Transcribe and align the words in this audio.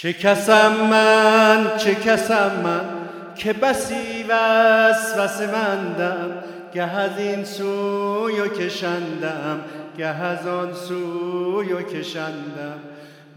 چه 0.00 0.12
کسم 0.12 0.72
من 0.90 1.76
چه 1.76 1.94
کسم 1.94 2.50
من 2.64 2.80
که 3.34 3.52
بسی 3.52 4.24
وسوسه 4.28 5.46
مندم 5.46 6.30
گه 6.74 6.82
از 6.82 7.18
این 7.18 7.44
سوی 7.44 8.48
کشندم 8.48 9.60
گه 9.98 10.06
از 10.06 10.46
آن 10.46 10.72
سوی 10.72 11.84
کشندم. 11.84 12.78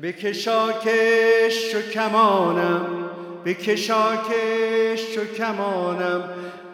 به 0.01 0.13
کشاکش 0.13 1.75
و 1.75 1.91
کمانم 1.93 2.85
به 3.43 3.53
کشاکش 3.53 5.17
و 5.17 5.33
کمانم 5.37 6.23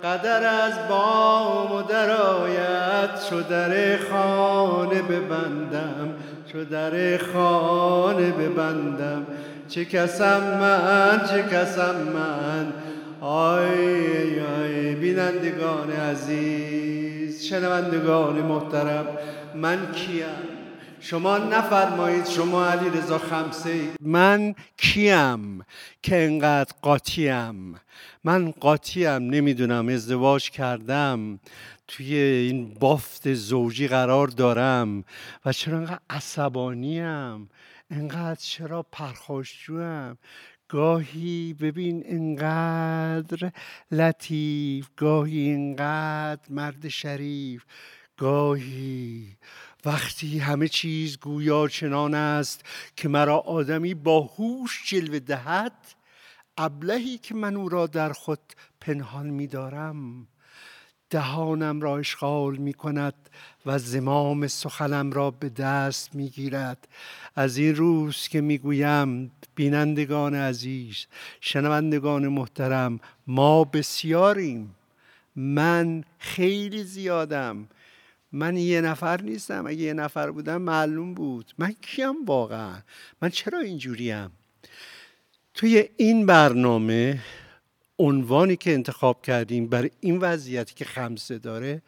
قدر 0.04 0.66
از 0.66 0.74
بام 0.90 1.72
و 1.72 1.82
درایت 1.82 3.30
چو 3.30 3.42
در 3.42 3.98
خانه 3.98 5.02
ببندم 5.02 6.14
چو 6.52 6.66
در 6.66 7.18
خانه 7.18 8.32
ببندم. 8.32 9.26
چه 9.70 9.86
کسم 9.86 10.60
من 10.60 11.22
چه 11.30 11.44
کسم 11.44 11.96
من. 12.14 12.74
آی 13.22 14.40
آی 14.40 14.96
بینندگان 14.96 15.92
عزیز 15.92 17.44
شنوندگان 17.44 18.42
محترم 18.42 19.06
من 19.56 19.92
کیم؟ 19.92 20.26
شما 21.00 21.38
نفرمایید 21.38 22.26
شما 22.26 22.66
علی 22.66 22.90
رضا 22.90 23.18
خمسه 23.18 23.80
من 24.02 24.56
کیم 24.78 25.66
که 26.02 26.24
انقدر 26.26 26.72
قاطیم؟ 26.82 27.76
من 28.24 28.52
قاطیم 28.52 29.10
نمی‌دونم 29.10 29.88
ازدواج 29.90 30.50
کردم 30.50 31.40
توی 31.88 32.16
این 32.16 32.74
بافت 32.80 33.34
زوجی 33.34 33.88
قرار 33.88 34.28
دارم 34.28 35.04
و 35.46 35.54
چرا 35.54 35.78
انقدر 35.78 36.00
عصبانیم؟ 36.10 37.50
انقدر 37.90 38.36
چرا 38.36 38.84
پرخاشجویم 38.84 40.18
گاهی 40.70 41.54
ببین 41.54 42.04
انقدر 42.06 43.52
لطیف 43.92 44.90
گاهی 44.98 45.40
اینقدر 45.40 46.42
مرد 46.50 46.88
شریف. 46.88 47.66
گاهی 48.18 49.38
وقتی 49.86 50.40
همه 50.40 50.68
چیز 50.68 51.20
گویا 51.20 51.68
چنان 51.68 52.14
است 52.14 52.66
که 52.96 53.10
مرا 53.10 53.38
آدمی 53.38 53.94
با 53.94 54.20
هوش 54.20 54.84
جلوه 54.90 55.20
دهد 55.20 55.96
ابلهی 56.58 57.18
که 57.18 57.36
من 57.36 57.56
او 57.56 57.70
را 57.70 57.88
در 57.88 58.14
خود 58.14 58.54
پنهان 58.82 59.30
می‌دارم. 59.30 60.28
دهانم 61.10 61.82
را 61.82 61.98
اشغال 61.98 62.58
می 62.58 62.74
کند 62.74 63.30
و 63.68 63.78
زمام 63.80 64.48
سخنم 64.48 65.12
را 65.12 65.32
به 65.32 65.50
دست 65.50 66.16
می 66.16 66.30
گیرد 66.30 66.88
از 67.36 67.58
این 67.58 67.76
روز 67.76 68.28
که 68.28 68.42
می 68.42 68.58
گویم 68.58 69.32
بینندگان 69.56 70.36
عزیز 70.36 71.06
شنوندگان 71.42 72.28
محترم 72.28 73.00
ما 73.28 73.64
بسیاریم. 73.64 74.76
من 75.36 76.04
خیلی 76.20 76.84
زیادم. 76.84 77.68
من 78.32 78.58
یه 78.58 78.82
نفر 78.82 79.22
نیستم. 79.22 79.68
اگه 79.68 79.80
یه 79.80 79.94
نفر 79.94 80.32
بودم 80.32 80.62
معلوم 80.62 81.14
بود. 81.14 81.54
من 81.58 81.76
کیم 81.82 82.26
واقعا؟ 82.26 82.76
من 83.22 83.30
چرا 83.30 83.60
اینجوریم؟ 83.60 84.32
توی 85.54 85.90
این 85.98 86.26
برنامه 86.26 87.20
عنوانی 88.00 88.56
که 88.56 88.74
انتخاب 88.74 89.22
کردیم 89.22 89.68
برای 89.68 89.92
این 90.00 90.18
وضعیتی 90.18 90.74
که 90.76 90.86
خمسه 90.86 91.38
داره 91.38 91.82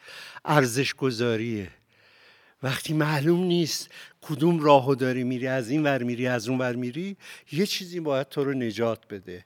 ارزش 0.45 0.93
گذاریه 0.93 1.69
وقتی 2.63 2.93
معلوم 2.93 3.43
نیست 3.43 3.89
کدوم 4.21 4.59
راهو 4.59 4.95
داری 4.95 5.23
میری 5.23 5.47
از 5.47 5.69
این 5.69 5.83
ور 5.83 6.03
میری 6.03 6.27
از 6.27 6.49
اون 6.49 6.59
ور 6.59 6.75
میری 6.75 7.17
یه 7.51 7.65
چیزی 7.65 7.99
باید 7.99 8.29
تو 8.29 8.43
رو 8.43 8.53
نجات 8.53 9.07
بده. 9.07 9.45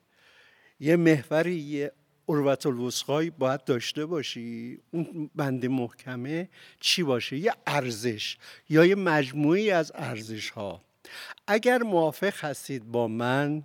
یه 0.80 0.96
محوری 0.96 1.56
یه 1.56 1.92
عروت 2.30 2.66
الوسقایی 2.66 3.30
باید 3.30 3.64
داشته 3.64 4.06
باشی. 4.06 4.80
اون 4.92 5.30
بند 5.36 5.66
محکمه 5.66 6.50
چی 6.80 7.04
باشه؟ 7.04 7.38
یه 7.38 7.54
ارزش 7.68 8.38
یا 8.70 8.86
یه 8.86 8.96
مجموعی 8.96 9.72
از 9.72 9.92
ارزش 9.96 10.50
ها 10.50 10.82
اگر 11.48 11.78
موافق 11.78 12.46
هستید 12.46 12.92
با 12.92 13.08
من 13.08 13.64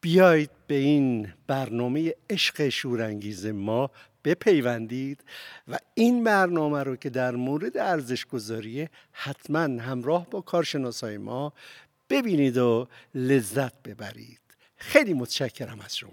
بیایید 0.00 0.50
به 0.66 0.74
این 0.74 1.34
برنامه 1.46 2.14
عشق 2.30 2.68
شورانگیز 2.68 3.46
ما 3.46 3.90
بپیوندید 4.24 5.24
و 5.68 5.78
این 5.94 6.24
برنامه 6.24 6.82
رو 6.82 6.96
که 6.96 7.10
در 7.10 7.36
مورد 7.36 7.76
ارزش 7.76 8.26
گذاریه 8.26 8.90
حتما 9.12 9.82
همراه 9.82 10.30
با 10.30 10.40
کارشناسای 10.40 11.18
ما 11.18 11.52
ببینید 12.10 12.58
و 12.58 12.88
لذت 13.14 13.82
ببرید. 13.82 14.40
خیلی 14.76 15.14
متشکرم 15.14 15.80
از 15.80 15.96
شما. 15.96 16.10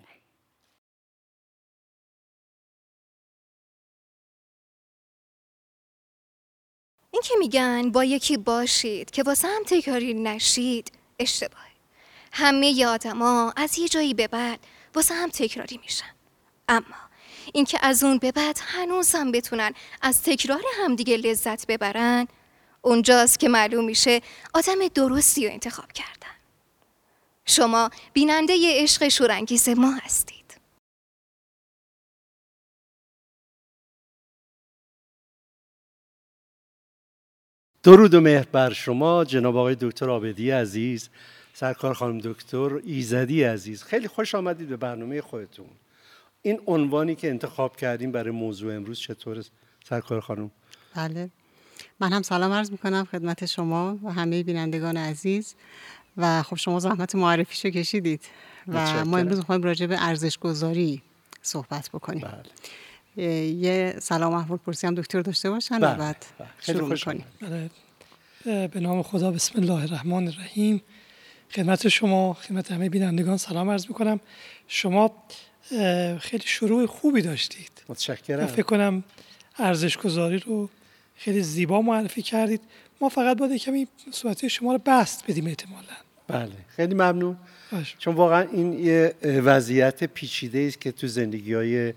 این 7.11 7.21
که 7.21 7.33
میگن 7.39 7.91
با 7.91 8.03
یکی 8.03 8.37
باشید 8.37 9.11
که 9.11 9.23
واسه 9.23 9.47
هم 9.47 9.63
تکراری 9.67 10.13
نشید 10.13 10.91
اشتباه 11.19 11.74
همه 12.37 12.85
آدما 12.85 13.53
از 13.55 13.79
یه 13.79 13.87
جایی 13.87 14.13
به 14.13 14.27
بعد 14.27 14.59
واسه 14.95 15.13
هم 15.13 15.29
تکراری 15.29 15.77
میشن. 15.77 16.15
اما 16.69 16.95
اینکه 17.53 17.79
از 17.81 18.03
اون 18.03 18.17
به 18.17 18.31
بعد 18.31 18.59
هنوز 18.61 19.15
هم 19.15 19.31
بتونن 19.31 19.73
از 20.01 20.23
تکرار 20.23 20.61
همدیگه 20.83 21.17
لذت 21.17 21.67
ببرن 21.67 22.27
اونجاست 22.81 23.39
که 23.39 23.49
معلوم 23.49 23.85
میشه 23.85 24.21
آدم 24.53 24.87
درستی 24.93 25.47
رو 25.47 25.53
انتخاب 25.53 25.91
کردن. 25.91 26.35
شما 27.45 27.89
بیننده 28.13 28.53
ی 28.53 28.83
عشق 28.83 29.07
شورانگیز 29.07 29.69
ما 29.69 29.91
هستید. 29.91 30.57
درود 37.83 38.13
و 38.13 38.21
مهر 38.21 38.45
بر 38.45 38.73
شما 38.73 39.25
جناب 39.25 39.57
آقای 39.57 39.75
دکتر 39.81 40.09
آبدی 40.09 40.51
عزیز. 40.51 41.09
سرکار 41.57 41.93
خانم 41.93 42.17
دکتر 42.17 42.79
ایزدی 42.85 43.43
عزیز 43.43 43.83
خیلی 43.83 44.07
خوش 44.07 44.35
آمدید 44.35 44.69
به 44.69 44.77
برنامه 44.77 45.21
خودتون 45.21 45.65
این 46.41 46.61
عنوانی 46.67 47.15
که 47.15 47.29
انتخاب 47.29 47.75
کردیم 47.75 48.11
برای 48.11 48.31
موضوع 48.31 48.75
امروز 48.75 48.99
چطور 48.99 49.45
سرکار 49.89 50.19
خانم 50.21 50.51
بله 50.95 51.29
من 51.99 52.13
هم 52.13 52.21
سلام 52.21 52.51
عرض 52.51 52.71
می‌کنم 52.71 53.07
خدمت 53.11 53.45
شما 53.45 53.99
و 54.03 54.11
همه 54.11 54.43
بینندگان 54.43 54.97
عزیز 54.97 55.55
و 56.17 56.43
خب 56.43 56.55
شما 56.55 56.79
زحمت 56.79 57.15
معرفیشو 57.15 57.69
کشیدید 57.69 58.21
و 58.67 59.05
ما 59.05 59.17
امروز 59.17 59.37
می‌خوایم 59.37 59.63
راجع 59.63 59.85
به 59.85 60.07
ارزش 60.07 60.37
گذاری 60.37 61.01
صحبت 61.41 61.89
بکنیم 61.93 62.27
بله. 63.17 63.31
یه 63.47 63.95
سلام 63.99 64.33
احوال 64.33 64.57
پرسی 64.57 64.87
هم 64.87 64.95
دکتر 64.95 65.21
داشته 65.21 65.49
باشن 65.49 65.79
بله. 65.79 65.93
و 65.93 65.97
بعد 65.97 66.25
بله. 66.39 66.47
شروع 66.59 66.89
می‌کنیم 66.89 67.25
بله. 67.41 67.69
به 68.67 68.79
نام 68.79 69.03
خدا 69.03 69.31
بسم 69.31 69.59
الله 69.59 69.81
الرحمن 69.83 70.27
الرحیم 70.27 70.81
خدمت 71.51 71.87
شما 71.87 72.33
خدمت 72.33 72.71
همه 72.71 72.89
بینندگان 72.89 73.37
سلام 73.37 73.69
عرض 73.69 73.87
می‌کنم. 73.87 74.19
شما 74.67 75.11
خیلی 76.19 76.43
شروع 76.45 76.85
خوبی 76.85 77.21
داشتید. 77.21 77.71
متشکرم. 77.89 78.45
فکر 78.45 78.61
کنم 78.61 79.03
ارزش 79.57 79.97
گذاری 79.97 80.37
رو 80.37 80.69
خیلی 81.15 81.41
زیبا 81.41 81.81
معرفی 81.81 82.21
کردید. 82.21 82.61
ما 83.01 83.09
فقط 83.09 83.37
باید 83.37 83.61
کمی 83.61 83.87
صحبت 84.11 84.47
شما 84.47 84.73
رو 84.73 84.81
بست 84.85 85.23
بدیم 85.27 85.47
احتمالا. 85.47 85.95
بله. 86.27 86.51
خیلی 86.67 86.93
ممنون. 86.93 87.37
باش. 87.71 87.95
چون 87.99 88.15
واقعا 88.15 88.41
این 88.51 88.73
یه 88.85 89.13
وضعیت 89.23 90.03
پیچیده 90.03 90.59
است 90.59 90.81
که 90.81 90.91
تو 90.91 91.07
زندگی 91.07 91.53
های 91.53 91.93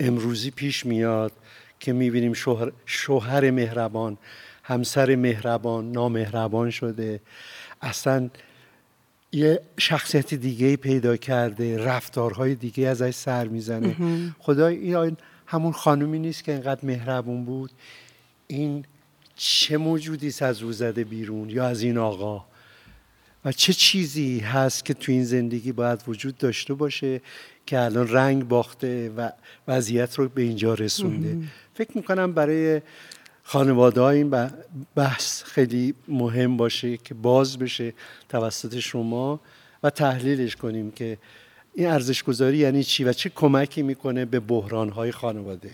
امروزی 0.00 0.50
پیش 0.50 0.86
میاد 0.86 1.32
که 1.80 1.92
می‌بینیم 1.92 2.32
شوهر, 2.32 2.72
شوهر 2.86 3.50
مهربان 3.50 4.18
همسر 4.62 5.16
مهربان 5.16 5.92
نامهربان 5.92 6.70
شده. 6.70 7.20
اصلا 7.82 8.30
یه 9.32 9.60
شخصیت 9.78 10.34
دیگه 10.34 10.76
پیدا 10.76 11.16
کرده 11.16 11.84
رفتارهای 11.84 12.54
دیگه 12.54 12.88
ازش 12.88 13.14
سر 13.14 13.48
می‌زنه. 13.48 13.96
خدا 14.38 14.66
این 14.66 15.16
همون 15.46 15.72
خانومی 15.72 16.18
نیست 16.18 16.44
که 16.44 16.54
انقدر 16.54 16.80
مهربون 16.82 17.44
بود. 17.44 17.70
این 18.46 18.84
چه 19.36 19.76
موجودی 19.76 20.28
است 20.28 20.42
از 20.42 20.58
رو 20.58 20.72
زده 20.72 21.04
بیرون 21.04 21.50
یا 21.50 21.66
از 21.66 21.82
این 21.82 21.98
آقا؟ 21.98 22.44
و 23.44 23.52
چه 23.52 23.72
چیزی 23.72 24.38
هست 24.38 24.84
که 24.84 24.94
تو 24.94 25.12
این 25.12 25.24
زندگی 25.24 25.72
باید 25.72 26.02
وجود 26.08 26.38
داشته 26.38 26.74
باشه 26.74 27.20
که 27.66 27.80
الان 27.80 28.08
رنگ 28.08 28.48
باخته 28.48 29.10
و 29.16 29.30
وضعیت 29.68 30.14
رو 30.14 30.28
به 30.28 30.42
اینجا 30.42 30.74
رسونده؟ 30.74 31.38
فکر 31.74 31.90
می‌کنم 31.96 32.32
برای 32.32 32.80
خانواده 33.50 34.02
این 34.02 34.50
بحث 34.94 35.42
خیلی 35.42 35.94
مهم 36.08 36.56
باشه 36.56 36.96
که 36.96 37.14
باز 37.14 37.58
بشه 37.58 37.94
توسط 38.28 38.78
شما 38.78 39.40
و 39.82 39.90
تحلیلش 39.90 40.56
کنیم 40.56 40.90
که 40.90 41.18
این 41.74 41.86
ارزش 41.86 42.22
گذاری 42.22 42.58
یعنی 42.58 42.84
چی 42.84 43.04
و 43.04 43.12
چه 43.12 43.28
کمکی 43.28 43.82
می‌کنه 43.82 44.24
به 44.24 44.40
بحران 44.40 44.88
های 44.88 45.12
خانواده 45.12 45.70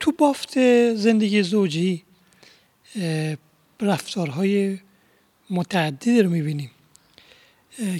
تو 0.00 0.12
بافت 0.12 0.58
زندگی 0.94 1.42
زوجی 1.42 2.04
رفتارهای 3.80 4.78
متعددی 5.50 6.22
رو 6.22 6.30
می‌بینیم. 6.30 6.70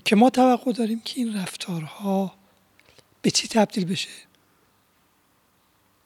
که 0.04 0.16
ما 0.16 0.30
توقع 0.30 0.72
داریم 0.72 1.00
که 1.00 1.20
این 1.20 1.36
رفتارها 1.36 2.34
به 3.22 3.30
چی 3.30 3.48
تبدیل 3.48 3.84
بشه؟ 3.84 4.08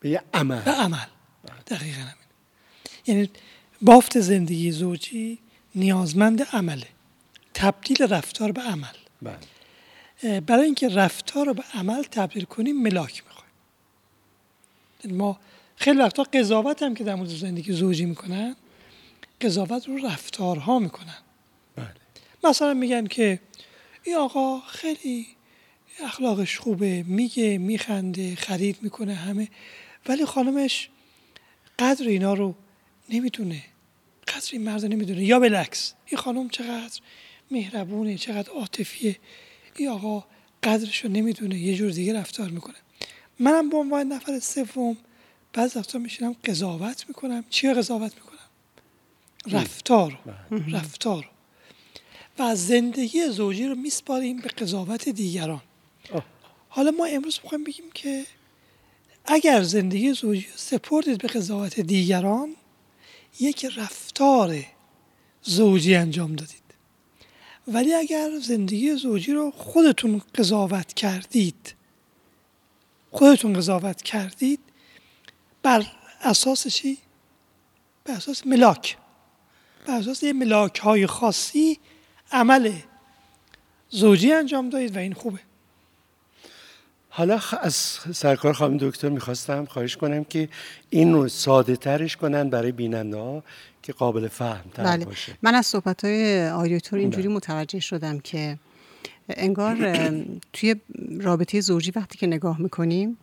به 0.00 0.08
یه 0.08 0.22
عمل. 0.34 0.62
به 0.62 0.70
عمل. 0.70 1.06
دقیقا 1.66 2.00
همین. 2.00 2.25
یعنی 3.06 3.30
بافت 3.82 4.20
زندگی 4.20 4.70
زوجی 4.70 5.38
نیازمند 5.74 6.42
عمله. 6.42 6.86
تبدیل 7.54 8.02
رفتار 8.02 8.52
به 8.52 8.60
عمل. 8.60 8.96
بله. 9.22 10.40
برای 10.40 10.64
اینکه 10.64 10.88
رفتار 10.88 11.46
رو 11.46 11.54
به 11.54 11.64
عمل 11.74 12.02
تبدیل 12.02 12.44
کنیم 12.44 12.82
ملاک 12.82 13.22
می‌خوایم. 13.24 13.52
یعنی 15.04 15.16
ما 15.16 15.40
خیلی 15.76 15.98
وقتا 15.98 16.22
قضاوت 16.22 16.82
هم 16.82 16.94
که 16.94 17.04
در 17.04 17.14
مورد 17.14 17.28
زندگی 17.28 17.72
زوجی 17.72 18.04
می‌کنن 18.04 18.56
قضاوت 19.40 19.88
رو 19.88 19.96
رفتارها 19.96 20.78
می‌کنن. 20.78 21.18
بله. 21.76 21.94
مثلا 22.44 22.74
میگن 22.74 23.06
که 23.06 23.40
این 24.04 24.16
آقا 24.16 24.60
خیلی 24.60 25.26
اخلاقش 26.00 26.58
خوبه 26.58 27.02
میگه 27.02 27.58
میخنده 27.58 28.34
خرید 28.34 28.78
می‌کنه 28.82 29.14
همه. 29.14 29.48
ولی 30.08 30.24
خانمش 30.24 30.88
قدر 31.78 32.08
اینا 32.08 32.34
رو 32.34 32.54
نمی‌دونه. 33.10 33.62
قدر 34.28 34.48
این 34.52 34.62
مرد 34.62 34.84
نمی‌دونه. 34.84 35.24
یا 35.24 35.38
بالعکس 35.40 35.94
این 36.06 36.18
خانم 36.18 36.48
چقدر 36.48 37.00
مهربونه 37.50 38.18
چقدر 38.18 38.50
عاطفیه. 38.50 39.16
این 39.76 39.88
آقا 39.88 40.24
قدرش 40.62 41.04
رو 41.04 41.10
نمی‌دونه. 41.10 41.58
یه 41.58 41.74
جور 41.74 41.90
دیگه 41.90 42.14
رفتار 42.14 42.48
می‌کنه. 42.48 42.76
منم 43.38 43.70
به 43.70 43.76
عنوان 43.76 44.06
نفر 44.06 44.38
سوم 44.38 44.96
بعض 45.52 45.76
وقتا 45.76 45.98
میشینم 45.98 46.36
قضاوت 46.44 47.04
می‌کنم. 47.08 47.44
چی 47.50 47.72
قضاوت 47.72 48.14
می‌کنم؟ 48.14 48.36
رفتار. 49.60 50.18
بله. 50.50 50.76
رفتار. 50.78 51.30
و 52.38 52.56
زندگی 52.56 53.28
زوجی 53.28 53.66
رو 53.66 53.74
میسپاریم 53.74 54.40
به 54.40 54.48
قضاوت 54.48 55.08
دیگران. 55.08 55.62
حالا 56.68 56.90
ما 56.90 57.04
امروز 57.04 57.40
می‌خوایم 57.42 57.64
بگیم 57.64 57.84
که 57.94 58.26
اگر 59.24 59.62
زندگی 59.62 60.12
زوجی 60.12 60.46
سپردید 60.56 61.18
به 61.18 61.28
قضاوت 61.28 61.80
دیگران 61.80 62.56
یک 63.40 63.66
رفتار 63.76 64.64
زوجی 65.42 65.94
انجام 65.94 66.36
دادید. 66.36 66.62
ولی 67.68 67.94
اگر 67.94 68.30
زندگی 68.42 68.96
زوجی 68.96 69.32
رو 69.32 69.50
خودتون 69.50 70.22
قضاوت 70.34 70.94
کردید 70.94 71.74
خودتون 73.10 73.52
قضاوت 73.52 74.02
کردید 74.02 74.60
بر 75.62 75.86
اساس 76.20 76.68
چی؟ 76.68 76.98
بر 78.04 78.14
اساس 78.14 78.46
ملاک. 78.46 78.96
بر 79.86 79.94
اساس 79.94 80.22
یه 80.22 80.32
ملاک 80.32 80.78
های 80.78 81.06
خاصی 81.06 81.78
عمل 82.32 82.72
زوجی 83.90 84.32
انجام 84.32 84.68
دادید 84.68 84.96
و 84.96 84.98
این 84.98 85.12
خوبه. 85.12 85.38
حالا 87.16 87.40
از 87.62 87.74
سرکار 88.14 88.52
خانم 88.52 88.76
دکتر 88.76 89.08
می‌خواستم 89.08 89.64
خواهش 89.64 89.96
کنم 89.96 90.24
که 90.24 90.48
این 90.90 91.12
رو 91.12 91.28
ساده 91.28 91.76
ترش 91.76 92.16
کنن 92.16 92.50
برای 92.50 92.72
بیننده 92.72 93.16
ها 93.16 93.42
که 93.82 93.92
قابل 93.92 94.28
فهم 94.28 94.70
تر 94.74 94.84
بله. 94.84 95.04
باشه 95.04 95.34
من 95.42 95.54
از 95.54 95.66
صحبت 95.66 96.04
های 96.04 96.48
آیوتور 96.48 96.98
اینجوری 96.98 97.28
بله. 97.28 97.36
متوجه 97.36 97.80
شدم 97.80 98.18
که 98.18 98.58
انگار 99.28 99.94
توی 100.52 100.76
رابطه 101.20 101.60
زوجی 101.60 101.90
وقتی 101.90 102.18
که 102.18 102.26
نگاه 102.26 102.62
می‌کنیم 102.62 103.18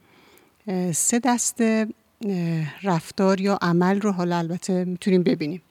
سه 0.92 1.19
دست 1.19 1.63
رفتار 2.84 3.42
یا 3.42 3.60
عمل 3.62 4.01
رو 4.01 4.12
حالا 4.12 4.38
البته 4.38 4.86
می‌تونیم 4.86 5.24
ببینیم 5.24 5.62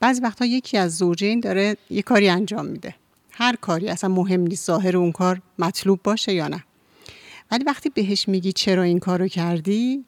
بعضی 0.00 0.20
وقتا 0.20 0.44
یکی 0.44 0.78
از 0.78 0.96
زوجین 0.96 1.40
داره 1.40 1.76
یه 1.90 2.02
کاری 2.02 2.28
انجام 2.28 2.66
میده 2.66 2.94
هر 3.30 3.56
کاری 3.56 3.88
اصلا 3.88 4.10
مهم 4.10 4.40
نیست 4.40 4.66
ظاهر 4.66 4.96
اون 4.96 5.12
کار 5.12 5.40
مطلوب 5.58 6.00
باشه 6.02 6.32
یا 6.32 6.48
نه 6.48 6.64
ولی 7.50 7.64
وقتی 7.64 7.88
بهش 7.90 8.28
میگی 8.28 8.52
چرا 8.52 8.82
این 8.82 8.98
کارو 8.98 9.28
کردی 9.28 10.04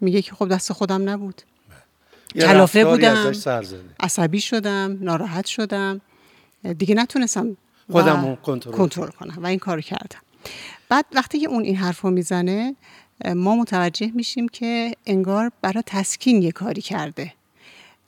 میگه 0.00 0.22
که 0.22 0.34
خب 0.34 0.48
دست 0.48 0.72
خودم 0.72 1.08
نبود. 1.08 1.42
کلافه 2.34 2.84
بودم 2.84 3.32
عصبی 4.00 4.40
شدم 4.40 4.98
ناراحت 5.00 5.46
شدم. 5.46 6.00
دیگه 6.78 6.94
نتونستم 6.94 7.56
خودم 7.90 8.36
کنترل 8.72 9.10
کنم. 9.10 9.42
و 9.42 9.46
این 9.46 9.58
کارو 9.58 9.80
کردم. 9.80 10.18
بعد 10.88 11.04
وقتی 11.12 11.40
که 11.40 11.46
اون 11.46 11.64
این 11.64 11.76
حرفو 11.76 12.10
می‌زنه 12.10 12.76
ما 13.34 13.56
متوجه 13.56 14.10
میشیم 14.14 14.48
که 14.48 14.94
انگار 15.06 15.52
برای 15.62 15.82
تسکین 15.86 16.42
یه 16.42 16.52
کاری 16.52 16.82
کرده. 16.82 17.32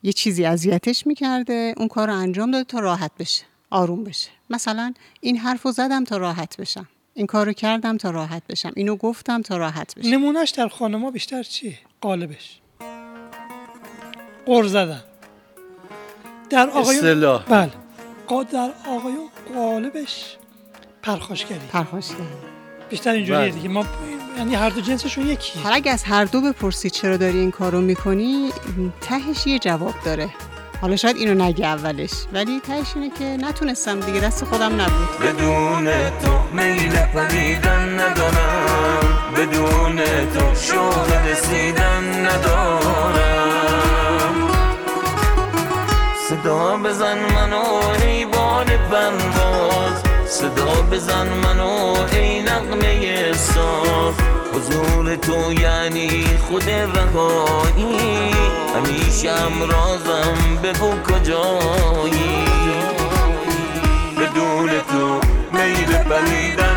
یه 0.02 0.12
چیزی 0.12 0.44
اذیتش 0.44 1.06
می‌کرده 1.06 1.75
اون 1.76 1.88
کار 1.88 2.08
رو 2.08 2.14
انجام 2.14 2.50
داده 2.50 2.64
تا 2.64 2.78
راحت 2.78 3.10
بشه 3.19 3.44
آروم 3.70 4.04
بشه. 4.04 4.31
مثلا 4.50 4.94
این 5.20 5.36
حرفو 5.36 5.72
زدم 5.72 6.04
تا 6.04 6.16
راحت 6.16 6.56
بشم. 6.56 6.88
این 7.14 7.26
کارو 7.26 7.52
کردم 7.52 7.96
تا 7.96 8.11
راحت 8.11 8.43
بشم. 8.49 8.72
اینو 8.76 8.96
گفتم 8.96 9.43
تا 9.43 9.56
راحت 9.56 9.94
بشم. 9.94 10.08
نمونهش 10.08 10.50
در 10.50 10.69
خانما 10.69 11.11
بیشتر 11.11 11.43
چیه؟ 11.43 11.78
قالبش. 12.00 12.61
قر 14.46 14.66
زدن. 14.66 15.05
در 16.50 16.70
آقایون 16.70 17.43
بله. 17.49 17.70
در 18.52 18.70
آقایون 18.88 19.28
قالبش 19.55 20.37
پرخاشگری. 21.02 21.58
پرخاشگری. 21.72 22.19
بیشتر 22.90 23.11
اینجوریه 23.11 23.40
بله. 23.40 23.50
دیگه. 23.50 23.69
ما 23.69 23.87
یعنی 24.38 24.55
هر 24.55 24.70
دو 24.70 24.81
جنسشون 24.81 25.26
یکی 25.26 25.58
حالا 25.58 25.75
اگه 25.75 25.93
از 25.93 26.05
هر 26.05 26.25
دو 26.25 26.40
بپرسید 26.40 26.93
چرا 26.93 27.17
داری 27.17 27.38
این 27.38 27.50
کارو 27.50 27.81
می‌کنی 27.81 28.50
تهش 29.00 29.46
یه 29.46 29.58
جواب 29.58 29.94
داره. 30.05 30.31
حالا 30.81 30.97
شاید 30.97 31.17
اینو 31.17 31.44
نگه 31.44 31.67
اولش. 31.67 32.11
ولی 32.32 32.61
تهش 32.61 32.87
اینه 32.94 33.11
که 33.19 33.25
نتونستم 33.25 34.00
دیگه 34.00 34.21
دست 34.21 34.44
خودم 34.44 34.81
نبود. 34.81 35.19
بدون 35.23 35.85
تو 35.85 36.56
میل 36.56 36.97
پریدن 36.97 38.00
ندارم. 38.00 39.35
بدون 39.37 39.97
تو 40.35 40.55
شوق 40.55 41.12
رسیدن 41.31 42.26
ندارم. 42.26 43.55
صدا 46.29 46.77
بزن 46.77 47.19
منو 47.19 47.65
ای 48.06 48.25
باد 48.25 48.67
پرواز 48.67 50.03
صدا 50.27 50.82
بزن 50.93 51.29
منو 51.29 51.94
ای 52.12 52.43
نغمه 52.43 53.32
ساز. 53.32 54.33
حضور 54.64 55.16
تو 55.16 55.52
یعنی 55.52 56.25
خود 56.49 56.70
رهایی؟ 56.70 58.31
همیشه 58.74 59.32
رازم 59.70 60.56
بگو 60.62 60.91
کجایی؟ 61.03 62.44
بدون 64.19 64.69
تو 64.69 65.20
میل 65.53 65.96
بلیدن 65.96 66.73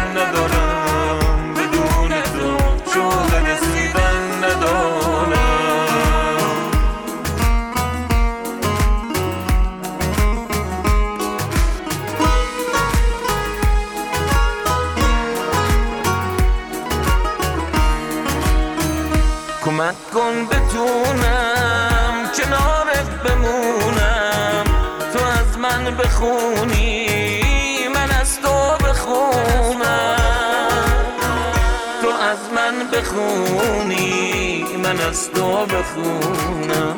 بخونی 33.37 34.65
من 34.83 34.99
از 34.99 35.31
تو 35.31 35.65
بخونم. 35.65 36.95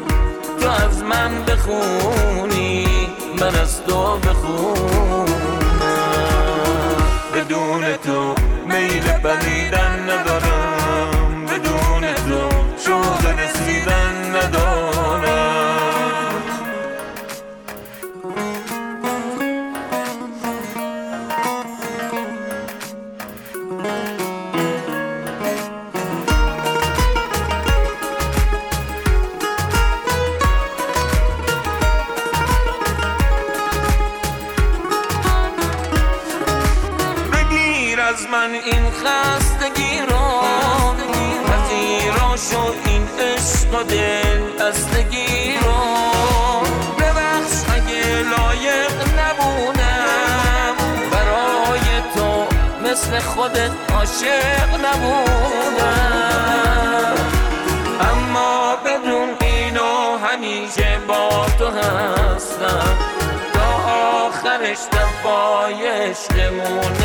تو 0.62 0.70
از 0.70 1.04
من 1.04 1.46
بخونی 1.46 2.88
من 3.40 3.56
از 3.56 3.84
تو 3.84 4.18
بخونم. 4.18 5.26
بدون 7.36 7.98
تو 8.04 8.36
میل 8.66 9.12
بلیدن 9.24 10.04
ندارم. 10.04 10.49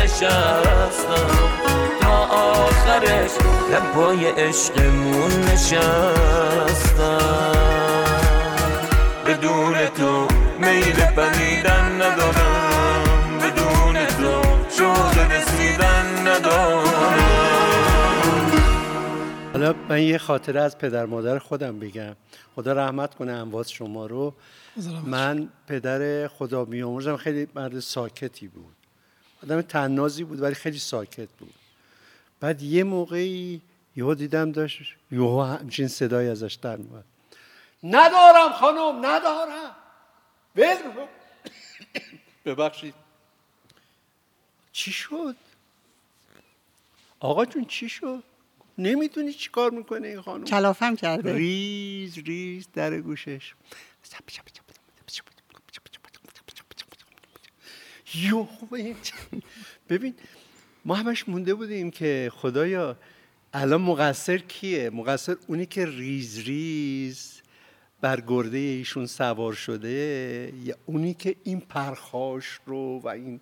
نشستم. 0.03 1.27
تا 2.01 2.25
آخرش 2.25 3.31
لبای 3.71 4.25
عشقمون 4.25 5.31
نشستم. 5.31 7.05
بدون 9.27 9.85
تو 9.85 10.27
میل 10.59 11.05
پریدن 11.05 12.01
ندارم. 12.01 13.39
بدون 13.39 14.05
تو 14.05 14.41
شوق 14.77 15.31
رسیدن 15.31 16.27
ندارم. 16.27 16.85
حالا 19.53 19.73
من 19.89 20.01
یه 20.01 20.17
خاطره 20.17 20.61
از 20.61 20.77
پدر 20.77 21.05
مادر 21.05 21.39
خودم 21.39 21.79
بگم. 21.79 22.15
خدا 22.55 22.73
رحمت 22.73 23.15
کنه 23.15 23.31
امواز 23.31 23.71
شما 23.71 24.05
رو. 24.05 24.33
من 25.05 25.49
پدر 25.67 26.27
خدا 26.27 26.65
بیامرزم. 26.65 27.17
خیلی 27.17 27.47
مرد 27.55 27.79
ساکتی 27.79 28.47
بود. 28.47 28.74
آدم 29.45 29.61
تنازی 29.61 30.23
بود 30.23 30.41
ولی 30.41 30.55
خیلی 30.55 30.79
ساکت 30.79 31.29
بود. 31.39 31.53
بعد 32.39 32.61
یه 32.61 32.83
موقعی 32.83 33.61
یهو 33.95 34.13
دیدم 34.13 34.51
داشت 34.51 34.81
یهو 35.11 35.41
همچین 35.41 35.87
صدای 35.87 36.27
ازش 36.29 36.53
در 36.53 36.77
میاد 36.77 37.05
ندارم 37.83 38.53
خانم 38.53 39.05
ندارم. 39.05 39.75
ببخشید. 42.45 42.93
چی 44.71 44.91
شد؟ 44.91 45.35
آقا 47.19 47.45
جون 47.45 47.65
چی 47.65 47.89
شد؟ 47.89 48.23
نمی‌دونی 48.77 49.33
چی 49.33 49.49
کار 49.49 49.71
می‌کنه 49.71 50.07
این 50.07 50.21
خانم؟ 50.21 50.43
کلافم 50.43 50.95
کرده. 50.95 51.33
ریز 51.33 52.17
ریز 52.17 52.67
در 52.73 52.99
گوشش. 53.01 53.53
یو 58.15 58.47
ببین 59.89 60.13
ما 60.85 60.95
همش 60.95 61.29
مونده 61.29 61.53
بودیم 61.53 61.91
که 61.91 62.31
خدایا 62.35 62.97
الان 63.53 63.81
مقصر 63.81 64.37
کیه؟ 64.37 64.89
مقصر 64.89 65.35
اونی 65.47 65.65
که 65.65 65.85
ریز 65.85 66.39
ریز 66.39 67.41
بر 68.01 68.21
گرده 68.27 68.57
ایشون 68.57 69.05
سوار 69.05 69.53
شده 69.53 70.53
یا 70.63 70.75
اونی 70.85 71.13
که 71.13 71.35
این 71.43 71.59
پرخاش 71.59 72.59
رو 72.65 72.99
و 72.99 73.07
این 73.07 73.41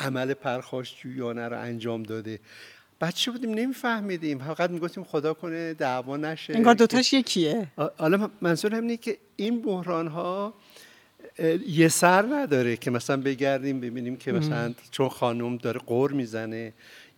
عمل 0.00 0.34
پرخاش 0.34 1.00
جویانه 1.02 1.48
رو 1.48 1.60
انجام 1.60 2.02
داده؟ 2.02 2.40
بچه 3.00 3.30
بودیم؟ 3.30 3.54
نمیفهمیدیم. 3.54 4.38
فقط 4.38 4.70
می‌گفتیم 4.70 5.04
خدا 5.04 5.34
کنه 5.34 5.74
دعوا 5.74 6.16
نشه. 6.16 6.54
انگار 6.54 6.74
دوتاش 6.74 7.12
یکیه. 7.12 7.66
حالا 7.98 8.30
منظور 8.40 8.74
اینه 8.74 8.96
که 8.96 9.18
این 9.36 9.62
بحران 9.62 10.06
ها 10.06 10.54
یه 11.68 11.88
سر 11.88 12.22
نداره 12.22 12.76
که 12.76 12.90
مثلا 12.90 13.16
بگردیم 13.16 13.80
ببینیم 13.80 14.16
که 14.16 14.32
مثلا 14.32 14.74
چون 14.90 15.08
خانم 15.08 15.56
داره 15.56 15.80
قور 15.80 16.12
می‌زنه 16.12 16.72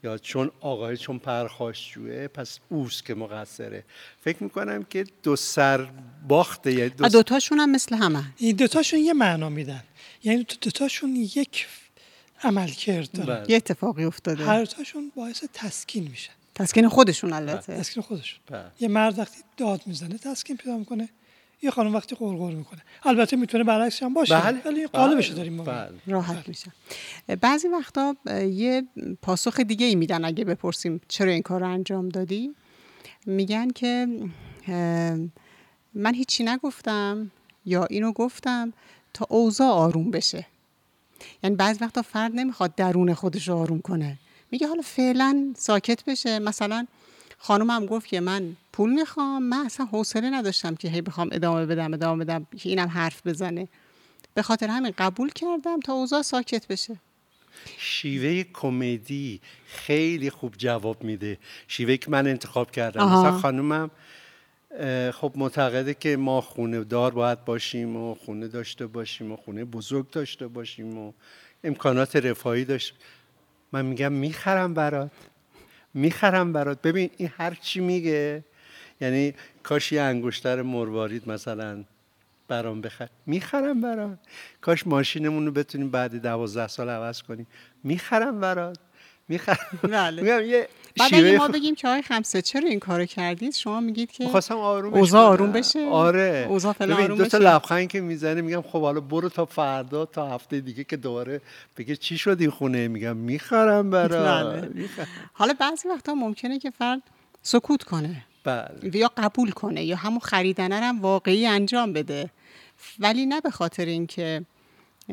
یا 0.04 0.18
چون 0.18 0.50
آقای 0.60 0.96
چون 0.96 1.18
پرخاشجوه 1.18 2.28
پس 2.28 2.58
اوست 2.68 3.04
که 3.04 3.14
مقصره. 3.14 3.84
فکر 4.20 4.42
می‌کنم 4.42 4.84
که 4.84 5.04
دو 5.22 5.36
سر 5.36 5.88
باخته 6.28 6.72
یعنی 6.72 6.90
دو 6.90 7.08
دوتاشون 7.08 7.60
هم 7.60 7.70
مثل 7.70 7.96
همه 7.96 8.24
این 8.36 8.56
دوتاشون 8.56 9.00
یه 9.00 9.12
معنا 9.12 9.48
میدن. 9.48 9.82
یعنی 10.24 10.46
دوتاشون 10.60 11.16
یک 11.16 11.66
عمل 12.42 12.68
کرد 12.68 13.26
بله. 13.26 13.50
یه 13.50 13.56
اتفاقی 13.56 14.04
افتاده. 14.04 14.44
هر 14.44 14.64
تاشون 14.64 15.12
باعث 15.16 15.44
تسکین 15.54 16.08
میشن 16.08 16.32
تسکین 16.54 16.88
خودشون 16.88 17.32
البته. 17.32 17.76
تسکین 17.76 18.02
خودشون. 18.02 18.40
بله. 18.46 18.64
یه 18.80 18.88
مرد 18.88 19.18
وقتی 19.18 19.38
داد 19.56 19.80
می‌زنه 19.86 20.18
تسکین 20.18 20.56
پیدا 20.56 20.78
می‌کنه. 20.78 21.08
یه 21.62 21.70
خانم 21.70 21.94
وقتی 21.94 22.16
قرقر 22.16 22.50
می‌کنه. 22.50 22.82
البته 23.02 23.36
می‌تونه 23.36 23.64
برعکس 23.64 24.02
هم 24.02 24.14
باشه 24.14 24.40
بله. 24.40 24.62
ولی 24.64 24.86
قالبش 24.86 25.28
داریم. 25.28 25.64
بله. 25.64 25.90
راحت 26.06 26.48
میشه. 26.48 26.72
بعضی 27.40 27.68
وقتا 27.68 28.16
یه 28.50 28.82
پاسخ 29.22 29.60
دیگه 29.60 29.86
ای 29.86 29.94
میدن 29.94 30.24
اگه 30.24 30.44
بپرسیم 30.44 31.00
چرا 31.08 31.30
این 31.30 31.42
کار 31.42 31.60
رو 31.60 31.68
انجام 31.68 32.08
دادی. 32.08 32.54
میگن 33.26 33.70
که 33.70 34.06
من 35.94 36.14
هیچی 36.14 36.44
نگفتم 36.44 37.30
یا 37.66 37.84
اینو 37.84 38.12
گفتم 38.12 38.72
تا 39.14 39.26
اوضاع 39.28 39.68
آروم 39.68 40.10
بشه. 40.10 40.46
یعنی 41.42 41.56
بعضی 41.56 41.78
وقتا 41.84 42.02
فرد 42.02 42.32
نمی‌خواد 42.34 42.74
درون 42.74 43.14
خودش 43.14 43.48
رو 43.48 43.56
آروم 43.56 43.80
کنه. 43.80 44.18
میگه 44.50 44.66
حالا 44.66 44.82
فعلا 44.82 45.54
ساکت 45.56 46.04
بشه. 46.04 46.38
مثلا 46.38 46.86
خانم 47.38 47.86
گفت 47.86 48.06
که 48.06 48.20
من 48.20 48.56
پول 48.72 48.90
می‌خوام 48.90 49.42
من 49.42 49.66
اصلا 49.66 49.86
حوصله 49.86 50.30
نداشتم 50.30 50.74
که 50.74 50.88
هی 50.88 51.00
بخوام 51.00 51.28
ادامه 51.32 51.66
بدم 51.66 51.94
ادامه 51.94 52.24
بدم 52.24 52.46
که 52.58 52.68
اینم 52.68 52.88
حرف 52.88 53.26
بزنه. 53.26 53.68
به 54.34 54.42
خاطر 54.42 54.68
همین 54.68 54.94
قبول 54.98 55.30
کردم 55.30 55.80
تا 55.80 55.92
اوضاع 55.92 56.22
ساکت 56.22 56.66
بشه. 56.66 56.96
شیوه 57.78 58.44
کمدی 58.52 59.40
خیلی 59.66 60.30
خوب 60.30 60.54
جواب 60.56 61.04
میده. 61.04 61.38
شیوه 61.68 61.96
که 61.96 62.10
من 62.10 62.26
انتخاب 62.26 62.70
کردم. 62.70 63.00
آها. 63.00 63.22
مثلا 63.22 63.38
خانومم 63.38 63.90
خب 65.12 65.32
معتقده 65.36 65.94
که 65.94 66.16
ما 66.16 66.40
خونه 66.40 66.84
دار 66.84 67.10
باید 67.10 67.44
باشیم 67.44 67.96
و 67.96 68.14
خونه 68.14 68.48
داشته 68.48 68.86
باشیم 68.86 69.32
و 69.32 69.36
خونه 69.36 69.64
بزرگ 69.64 70.10
داشته 70.10 70.48
باشیم 70.48 70.98
و 70.98 71.12
امکانات 71.64 72.16
رفاهی 72.16 72.64
داشت 72.64 72.94
من 73.72 73.84
میگم 73.84 74.12
می‌خرم 74.12 74.74
برات. 74.74 75.10
می‌خرم 75.98 76.52
برات. 76.52 76.82
ببین 76.82 77.10
این 77.16 77.30
هر 77.36 77.54
چی 77.54 77.80
میگه 77.80 78.44
یعنی 79.00 79.34
کاش 79.62 79.92
یه 79.92 80.02
انگشتر 80.02 80.62
مروارید 80.62 81.28
مثلا 81.30 81.84
برام 82.48 82.80
بخر. 82.80 83.08
می‌خرم 83.26 83.80
برات. 83.80 84.18
کاش 84.60 84.86
ماشینمون 84.86 85.46
رو 85.46 85.52
بتونیم 85.52 85.90
بعد 85.90 86.22
دوازده 86.22 86.68
سال 86.68 86.88
عوض 86.90 87.22
کنیم. 87.22 87.46
می‌خرم 87.84 88.40
برات. 88.40 88.78
می‌خرم. 89.28 89.78
بله. 89.82 90.22
میگم 90.22 90.40
یه 90.50 90.68
بعد 90.98 91.14
اگه 91.14 91.38
ما 91.38 91.48
بگیم 91.48 91.74
که 91.74 91.88
آقای 91.88 92.02
خمسه 92.02 92.42
چرا 92.42 92.68
این 92.68 92.78
کارو 92.78 93.04
کردید؟ 93.04 93.54
شما 93.54 93.80
میگید 93.80 94.10
که 94.10 94.28
خواستم 94.28 94.56
آروم 94.56 94.94
اوضاع 94.94 95.22
آروم 95.22 95.52
بشه؟ 95.52 95.86
آره. 95.86 96.46
اوضاع 96.48 96.74
آروم 96.80 97.18
دو 97.18 97.24
تا 97.24 97.38
لبخند 97.38 97.88
که 97.88 98.00
می‌زنه 98.00 98.40
میگم 98.40 98.62
خب 98.62 98.80
حالا 98.80 99.00
برو 99.00 99.28
تا 99.28 99.44
فردا 99.44 100.04
تا 100.04 100.28
هفته 100.28 100.60
دیگه 100.60 100.84
که 100.84 100.96
دوباره 100.96 101.40
بگه 101.76 101.96
چی 101.96 102.18
شد 102.18 102.36
این 102.40 102.50
خونه؟ 102.50 102.88
میگم 102.88 103.16
می‌خرم 103.16 103.90
برا 103.90 104.44
بله. 104.44 104.88
حالا 105.32 105.54
بعضی 105.60 105.88
وقتا 105.88 106.14
ممکنه 106.14 106.58
که 106.58 106.70
فرد 106.70 107.02
سکوت 107.42 107.82
کنه. 107.82 108.24
بله. 108.44 108.96
یا 108.96 109.10
قبول 109.16 109.50
کنه 109.50 109.84
یا 109.84 109.96
همون 109.96 110.20
خریدن 110.20 110.72
هم 110.72 111.00
واقعی 111.00 111.46
انجام 111.46 111.92
بده. 111.92 112.30
ولی 112.98 113.26
نه 113.26 113.40
به 113.40 113.50
خاطر 113.50 113.84
اینکه 113.84 114.44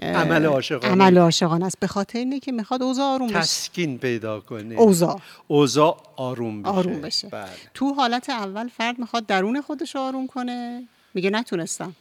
عمل 0.02 0.46
عاشقانه. 0.46 0.92
عمل 0.92 1.18
عاشقانه 1.18 1.66
است. 1.66 1.80
به 1.80 1.88
خاطر 1.88 2.20
اینه 2.20 2.40
که 2.40 2.52
می‌خواد 2.52 2.84
اوضاع 2.84 3.06
آروم 3.06 3.28
بشه. 3.28 3.40
تسکین 3.40 3.98
پیدا 3.98 4.40
کنه. 4.40 4.76
اوضاع. 4.76 5.20
اوضاع 5.48 5.98
آروم 6.16 6.62
بشه. 6.62 6.72
آروم 6.72 7.02
بشه. 7.02 7.28
بله. 7.28 7.50
تو 7.74 7.94
حالت 7.94 8.30
اول 8.30 8.68
فرد 8.68 9.00
می‌خواد 9.00 9.26
درون 9.26 9.62
خودش 9.62 9.96
آروم 9.96 10.28
کنه. 10.28 10.84
میگه 11.14 11.30
نتونستم. 11.30 11.96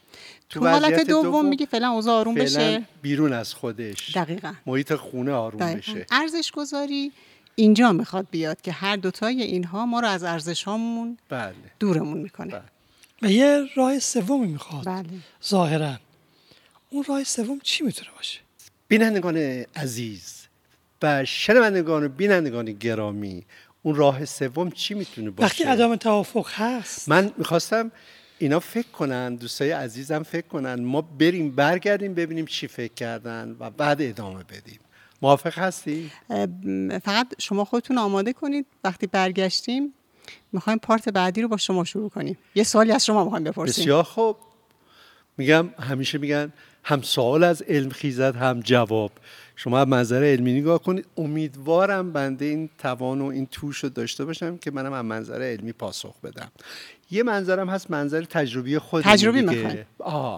تو, 0.48 0.60
تو 0.60 0.66
حالت 0.68 1.06
دوم, 1.06 1.22
دوم 1.22 1.46
میگه 1.46 1.66
فعلا 1.66 1.88
اوضاع 1.88 2.14
آروم 2.14 2.34
بشه. 2.34 2.82
بیرون 3.02 3.32
از 3.32 3.54
خودش. 3.54 4.16
دقیقا. 4.16 4.52
محیط 4.66 4.94
خونه 4.94 5.32
آروم 5.32 5.60
دقیقا. 5.60 5.78
بشه. 5.78 6.06
ارزش 6.10 6.50
گذاری 6.50 7.12
اینجا 7.54 7.92
می‌خواد 7.92 8.26
بیاد 8.30 8.60
که 8.60 8.72
هر 8.72 8.96
دوتای 8.96 9.42
اینها 9.42 9.86
ما 9.86 10.00
رو 10.00 10.08
از 10.08 10.24
ارزش 10.24 10.64
هامون 10.64 11.18
بله. 11.28 11.54
دورمون 11.80 12.18
می‌کنه. 12.18 12.50
بله. 12.52 12.62
و 13.22 13.30
یه 13.30 13.66
راه 13.76 13.98
سومی 13.98 14.46
می‌خواد. 14.46 14.84
بله. 14.84 15.04
اون 16.94 17.04
راه 17.08 17.24
سوم 17.24 17.60
چی 17.62 17.84
می‌تونه 17.84 18.10
باشه؟ 18.16 18.40
بینندگان 18.88 19.36
عزیز 19.76 20.46
و 21.02 21.24
شنوندگان 21.24 22.04
و 22.04 22.08
بینندگان 22.08 22.72
گرامی 22.72 23.44
اون 23.82 23.94
راه 23.94 24.24
سوم 24.24 24.70
چی 24.70 24.94
می‌تونه 24.94 25.30
باشه؟ 25.30 25.46
وقتی 25.46 25.64
عدم 25.64 25.96
توافق 25.96 26.48
هست. 26.52 27.08
من 27.08 27.32
می‌خواستم 27.38 27.92
اینا 28.38 28.60
فکر 28.60 28.88
کنن 28.88 29.34
دوستای 29.34 29.70
عزیزم 29.70 30.22
فکر 30.22 30.46
کنن. 30.46 30.74
ما 30.74 31.00
بریم 31.00 31.50
برگردیم 31.50 32.14
ببینیم 32.14 32.46
چی 32.46 32.66
فکر 32.66 32.94
کردن 32.94 33.56
و 33.60 33.70
بعد 33.70 34.02
ادامه 34.02 34.44
بدیم. 34.44 34.80
موافق 35.22 35.58
هستی؟ 35.58 36.10
فقط 37.04 37.34
شما 37.38 37.64
خودتون 37.64 37.98
آماده 37.98 38.32
کنید. 38.32 38.66
وقتی 38.84 39.06
برگشتیم 39.06 39.94
می‌خوایم 40.52 40.78
پارت 40.78 41.08
بعدی 41.08 41.42
رو 41.42 41.48
با 41.48 41.56
شما 41.56 41.84
شروع 41.84 42.10
کنیم. 42.10 42.38
یه 42.54 42.64
سوالی 42.64 42.92
از 42.92 43.06
شما 43.06 43.24
می‌خوایم 43.24 43.44
بپرسیم. 43.44 43.84
بسیار 43.84 44.02
خوب. 44.02 44.36
میگم 45.38 45.68
همیشه 45.80 46.18
میگن 46.18 46.52
هم 46.84 47.02
سوال 47.02 47.44
از 47.44 47.62
علم 47.62 47.90
خیزد 47.90 48.36
هم 48.36 48.60
جواب. 48.60 49.12
شما 49.56 49.84
منظر 49.84 50.24
علمی 50.24 50.60
نگاه 50.60 50.82
کنید. 50.82 51.06
امیدوارم 51.16 52.12
بنده 52.12 52.44
این 52.44 52.70
توان 52.78 53.20
و 53.20 53.24
این 53.24 53.46
توش 53.46 53.78
رو 53.78 53.88
داشته 53.88 54.24
باشم 54.24 54.56
که 54.56 54.70
منم 54.70 54.92
از 54.92 55.04
منظر 55.04 55.42
علمی 55.42 55.72
پاسخ 55.72 56.20
بدم. 56.20 56.50
یه 57.10 57.22
منظرم 57.22 57.68
هست 57.68 57.90
منظر 57.90 58.24
تجربی 58.24 58.78
خود 58.78 59.04
تجربی 59.04 59.42
می‌خوایم 59.42 59.86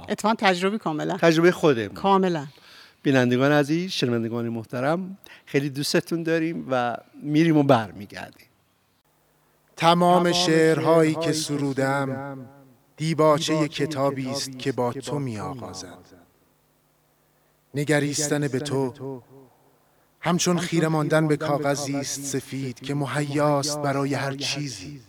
اتفاقا 0.09 0.35
تجربی 0.39 0.79
کاملا. 0.79 1.17
تجربه 1.17 1.51
خودم 1.51 1.89
کاملا. 1.89 2.47
بینندگان 3.03 3.53
عزیز 3.53 3.91
شنوندگان 3.91 4.49
محترم 4.49 5.19
خیلی 5.47 5.71
دوستتون 5.71 6.23
داریم 6.23 6.67
و 6.71 6.97
میریم 7.23 7.57
و 7.57 7.63
برمیگردیم. 7.63 8.47
تمام 9.77 10.33
شعرهایی 10.33 11.15
که 11.15 11.33
سرودم 11.33 12.39
دیباچه 12.97 13.69
کتابی 13.69 14.31
است 14.31 14.59
که 14.59 14.73
با 14.73 14.93
تو 14.93 15.19
می 15.19 15.39
آغازد 15.39 15.99
نگریستن 17.77 18.49
به 18.49 18.61
تو. 18.61 19.23
همچون 20.21 20.59
خیره 20.59 20.89
ماندن 20.89 21.29
به 21.29 21.37
کاغذی 21.37 21.97
است 21.97 22.21
سفید 22.21 22.81
که 22.81 22.95
مهیاست 22.95 23.79
برای 23.79 24.15
هر 24.15 24.35
چیزی. 24.37 25.01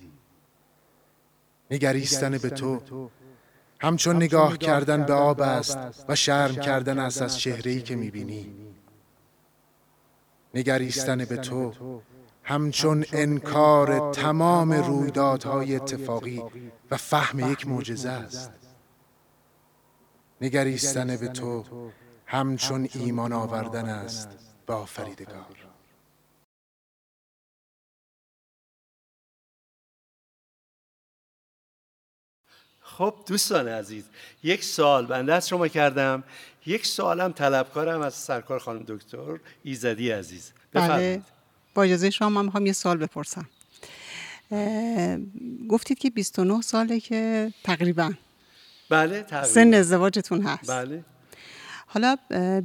نگریستن 1.72 2.38
به 2.38 2.50
تو. 2.50 2.82
همچون 3.80 4.16
نگاه 4.16 4.58
کردن 4.58 5.04
به 5.04 5.14
آب 5.14 5.42
است 5.42 5.78
و 6.10 6.16
شرم 6.16 6.56
کردن 6.56 7.00
است 7.00 7.22
از 7.22 7.40
چهره‌ای 7.40 7.82
که 7.82 7.96
می‌بینی. 7.96 8.54
نگریستن 10.54 11.26
به 11.26 11.38
تو. 11.38 11.74
همچون 12.44 13.06
انکار 13.14 14.12
تمام 14.12 14.74
رویدادهای 14.74 15.76
اتفاقی 15.76 16.44
و 16.92 16.98
فهم 16.98 17.52
یک 17.52 17.68
معجزه 17.68 18.10
است. 18.10 18.52
نگریستن 20.42 21.18
به 21.18 21.28
تو. 21.28 21.64
همچون 22.30 22.90
ایمان 22.94 23.34
آوردن 23.34 23.86
است 23.86 24.30
به 24.66 24.74
آفریدگار. 24.74 25.46
خب 32.80 33.16
دوستان 33.28 33.68
عزیز 33.68 34.06
یک 34.44 34.64
سال 34.64 35.06
بنده 35.06 35.34
از 35.34 35.48
شما 35.48 35.68
کردم. 35.68 36.24
یک 36.66 36.86
سالم 36.86 37.32
طلبکارم 37.32 38.02
از 38.02 38.14
سرکار 38.14 38.60
خانم 38.60 38.84
دکتر 38.88 39.40
ایزدی 39.64 40.12
عزیز. 40.12 40.52
بله 40.74 41.22
با 41.74 41.84
اجازه 41.84 42.10
شما 42.10 42.30
من 42.30 42.46
می‌خوام 42.46 42.66
یه 42.66 42.74
سال 42.74 42.98
بپرسم. 42.98 43.50
گفتید 45.70 46.00
که 46.00 46.10
29 46.10 46.62
ساله 46.62 47.00
که 47.00 47.54
تقریبا. 47.64 48.14
بله 48.90 49.24
تقریبا. 49.24 49.48
سن 49.48 49.74
ازدواجتون 49.74 50.42
هست. 50.42 50.72
بله. 50.72 51.04
حالا 51.90 52.16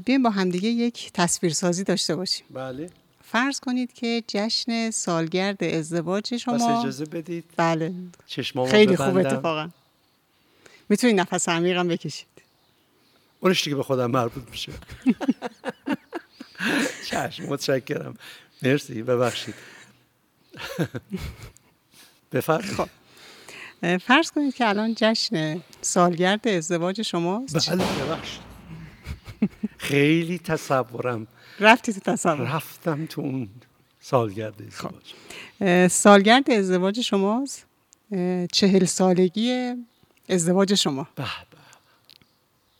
بیایم 0.05 0.23
با 0.23 0.31
همدیگه 0.31 0.69
یک 0.69 1.11
تصویرسازی 1.15 1.85
داشته 1.85 2.17
باشیم. 2.17 2.47
بله. 2.51 2.91
فرض 3.25 3.61
کنید 3.61 3.93
که 3.93 4.23
جشن 4.29 4.91
سالگرد 4.91 5.65
ازدواج 5.65 6.37
شما 6.37 6.55
بس 6.55 6.63
اجازه 6.63 7.05
بدید. 7.05 7.45
بله. 7.57 7.95
چشمامو 8.27 8.71
خیلی 8.71 8.97
خوب 8.97 9.11
ببندم. 9.11 9.37
اتفاقا. 9.37 9.69
می‌تونید 10.89 11.21
نفس 11.21 11.49
عمیقم 11.49 11.89
بکشید. 11.89 12.27
اونش 13.41 13.65
دیگه 13.65 13.77
به 13.77 13.83
خودم 13.83 14.11
مربوط 14.11 14.51
میشه. 14.51 14.73
چشم 17.11 17.45
متشکرم. 17.45 18.15
مرسی 18.63 19.03
ببخشید. 19.03 19.55
بفرمایید. 22.33 22.73
خب. 22.73 22.89
فرض 23.97 24.31
کنید 24.31 24.55
که 24.55 24.69
الان 24.69 24.95
جشن 24.97 25.61
سالگرد 25.81 26.49
ازدواج 26.49 27.03
شماست. 27.03 27.71
بله 27.71 27.85
ببخشید. 27.85 28.52
خیلی 29.79 30.39
تصورم. 30.39 31.27
رفتی 31.61 31.93
تو 31.93 32.01
تصور. 32.01 32.57
رفتم 32.57 33.07
تو 33.07 33.21
اون 33.21 33.49
سالگرد 34.01 34.63
ازدواج. 34.63 35.15
اه، 35.61 35.89
سالگرد 35.89 36.51
ازدواج 36.51 37.01
شماست. 37.01 37.67
چهل 38.53 38.85
سالگی 38.85 39.75
ازدواج 40.29 40.75
شما. 40.75 41.09
به 41.15 41.23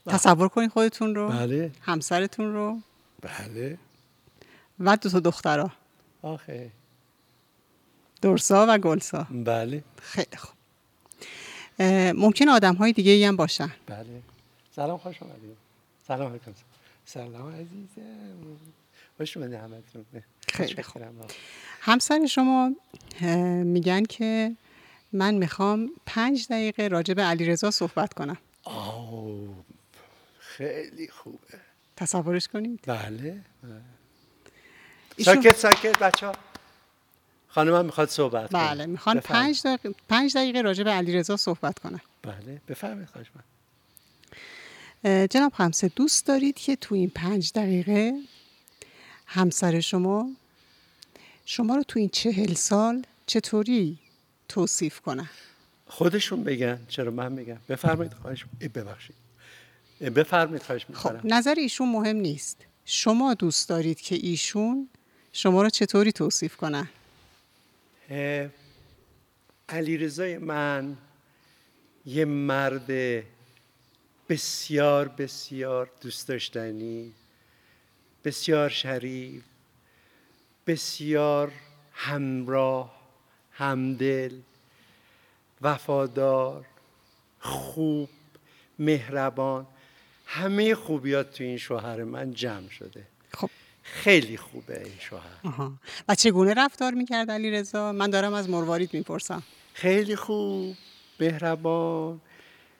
به. 0.05 0.11
تصور 0.11 0.47
کنید 0.47 0.71
خودتون 0.71 1.15
رو. 1.15 1.29
بله. 1.29 1.71
همسرتون 1.81 2.53
رو. 2.53 2.79
بله. 3.21 3.77
و 4.79 4.97
دو 4.97 5.09
تا 5.09 5.19
دخترها 5.19 5.71
آخه. 6.21 6.71
درسا 8.21 8.65
و 8.69 8.77
گلسا. 8.77 9.27
بله. 9.31 9.83
خیلی 10.01 10.37
خوب. 10.37 10.53
ممکن 12.15 12.49
آدم 12.49 12.75
های 12.75 12.93
دیگه 12.93 13.11
ای 13.11 13.25
هم 13.25 13.35
باشن. 13.35 13.71
بله. 13.87 14.21
سلام 14.75 14.97
خوش 14.97 15.15
اومدید. 15.21 15.57
سلام 16.07 16.29
علیکم. 16.29 16.51
سلام 17.05 17.53
عزیزم. 17.53 18.57
خوش 19.17 19.37
اومدید 19.37 19.55
همتون. 19.59 20.05
خیلی 20.53 20.83
خوب. 20.83 21.01
همسر 21.81 22.25
شما 22.25 22.71
میگن 23.63 24.03
که 24.03 24.55
من 25.13 25.33
می‌خوام 25.33 25.89
پنج 26.05 26.47
دقیقه 26.49 26.87
راجع 26.87 27.13
به 27.13 27.21
علیرضا 27.23 27.71
صحبت 27.71 28.13
کنم. 28.13 28.37
آو 28.63 29.55
خیلی 30.39 31.07
خوبه. 31.07 31.37
تصورش 31.97 32.47
کنید. 32.47 32.79
بله. 32.87 33.41
ایشون- 35.17 35.35
ساکت 35.35 35.55
ساکت 35.57 35.99
بچه 35.99 36.27
ها 36.27 36.33
خانمم 37.47 37.85
می‌خواد 37.85 38.09
صحبت. 38.09 38.49
بله 38.51 38.85
می‌خوان. 38.85 39.19
پنج 39.19 39.61
دقیقه, 39.65 39.95
پنج 40.09 40.37
دقیقه 40.37 40.61
راجع 40.61 40.83
به 40.83 40.91
علیرضا 40.91 41.37
صحبت 41.37 41.79
کنم 41.79 42.01
بله 42.21 42.61
بفرمایید 42.67 43.09
خواهش 43.09 43.27
من 43.35 43.43
جناب 45.05 45.53
همسه 45.55 45.87
دوست 45.87 46.25
دارید 46.25 46.55
که 46.55 46.75
تو 46.75 46.95
این 46.95 47.09
پنج 47.09 47.51
دقیقه 47.55 48.13
همسر 49.25 49.79
شما 49.79 50.31
شما 51.45 51.75
رو 51.75 51.83
تو 51.83 51.99
این 51.99 52.09
چهل 52.09 52.53
سال 52.53 53.05
چطوری 53.25 53.99
توصیف 54.49 54.99
کنن؟ 54.99 55.29
خودشون 55.87 56.43
بگن. 56.43 56.79
چرا 56.87 57.11
من 57.11 57.31
میگم؟ 57.31 57.57
بفرمایید 57.69 58.13
خواهش 58.13 58.45
ببخشید. 58.75 59.15
ای، 59.99 60.09
بفرمایید 60.09 60.63
خواهش 60.63 60.85
می‌کنم. 60.89 61.19
خب 61.19 61.25
نظر 61.25 61.55
ایشون 61.57 61.91
مهم 61.91 62.15
نیست. 62.15 62.57
شما 62.85 63.33
دوست 63.33 63.69
دارید 63.69 64.01
که 64.01 64.15
ایشون 64.15 64.89
شما 65.33 65.61
رو 65.61 65.69
چطوری 65.69 66.11
توصیف 66.11 66.55
کنن؟ 66.55 66.89
علی 69.69 69.97
رضای 69.97 70.37
من 70.37 70.97
یه 72.05 72.25
مرد 72.25 72.89
بسیار 74.29 75.07
بسیار 75.07 75.89
دوست 76.01 76.27
داشتنی 76.27 77.13
بسیار 78.23 78.69
شریف 78.69 79.43
بسیار 80.67 81.51
همراه 81.93 82.95
همدل 83.51 84.35
وفادار 85.61 86.65
خوب 87.39 88.09
مهربان. 88.79 89.67
همه 90.25 90.75
خوبیات 90.75 91.31
تو 91.31 91.43
این 91.43 91.57
شوهر 91.57 92.03
من 92.03 92.33
جمع 92.33 92.69
شده. 92.69 93.07
خب. 93.33 93.49
خیلی 93.83 94.37
خوبه 94.37 94.83
این 94.83 94.99
شوهر. 94.99 95.39
آها. 95.43 95.73
و 96.07 96.15
چگونه 96.15 96.53
رفتار 96.53 96.93
می‌کرد 96.93 97.31
علی 97.31 97.51
رضا؟ 97.51 97.91
من 97.91 98.09
دارم 98.09 98.33
از 98.33 98.49
مروارید 98.49 98.93
می‌پرسم. 98.93 99.43
خیلی 99.73 100.15
خوب 100.15 100.75
مهربان. 101.19 102.21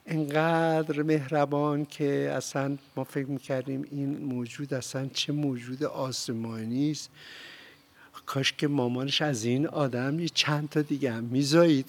انقدر 0.05 1.01
مهربان 1.03 1.85
که 1.85 2.33
اصلا 2.35 2.77
ما 2.95 3.03
فکر 3.03 3.25
می‌کردیم 3.25 3.85
این 3.91 4.17
موجود 4.17 4.73
اصلا 4.73 5.07
چه 5.13 5.33
موجود 5.33 5.83
آسمانی 5.83 6.91
است. 6.91 7.09
کاش 8.25 8.53
که 8.53 8.67
مامانش 8.67 9.21
از 9.21 9.43
این 9.45 9.67
آدم 9.67 10.19
یه 10.19 10.29
چند 10.29 10.69
تا 10.69 10.81
دیگه 10.81 11.11
هم 11.13 11.23
میزایید. 11.23 11.85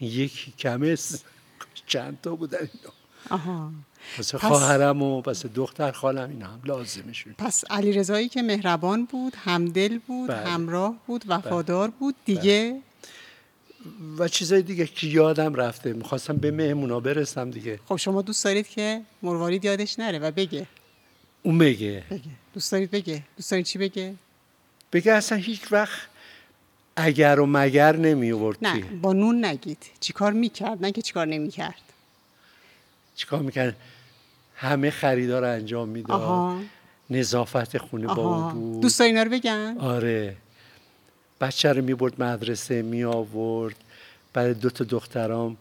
یکی 0.00 0.52
کمه. 0.58 0.96
کاش 0.96 1.82
چند 1.86 2.18
تا 2.22 2.34
بودن 2.34 2.58
اینا. 2.58 2.94
آها. 3.30 3.70
پس- 4.18 4.34
خواهرم 4.34 5.02
و 5.02 5.20
واسه 5.20 5.48
دختر 5.48 5.92
خالم 5.92 6.30
اینا 6.30 6.46
هم 6.46 6.60
لازمشون. 6.64 7.34
پس 7.38 7.64
علی 7.70 7.92
رضایی 7.92 8.28
که 8.28 8.42
مهربان 8.42 9.04
بود 9.04 9.32
همدل 9.36 9.98
بود 9.98 10.28
بله. 10.30 10.48
همراه 10.48 10.94
بود 11.06 11.24
وفادار 11.28 11.90
بود 11.90 12.14
دیگه 12.24 12.80
و 14.18 14.28
چیزای 14.28 14.62
دیگه 14.62 14.86
که 14.86 15.06
یادم 15.06 15.54
رفته. 15.54 15.92
می‌خواستم 15.92 16.36
به 16.36 16.50
مهمونا 16.50 17.00
برسم 17.00 17.50
دیگه. 17.50 17.80
خب 17.86 17.96
شما 17.96 18.22
دوست 18.22 18.44
دارید 18.44 18.68
که 18.68 19.00
مروارید 19.22 19.64
یادش 19.64 19.98
نره 19.98 20.18
و 20.18 20.30
بگه. 20.30 20.66
اون 21.42 21.58
بگه. 21.58 22.04
بگه. 22.10 22.22
دوست 22.54 22.72
دارید 22.72 22.90
بگه. 22.90 23.22
دوست 23.36 23.50
دارید 23.50 23.66
چی 23.66 23.78
بگه؟ 23.78 24.14
بگه 24.92 25.12
اصلا 25.12 25.38
هیچ 25.38 25.72
وقت 25.72 25.98
اگر 26.96 27.40
و 27.40 27.46
مگر 27.46 27.96
نمی 27.96 28.32
آورد 28.32 28.58
نه. 28.62 28.80
با 29.02 29.12
نون 29.12 29.44
نگید. 29.44 29.78
چیکار 30.00 30.32
می‌کرد؟ 30.32 30.84
نه 30.84 30.92
که 30.92 31.02
چیکار 31.02 31.26
نمی‌کرد. 31.26 31.82
چیکار 33.16 33.42
می‌کنه 33.42 33.76
همه 34.54 34.90
خریدار 34.90 35.44
انجام 35.44 35.88
می‌داد. 35.88 36.56
نظافت 37.10 37.78
خونه 37.78 38.06
با 38.06 38.14
اون 38.14 38.52
بود. 38.52 38.82
دوست 38.82 38.98
داری 38.98 39.10
اینا 39.10 39.22
رو 39.22 39.30
بگن؟ 39.30 39.76
آره. 39.78 40.36
بچه 41.44 41.72
رو 41.72 41.82
می‌برد 41.82 42.22
مدرسه 42.22 42.82
می 42.82 43.04
آورد 43.04 43.76
برای 44.32 44.54
دو 44.54 44.70
تا 44.70 44.84
دخترام 44.84 45.56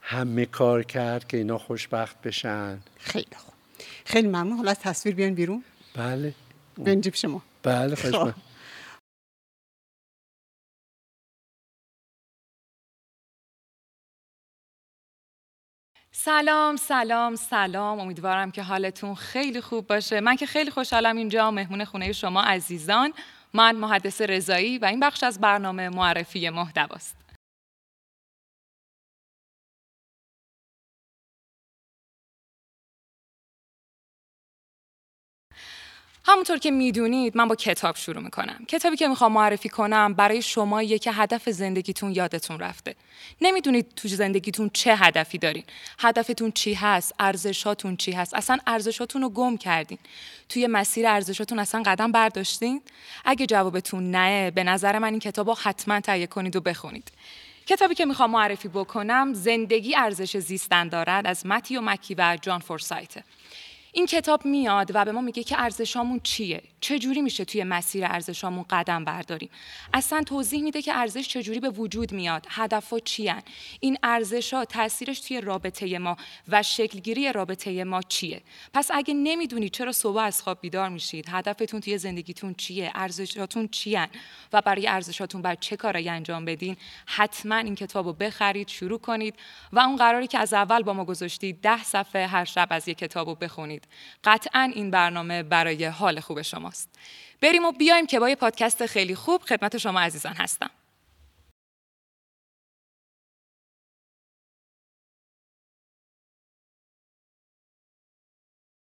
همه 0.00 0.46
کار 0.46 0.82
کرد 0.82 1.28
که 1.28 1.36
اینا 1.36 1.58
خوشبخت 1.58 2.22
بشن. 2.22 2.78
خیلی 2.98 3.36
خوب. 3.36 3.54
خیلی 4.04 4.28
ممنون. 4.28 4.56
حالا 4.56 4.74
تصویر 4.74 5.14
بیان 5.14 5.34
بیرون. 5.34 5.64
بله. 5.94 6.34
بیان 6.76 7.00
جیب 7.00 7.14
شما. 7.14 7.42
بله 7.62 7.96
خوش 7.96 8.14
خب. 8.14 8.32
سلام 16.12 16.76
سلام 16.76 17.36
سلام. 17.36 18.00
امیدوارم 18.00 18.50
که 18.50 18.62
حالتون 18.62 19.14
خیلی 19.14 19.60
خوب 19.60 19.86
باشه. 19.86 20.20
من 20.20 20.36
که 20.36 20.46
خیلی 20.46 20.70
خوشحالم 20.70 21.16
اینجا 21.16 21.50
مهمون 21.50 21.84
خونه 21.84 22.12
شما 22.12 22.42
عزیزان. 22.42 23.12
من 23.54 23.76
محدث 23.76 24.20
رضایی 24.20 24.78
و 24.78 24.84
این 24.84 25.00
بخش 25.00 25.24
از 25.24 25.40
برنامه 25.40 25.88
معرفی 25.88 26.50
محتواست 26.50 27.25
همونطور 36.28 36.58
که 36.58 36.70
می‌دونید 36.70 37.36
من 37.36 37.48
با 37.48 37.54
کتاب 37.54 37.96
شروع 37.96 38.22
می‌کنم. 38.22 38.64
کتابی 38.68 38.96
که 38.96 39.08
می‌خوام 39.08 39.32
معرفی 39.32 39.68
کنم 39.68 40.14
برای 40.14 40.42
شما 40.42 40.84
که 40.84 41.12
هدف 41.12 41.50
زندگیتون 41.50 42.12
یادتون 42.12 42.58
رفته. 42.58 42.94
نمی‌دونید 43.40 43.86
تو 43.96 44.08
زندگیتون 44.08 44.70
چه 44.72 44.96
هدفی 44.96 45.38
دارین. 45.38 45.64
هدفتون 45.98 46.52
چی 46.52 46.74
هست؟ 46.74 47.14
ارزشاتون 47.18 47.96
چی 47.96 48.12
هست؟ 48.12 48.34
اصلا 48.34 48.58
ارزشاتون 48.66 49.22
رو 49.22 49.28
گم 49.28 49.56
کردین. 49.56 49.98
توی 50.48 50.66
مسیر 50.66 51.06
ارزشاتون 51.06 51.58
اصلا 51.58 51.82
قدم 51.86 52.12
برداشتین؟ 52.12 52.82
اگه 53.24 53.46
جوابتون 53.46 54.10
نه 54.10 54.50
به 54.50 54.64
نظر 54.64 54.98
من 54.98 55.10
این 55.10 55.20
کتاب 55.20 55.48
رو 55.48 55.56
حتما 55.62 56.00
تهیه 56.00 56.26
کنید 56.26 56.56
و 56.56 56.60
بخونید. 56.60 57.12
کتابی 57.66 57.94
که 57.94 58.04
می‌خوام 58.04 58.30
معرفی 58.30 58.68
بکنم 58.68 59.34
زندگی 59.34 59.96
ارزش 59.96 60.36
زیستن 60.36 60.88
دارد 60.88 61.26
از 61.26 61.46
متیو 61.46 61.80
مکی 61.80 62.14
و 62.14 62.38
جان 62.42 62.58
فورسایت 62.58 63.14
این 63.96 64.06
کتاب 64.06 64.44
میاد 64.44 64.90
و 64.94 65.04
به 65.04 65.12
ما 65.12 65.20
میگه 65.20 65.42
که 65.42 65.60
ارزشامون 65.60 66.20
چیه؟ 66.22 66.62
چجوری 66.80 67.22
میشه 67.22 67.44
توی 67.44 67.64
مسیر 67.64 68.04
ارزشامون 68.04 68.64
قدم 68.70 69.04
برداریم؟ 69.04 69.50
اصلا 69.94 70.22
توضیح 70.22 70.62
میده 70.62 70.82
که 70.82 70.94
ارزش 70.94 71.28
چجوری 71.28 71.60
به 71.60 71.70
وجود 71.70 72.12
میاد 72.12 72.46
هدفها 72.48 72.98
چیان؟ 72.98 73.42
این 73.80 73.98
ارزش 74.02 74.54
ها 74.54 74.64
تاثیرش 74.64 75.20
توی 75.20 75.40
رابطه 75.40 75.98
ما 75.98 76.16
و 76.48 76.62
شکلگیری 76.62 77.32
رابطه 77.32 77.84
ما 77.84 78.02
چیه؟ 78.02 78.42
پس 78.74 78.90
اگه 78.94 79.14
نمی‌دونید 79.14 79.72
چرا 79.72 79.92
صبح 79.92 80.18
از 80.18 80.42
خواب 80.42 80.60
بیدار 80.60 80.88
میشید 80.88 81.28
هدفتون 81.28 81.80
توی 81.80 81.98
زندگیتون 81.98 82.54
چیه؟ 82.54 82.92
ارزشاتون 82.94 83.68
چیان؟ 83.68 84.08
و 84.52 84.60
برای 84.60 84.88
ارزشاتون 84.88 85.42
باید 85.42 85.60
چه 85.60 85.76
کارایی 85.76 86.08
انجام 86.08 86.44
بدین؟ 86.44 86.76
حتما 87.06 87.56
این 87.56 87.74
کتاب 87.74 88.06
رو 88.06 88.12
بخرید 88.12 88.68
شروع 88.68 88.98
کنید 88.98 89.34
و 89.72 89.78
اون 89.78 89.96
قراری 89.96 90.26
که 90.26 90.38
از 90.38 90.54
اول 90.54 90.82
با 90.82 90.92
ما 90.92 91.04
گذاشتید 91.04 91.60
ده 91.60 91.84
صفحه 91.84 92.26
هر 92.26 92.44
شب 92.44 92.68
از 92.70 92.88
یک 92.88 92.98
کتاب 92.98 93.28
رو 93.28 93.34
بخونید. 93.34 93.85
قطعا 94.24 94.72
این 94.74 94.90
برنامه 94.90 95.42
برای 95.42 95.84
حال 95.84 96.20
خوب 96.20 96.42
شماست. 96.42 96.88
بریم 97.40 97.64
و 97.64 97.72
بیایم 97.72 98.06
که 98.06 98.20
با 98.20 98.28
یه 98.28 98.36
پادکست 98.36 98.86
خیلی 98.86 99.14
خوب 99.14 99.42
خدمت 99.42 99.78
شما 99.78 100.00
عزیزان 100.00 100.34
هستم. 100.34 100.70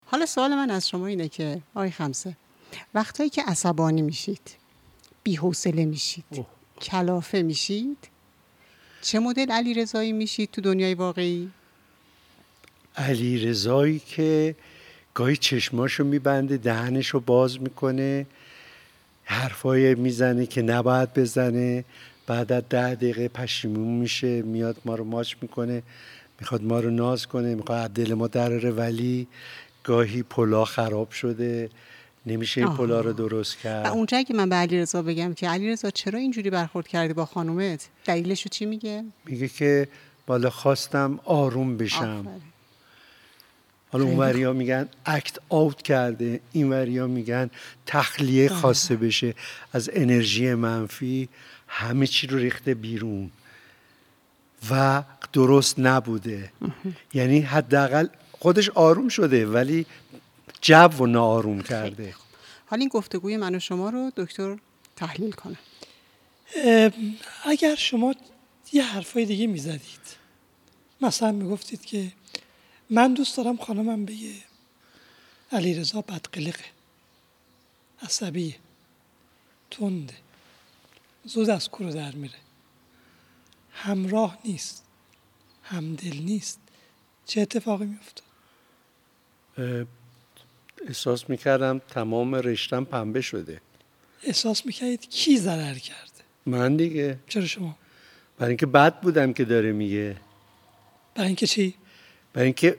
حالا 0.06 0.26
سوال 0.26 0.56
من 0.56 0.70
از 0.72 0.90
شما 0.90 1.08
اینه 1.08 1.30
که 1.30 1.62
آقای 1.76 1.92
خمسه 1.92 2.38
وقتایی 2.94 3.30
که 3.30 3.44
عصبانی 3.44 4.02
میشید 4.02 4.56
بیحوصله 5.24 5.86
میشید 5.86 6.46
کلافه 6.82 7.42
میشید 7.42 7.98
چه 9.02 9.20
مدل 9.20 9.52
علی 9.52 9.74
رضایی 9.74 10.12
میشید 10.12 10.52
تو 10.52 10.62
دنیای 10.62 10.94
واقعی؟ 10.94 11.52
علی 12.96 13.46
رضایی 13.46 14.00
که 14.00 14.56
گاهی 15.18 15.38
چشماشو 15.38 16.04
میبنده 16.04 16.58
دهنشو 16.58 17.20
باز 17.20 17.62
می‌کنه 17.62 18.26
حرفای 19.24 19.96
می‌زنه 19.96 20.46
که 20.46 20.62
نباید 20.62 21.14
بزنه. 21.14 21.84
بعد 22.28 22.52
از 22.52 22.64
ده 22.70 22.96
دقیقه 22.96 23.28
پشیمون 23.28 23.88
میشه 23.88 24.42
میاد 24.42 24.78
ما 24.86 24.96
رو 24.96 25.04
ماچ 25.04 25.34
می‌کنه 25.42 25.84
می‌خواد 26.40 26.64
ما 26.64 26.80
رو 26.80 26.90
ناز 26.90 27.28
کنه 27.28 27.56
می‌خواد 27.56 27.92
دل 27.92 28.14
ما 28.14 28.28
دراره 28.28 28.72
ولی 28.72 29.28
گاهی 29.84 30.24
پلا 30.24 30.66
خراب 30.66 31.12
شده 31.12 31.70
نمیشه 32.26 32.62
این 32.62 32.76
پلا 32.76 33.02
رو 33.02 33.14
درست 33.14 33.58
کرد. 33.58 33.86
و 33.86 33.94
اونجایی 33.94 34.24
که 34.24 34.34
من 34.34 34.50
به 34.50 34.56
علیرضا 34.56 35.02
بگم 35.02 35.34
که 35.34 35.50
علیرضا 35.50 35.90
چرا 35.90 36.20
اینجوری 36.20 36.50
برخورد 36.50 36.88
کردی 36.88 37.14
با 37.14 37.26
خانومت؟ 37.26 37.88
دلیلش 38.06 38.42
رو 38.42 38.50
چی 38.50 38.66
میگه؟ 38.66 39.04
میگه 39.26 39.48
که 39.48 39.88
بالا 40.28 40.50
خواستم 40.50 41.20
آروم 41.26 41.78
بشم. 41.78 42.28
حالا 43.98 44.10
اون 44.10 44.20
وریا 44.20 44.54
میگن 44.54 44.90
اکت 45.06 45.38
آوت 45.50 45.82
کرده. 45.82 46.40
این 46.52 46.70
وریا 46.70 47.08
میگن 47.08 47.50
تخلیه. 47.86 48.50
خواسته 48.50 48.96
بشه. 48.96 49.34
از 49.74 49.90
انرژی 49.94 50.54
منفی 50.54 51.30
همه 51.68 52.08
چی 52.08 52.28
رو 52.28 52.38
ریخته 52.38 52.74
بیرون. 52.74 53.32
و 54.70 55.04
درست 55.34 55.80
نبوده. 55.80 56.52
یعنی 57.14 57.40
حداقل 57.40 58.08
خودش 58.32 58.70
آروم 58.70 59.10
شده 59.10 59.46
ولی 59.46 59.86
جو 60.62 60.76
و 60.76 61.06
ناآروم 61.06 61.62
کرده. 61.62 62.14
حالا 62.66 62.80
این 62.80 62.90
گفتگوی 62.90 63.38
من 63.38 63.56
و 63.56 63.60
شما 63.60 63.90
رو 63.90 64.12
دکتر 64.16 64.58
تحلیل 64.96 65.32
کنه 65.32 65.58
اگر 67.46 67.76
شما 67.76 68.16
یه 68.74 68.84
حرفای 68.84 69.26
دیگه 69.26 69.48
می‌زدید 69.48 70.18
مثلا 71.02 71.32
می‌گفتید 71.32 71.86
که 71.86 72.12
من 72.90 73.14
دوست 73.14 73.38
دارم 73.38 73.58
خانمم 73.58 74.06
بگه. 74.06 74.34
علی 75.52 75.74
رضا 75.74 76.02
بدقلقه. 76.02 76.66
عصبیه. 78.02 78.56
تنده. 79.72 80.14
زود 81.24 81.50
از 81.50 81.70
کورو 81.70 81.92
در 81.92 82.12
میره. 82.12 82.40
همراه 83.72 84.38
نیست. 84.46 84.84
همدل 85.64 86.18
نیست. 86.18 86.60
چه 87.26 87.42
اتفاقی 87.42 87.86
میفته 87.86 88.22
احساس 90.88 91.30
می‌کردم 91.30 91.80
تمام 91.80 92.36
رشتم 92.36 92.84
پنبه 92.84 93.22
شده. 93.22 93.62
احساس 94.24 94.66
می‌کردید 94.66 95.10
کی 95.10 95.38
ضرر 95.38 95.78
کرده؟ 95.78 96.24
من 96.46 96.76
دیگه. 96.76 97.20
چرا 97.28 97.46
شما؟ 97.46 97.78
برای 98.38 98.50
اینکه 98.50 98.66
بد 98.66 99.02
بودم 99.02 99.34
که 99.34 99.46
داره 99.46 99.72
میگه. 99.72 100.18
برای 101.16 101.28
اینکه 101.28 101.48
چی؟ 101.48 101.76
برای 102.38 102.46
اینکه 102.46 102.78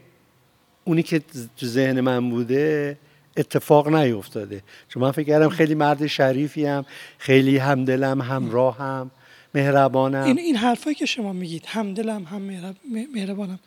اونی 0.84 1.02
که 1.02 1.22
تو 1.56 1.66
ذهن 1.66 2.00
من 2.00 2.30
بوده 2.30 2.98
اتفاق 3.36 3.88
نیفتاده 3.88 4.62
چون 4.88 5.02
من 5.02 5.10
فکر 5.10 5.26
کردم 5.26 5.48
خیلی 5.48 5.74
مرد 5.74 6.06
شریفی 6.06 6.66
هم 6.66 6.86
خیلی 7.18 7.58
همدلم 7.58 8.22
همراهم 8.22 9.10
مهربانم. 9.54 10.22
این 10.22 10.38
این 10.38 10.56
حرفایی 10.56 10.96
که 10.96 11.06
شما 11.06 11.32
میگید 11.32 11.66
همدلم 11.66 12.24
هم 12.24 12.74
مهربانم 13.14 13.58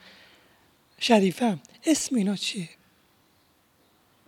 شریفم 1.00 1.60
اسم 1.86 2.16
اینا 2.16 2.36
چیه؟ 2.36 2.70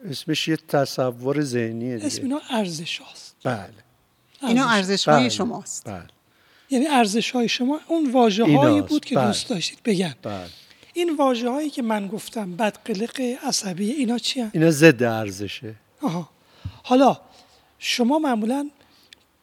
اسمش 0.09 0.47
یه 0.47 0.57
تصور 0.57 1.41
ذهنیه 1.41 1.95
دیگه. 1.95 2.07
اسم 2.07 2.21
اینا 2.21 2.41
ارزش 2.49 2.97
هاست 2.97 3.35
بله. 3.43 3.69
اینا 4.41 4.69
ارزش. 4.69 5.07
های 5.07 5.19
بله. 5.19 5.29
شماست. 5.29 5.89
بله. 5.89 6.07
یعنی 6.69 6.87
ارزش 6.87 7.31
های 7.31 7.49
شما 7.49 7.79
اون 7.87 8.11
واژه 8.11 8.57
هایی 8.57 8.81
بود 8.81 9.05
که 9.05 9.15
بله. 9.15 9.27
دوست 9.27 9.49
داشتید 9.49 9.79
بگن. 9.85 10.15
بله. 10.21 10.49
این 10.93 11.15
واژه 11.15 11.49
هایی 11.49 11.69
که 11.69 11.81
من 11.81 12.07
گفتم 12.07 12.55
بدقلق 12.55 13.37
عصبی 13.43 13.91
اینا 13.91 14.17
چی 14.17 14.41
هن؟ 14.41 14.51
اینا 14.53 14.71
ضد 14.71 15.03
ارزشه. 15.03 15.75
آها. 16.01 16.29
حالا 16.83 17.17
شما 17.79 18.19
معمولا 18.19 18.69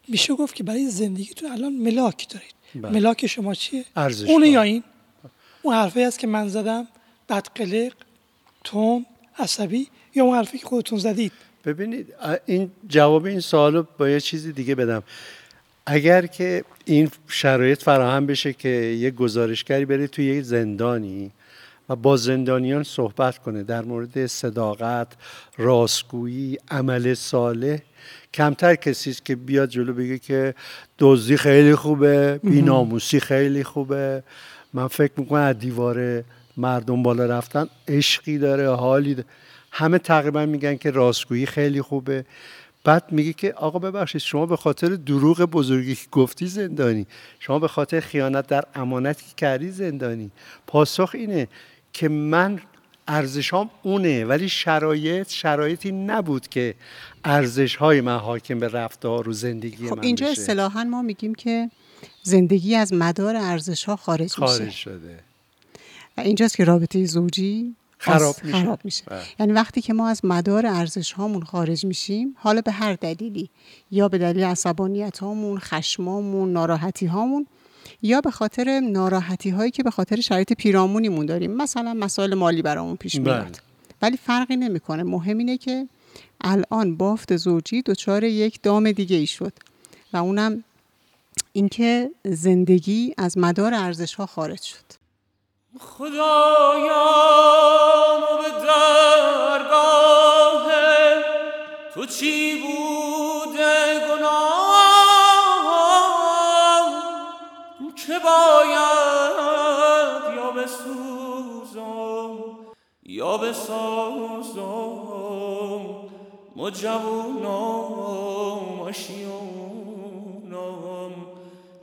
میشه 0.09 0.35
گفت 0.35 0.55
که 0.55 0.65
برای 0.65 0.91
زندگیتون 0.91 1.51
الان 1.53 1.73
ملاک 1.73 2.29
دارید. 2.29 2.55
بله. 2.75 2.93
ملاک 2.93 3.27
شما 3.27 3.55
چیه؟ 3.55 3.85
ارزش 3.97 4.29
اون 4.29 4.45
یا 4.45 4.63
این؟ 4.63 4.85
اون 5.63 5.75
حرفی 5.75 6.03
است 6.03 6.19
که 6.19 6.27
من 6.27 6.49
زدم 6.49 6.89
بدقلق 7.29 7.93
تون 8.65 9.07
عصبی 9.39 9.89
یا 10.15 10.25
اون 10.25 10.37
حرفی 10.37 10.59
که 10.59 10.67
خودتون 10.67 10.99
زدید؟ 10.99 11.33
ببینید 11.65 12.15
این 12.47 12.71
جواب 12.89 13.25
این 13.25 13.41
سوال 13.41 13.87
با 13.99 14.09
یه 14.09 14.21
چیزی 14.21 14.53
دیگه 14.53 14.75
بدم. 14.75 15.03
اگر 15.87 16.27
که 16.27 16.65
این 16.85 17.11
شرایط 17.29 17.83
فراهم 17.83 18.27
بشه 18.27 18.53
که 18.53 18.69
یه 18.69 19.11
گزارشگری 19.11 19.85
بره 19.85 20.07
توی 20.07 20.35
یه 20.35 20.43
زندانی 20.43 21.31
و 21.91 21.97
با 21.97 22.17
زندانیان 22.17 22.83
صحبت 22.83 23.39
کنه 23.39 23.63
در 23.63 23.83
مورد 23.83 24.27
صداقت، 24.27 25.09
راستگویی، 25.59 26.59
عمل 26.71 27.15
صالح. 27.15 27.79
کمتر 28.35 28.75
کسی 28.75 29.11
است 29.11 29.25
که 29.25 29.37
بیاد 29.37 29.69
جلو 29.69 29.93
بگه 29.93 30.19
که 30.19 30.55
دزدی 30.99 31.37
خیلی 31.37 31.75
خوبه، 31.75 32.41
بیناموسی 32.45 33.21
خیلی 33.21 33.65
خوبه. 33.65 34.23
من 34.73 34.87
فکر 34.87 35.13
می‌کنم 35.17 35.41
از 35.41 35.59
دیوار 35.59 36.25
مردم 36.57 37.03
بالا 37.03 37.27
رفتن 37.27 37.67
عشقی 37.89 38.39
داره 38.39 38.71
حالی 38.71 39.15
داره. 39.15 39.29
همه 39.71 39.99
تقریبا 39.99 40.47
میگن 40.47 40.77
که 40.77 40.91
راستگویی 40.91 41.47
خیلی 41.47 41.83
خوبه. 41.83 42.25
بعد 42.85 43.05
میگه 43.11 43.33
که 43.33 43.53
آقا 43.53 43.79
ببخشید 43.79 44.21
شما 44.21 44.47
به 44.47 44.57
خاطر 44.57 44.89
دروغ 44.89 45.43
بزرگی 45.43 45.95
که 45.95 46.07
گفتی 46.13 46.47
زندانی 46.47 47.07
شما 47.39 47.59
به 47.59 47.69
خاطر 47.69 48.01
خیانت 48.01 48.47
در 48.47 48.65
امانت 48.75 49.19
که 49.19 49.35
کردی 49.37 49.71
زندانی. 49.71 50.31
پاسخ 50.67 51.11
اینه 51.15 51.49
که 51.93 52.09
من 52.09 52.61
ارزشام 53.09 53.71
اونه 53.83 54.25
ولی 54.25 54.49
شرایط 54.49 55.29
شرایطی 55.29 55.93
نبود 55.93 56.49
که 56.49 56.75
ارزش 57.25 57.77
های 57.77 58.01
من 58.01 58.19
حاکم 58.19 58.59
به 58.59 58.69
رفتار 58.69 59.29
و 59.29 59.33
زندگی 59.33 59.89
خب 59.89 59.97
من 59.97 60.05
اینجا 60.05 60.27
اصطلاحا 60.29 60.85
ما 60.85 61.03
میگیم 61.03 61.35
که 61.35 61.71
زندگی 62.23 62.77
از 62.77 62.93
مدار 62.93 63.37
ارزش 63.37 63.85
ها 63.85 63.97
خارج, 63.97 64.33
خارج 64.33 64.71
شده 64.71 65.19
و 66.17 66.21
اینجاست 66.21 66.57
که 66.57 66.65
رابطه 66.65 67.05
زوجی 67.05 67.75
خراب 67.99 68.37
میشه, 68.45 68.59
خراب 68.59 68.81
میشه. 68.85 69.05
بله. 69.07 69.23
یعنی 69.41 69.53
وقتی 69.53 69.81
که 69.81 69.93
ما 69.93 70.09
از 70.09 70.25
مدار 70.25 70.67
ارزش 70.67 71.13
هامون 71.13 71.43
خارج 71.43 71.87
میشیم 71.87 72.37
حالا 72.39 72.61
به 72.61 72.73
هر 72.73 72.95
دلیلی 72.95 73.51
یا 73.91 74.09
به 74.09 74.19
دلیل 74.19 74.45
عصبانیت 74.45 75.19
هامون 75.19 75.59
خشمامون 75.59 76.53
ناراحتی 76.53 77.07
هامون 77.07 77.47
یا 78.03 78.21
به 78.21 78.31
خاطر 78.31 78.81
ناراحتی 78.81 79.51
هایی 79.51 79.71
که 79.71 79.83
به 79.83 79.91
خاطر 79.91 80.21
شرایط 80.21 80.53
پیرامونیمون 80.53 81.27
داریم. 81.27 81.51
مثلا 81.51 81.95
مسائل 81.95 82.35
مالی 82.35 82.63
برامون 82.63 82.97
پیش 82.97 83.15
میاد. 83.15 83.43
بله. 83.43 83.53
ولی 84.03 84.17
فرقی 84.17 84.57
نمی‌کنه. 84.57 85.03
مهم 85.03 85.39
اینه 85.39 85.59
که 85.59 85.89
الان 86.41 86.97
بافت 86.97 87.37
زوجی 87.37 87.83
دچار 87.83 88.25
یک 88.25 88.63
دام 88.63 88.93
دیگه 88.93 89.17
ای 89.17 89.27
شد 89.27 89.53
و 90.13 90.17
اونم 90.17 90.65
اینکه 91.53 92.11
زندگی 92.25 93.15
از 93.19 93.39
مدار 93.39 93.75
ارزش 93.75 94.15
ها 94.15 94.27
خارج 94.27 94.63
شد. 94.63 95.01
خدایا 95.79 97.05
به 98.39 98.51
درگاه 98.67 100.67
تو 101.95 102.07
چی 102.07 102.61
بوده 102.61 104.01
گناه؟ 104.09 104.50
باید 108.25 110.23
یا 110.37 110.51
بسوزم 110.51 112.39
یا 113.03 113.37
بسازم 113.37 114.71
ما 116.57 116.71
جوونام 116.71 118.21
آشیانم 118.81 119.51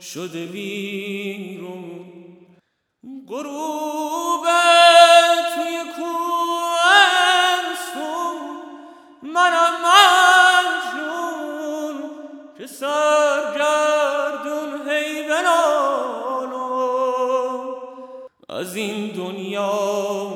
شده 0.00 0.46
بیرون. 0.46 2.04
غروب 3.28 4.44
توی 5.54 5.78
کوهستون 5.96 7.28
منم 9.22 9.74
مجنون. 9.84 11.08
که 12.58 12.66
سرگردون 12.66 13.07
دنیا 19.58 20.28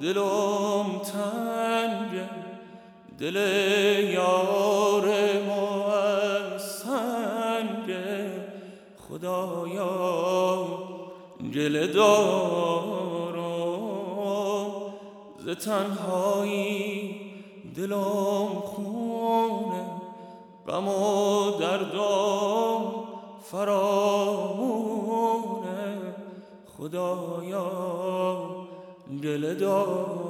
دلم 0.00 0.98
تنگه 0.98 2.30
دل 3.18 3.36
یار 4.12 5.06
ما 5.46 5.88
سنگه. 6.58 8.30
خدایا 9.08 10.66
گله 11.54 11.86
دارم 11.86 13.36
ز 15.38 15.48
تنهایی 15.48 17.20
دلم 17.76 18.48
خونه. 18.64 19.86
غم 20.68 20.88
و 20.88 21.50
دردم 21.60 22.82
فرامونه 23.42 24.86
خدایا 26.78 28.55
گله 29.20 29.54
دارم. 29.54 30.26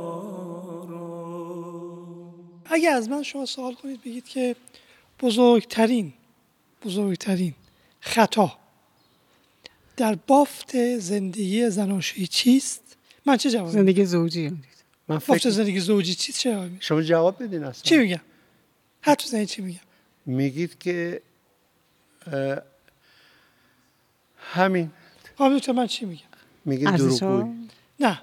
اگه 2.64 2.90
از 2.90 3.08
من 3.08 3.22
شما 3.22 3.46
سوال 3.46 3.74
کنید 3.74 4.00
بگید 4.00 4.24
که 4.24 4.56
بزرگترین 5.20 6.12
بزرگترین 6.84 7.54
خطا 8.00 8.58
در 9.96 10.14
بافت 10.14 10.98
زندگی 10.98 11.70
زناشویی 11.70 12.26
چیست؟ 12.26 12.96
من 13.26 13.36
چه 13.36 13.50
جوابی 13.50 13.72
زندگی 13.72 14.04
زوجی 14.04 14.50
من 15.08 15.18
فکر... 15.18 15.32
بافت 15.32 15.50
زندگی 15.50 15.80
زوجی 15.80 16.14
چیست؟ 16.14 16.38
چه 16.38 16.70
شما 16.80 17.02
جواب 17.02 17.42
بدین 17.42 17.64
اصلا. 17.64 17.82
چی 17.82 17.96
میگم؟ 17.96 18.20
حتی 19.00 19.28
زنی 19.28 19.46
چی 19.46 19.62
میگم؟ 19.62 19.80
میگید 20.26 20.78
که 20.78 21.22
همین. 24.38 24.90
آمین 25.38 25.58
تو 25.58 25.72
من 25.72 25.86
چی 25.86 26.04
میگم؟ 26.04 26.22
میگید 26.64 26.88
دروغگوی 26.88 27.44
نه. 28.00 28.20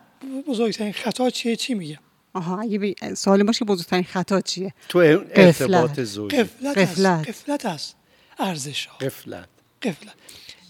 بزرگترین 0.48 0.94
خطا 0.94 1.30
چیه؟ 1.30 1.56
چی 1.56 1.74
میگم 1.74 1.98
آها 2.34 2.62
اگه 2.62 2.80
بی... 2.80 2.96
سوال 3.16 3.44
باشه 3.44 3.66
بزرگترین 3.66 4.04
خطا 4.04 4.42
چیه؟ 4.42 4.74
تو 4.90 5.00
ارتباط 5.00 6.00
زوجی. 6.00 6.38
قفلت 6.38 6.78
قفلت. 6.78 7.30
قفلت 7.30 7.66
است. 7.66 7.96
ارزش 8.40 8.88
قفلت. 8.88 9.50
قفلت. 9.82 10.14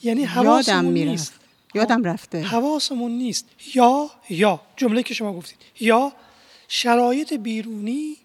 یعنی 0.03 0.23
حواسمون 0.23 0.93
نیست. 0.93 1.33
یادم 1.75 2.03
رفته. 2.03 2.41
حواسمون 2.41 3.11
نیست. 3.11 3.45
یا 3.75 4.09
یا. 4.29 4.61
جمله 4.77 5.03
که 5.03 5.13
شما 5.13 5.33
گفتید. 5.33 5.57
یا 5.79 6.13
شرایط 6.67 7.33
بیرونی 7.33 8.17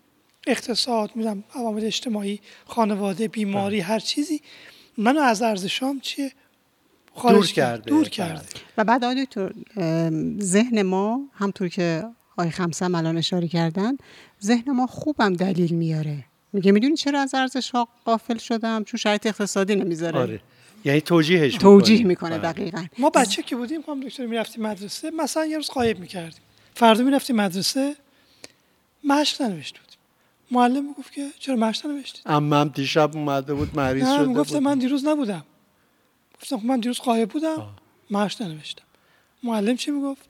اقتصاد 0.47 1.11
می‌دونم 1.15 1.45
عوامل 1.55 1.85
اجتماعی 1.85 2.41
خانواده 2.67 3.29
بیماری 3.29 3.81
هر 3.81 3.99
چیزی 3.99 4.41
منو 4.97 5.21
از 5.21 5.43
ارزشام 5.43 6.01
چیه؟ 6.01 6.33
دور 7.23 7.47
کرده. 7.47 7.91
دور 7.91 8.09
کرده. 8.09 8.43
و 8.79 8.85
بعد 8.85 9.05
آقای 9.05 9.25
دکتر 9.25 9.53
ذهن 10.41 10.83
ما 10.83 11.21
همطور 11.35 11.69
که 11.69 12.05
آقای 12.33 12.51
خمسم 12.51 12.95
الان 12.95 13.19
اشاره 13.19 13.49
کردن 13.49 13.97
ذهن 14.43 14.73
ما 14.73 14.87
خوبم 14.87 15.33
دلیل 15.33 15.75
میاره. 15.75 16.25
میگه 16.53 16.73
می‌دونی 16.73 16.97
چرا 16.97 17.21
از 17.21 17.35
ارزش 17.35 17.71
ها 17.71 17.89
قافل 18.05 18.39
شدم؟ 18.39 18.85
چون 18.85 18.99
شرایط 18.99 19.27
اقتصادی 19.27 19.77
نمی‌ذاره. 19.77 20.19
آره. 20.19 20.41
یعنی 20.85 21.01
توجیهش 21.01 21.55
توجیه 21.55 22.05
می‌کنه 22.05 22.39
بله. 22.39 22.53
دقیقا. 22.53 22.85
ما 22.99 23.11
بچه 23.11 23.43
که 23.43 23.57
بودیم 23.57 23.83
خانم 23.83 24.01
دکتر 24.01 24.27
می‌رفتیم 24.27 24.63
مدرسه 24.67 25.11
مثلا 25.11 25.47
یه 25.47 25.57
روز 25.57 25.69
قایب 25.69 25.99
می‌کردیم. 25.99 26.41
فردا 26.75 27.05
می‌رفتیم 27.05 27.37
مدرسه 27.37 27.97
مشق 29.05 29.43
ننوشته 29.43 29.79
بودیم 29.81 29.99
معلم 30.51 30.85
می‌گفت 30.85 31.13
که 31.13 31.29
چرا 31.39 31.57
مشق 31.57 31.87
ننوشتید؟ 31.87 32.23
امم 32.27 32.69
دیشب 32.69 33.17
اومده 33.17 33.55
بود 33.55 33.77
مریض 33.77 34.15
شده 34.17 34.27
بود. 34.27 34.57
من 34.57 34.79
دیروز 34.79 35.07
نبودم. 35.07 35.45
گفتم 36.41 36.61
من 36.65 36.81
دیروز 36.81 36.99
قایب 36.99 37.31
بودم 37.31 37.69
مشق 38.11 38.43
ننوشتم. 38.43 38.85
معلم 39.43 39.77
چی 39.77 39.91
می‌گفت؟ 39.91 40.29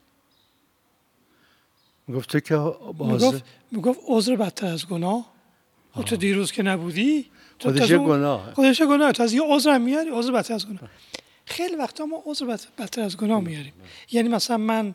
می‌گفت 2.06 2.28
تو 2.28 2.40
که 2.40 2.54
می‌گفت 2.98 3.44
می‌گفت 3.70 4.00
عذر 4.06 4.36
بدتر 4.36 4.66
از 4.66 4.86
گناه. 4.86 5.32
و 5.96 6.02
تو 6.02 6.16
دیروز 6.16 6.52
که 6.52 6.62
نبودی 6.62 7.30
خودش 7.60 7.92
گناه. 7.92 8.54
خودش 8.54 8.82
گناه. 8.82 9.12
تو 9.12 9.22
از 9.22 9.32
یه 9.32 9.42
عذر 9.42 9.78
میاری 9.78 10.10
عذر 10.10 10.32
بدتر 10.32 10.54
از 10.54 10.66
گناه. 10.66 10.90
خیلی 11.44 11.76
وقتا 11.76 12.06
ما 12.06 12.22
عذر 12.26 12.46
بدتر 12.78 13.02
از 13.02 13.16
گناه 13.16 13.40
میاریم. 13.40 13.72
یعنی 14.12 14.28
مثلا 14.28 14.56
من 14.56 14.94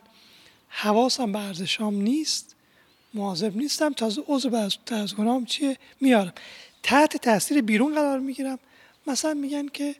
حواسم 0.68 1.32
به 1.32 1.40
ارزشام 1.40 1.96
نیست 1.96 2.56
مواظب 3.14 3.58
نیستم 3.58 3.94
تازه 3.94 4.24
عذر 4.28 4.50
بدتر 4.50 4.96
از 4.96 5.16
گناهم 5.16 5.46
چیه؟ 5.46 5.78
میارم. 6.02 6.34
تحت 6.84 7.18
تاثیر 7.18 7.62
بیرون 7.62 7.96
قرار 7.96 8.20
می‌گیرم. 8.20 8.60
مثلا 9.08 9.34
میگن 9.34 9.68
که 9.68 9.96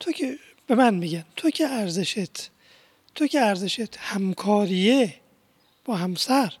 تو 0.00 0.12
که 0.12 0.38
به 0.66 0.74
من 0.74 0.94
میگن 0.94 1.24
تو 1.36 1.50
که 1.50 1.68
ارزشت 1.68 2.50
تو 3.14 3.26
که 3.26 3.40
ارزشت 3.40 3.96
همکاریه 3.96 5.14
با 5.84 5.96
همسر 5.96 6.52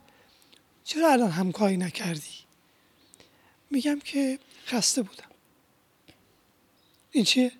چرا 0.84 1.12
الان 1.12 1.30
همکاری 1.30 1.76
نکردی 1.76 2.36
میگم 3.70 3.98
که 4.04 4.38
خسته 4.66 5.02
بودم 5.02 5.24
این 7.10 7.24
چیه؟ 7.24 7.52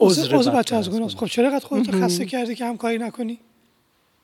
عذر 0.00 0.50
بچه 0.50 0.76
از 0.76 0.90
گناه 0.90 1.08
خب 1.08 1.26
چرا 1.26 1.50
قد 1.50 1.62
خودت 1.62 1.90
خسته 1.90 2.26
کردی 2.26 2.54
که 2.54 2.66
همکاری 2.66 2.98
نکنی؟ 2.98 3.38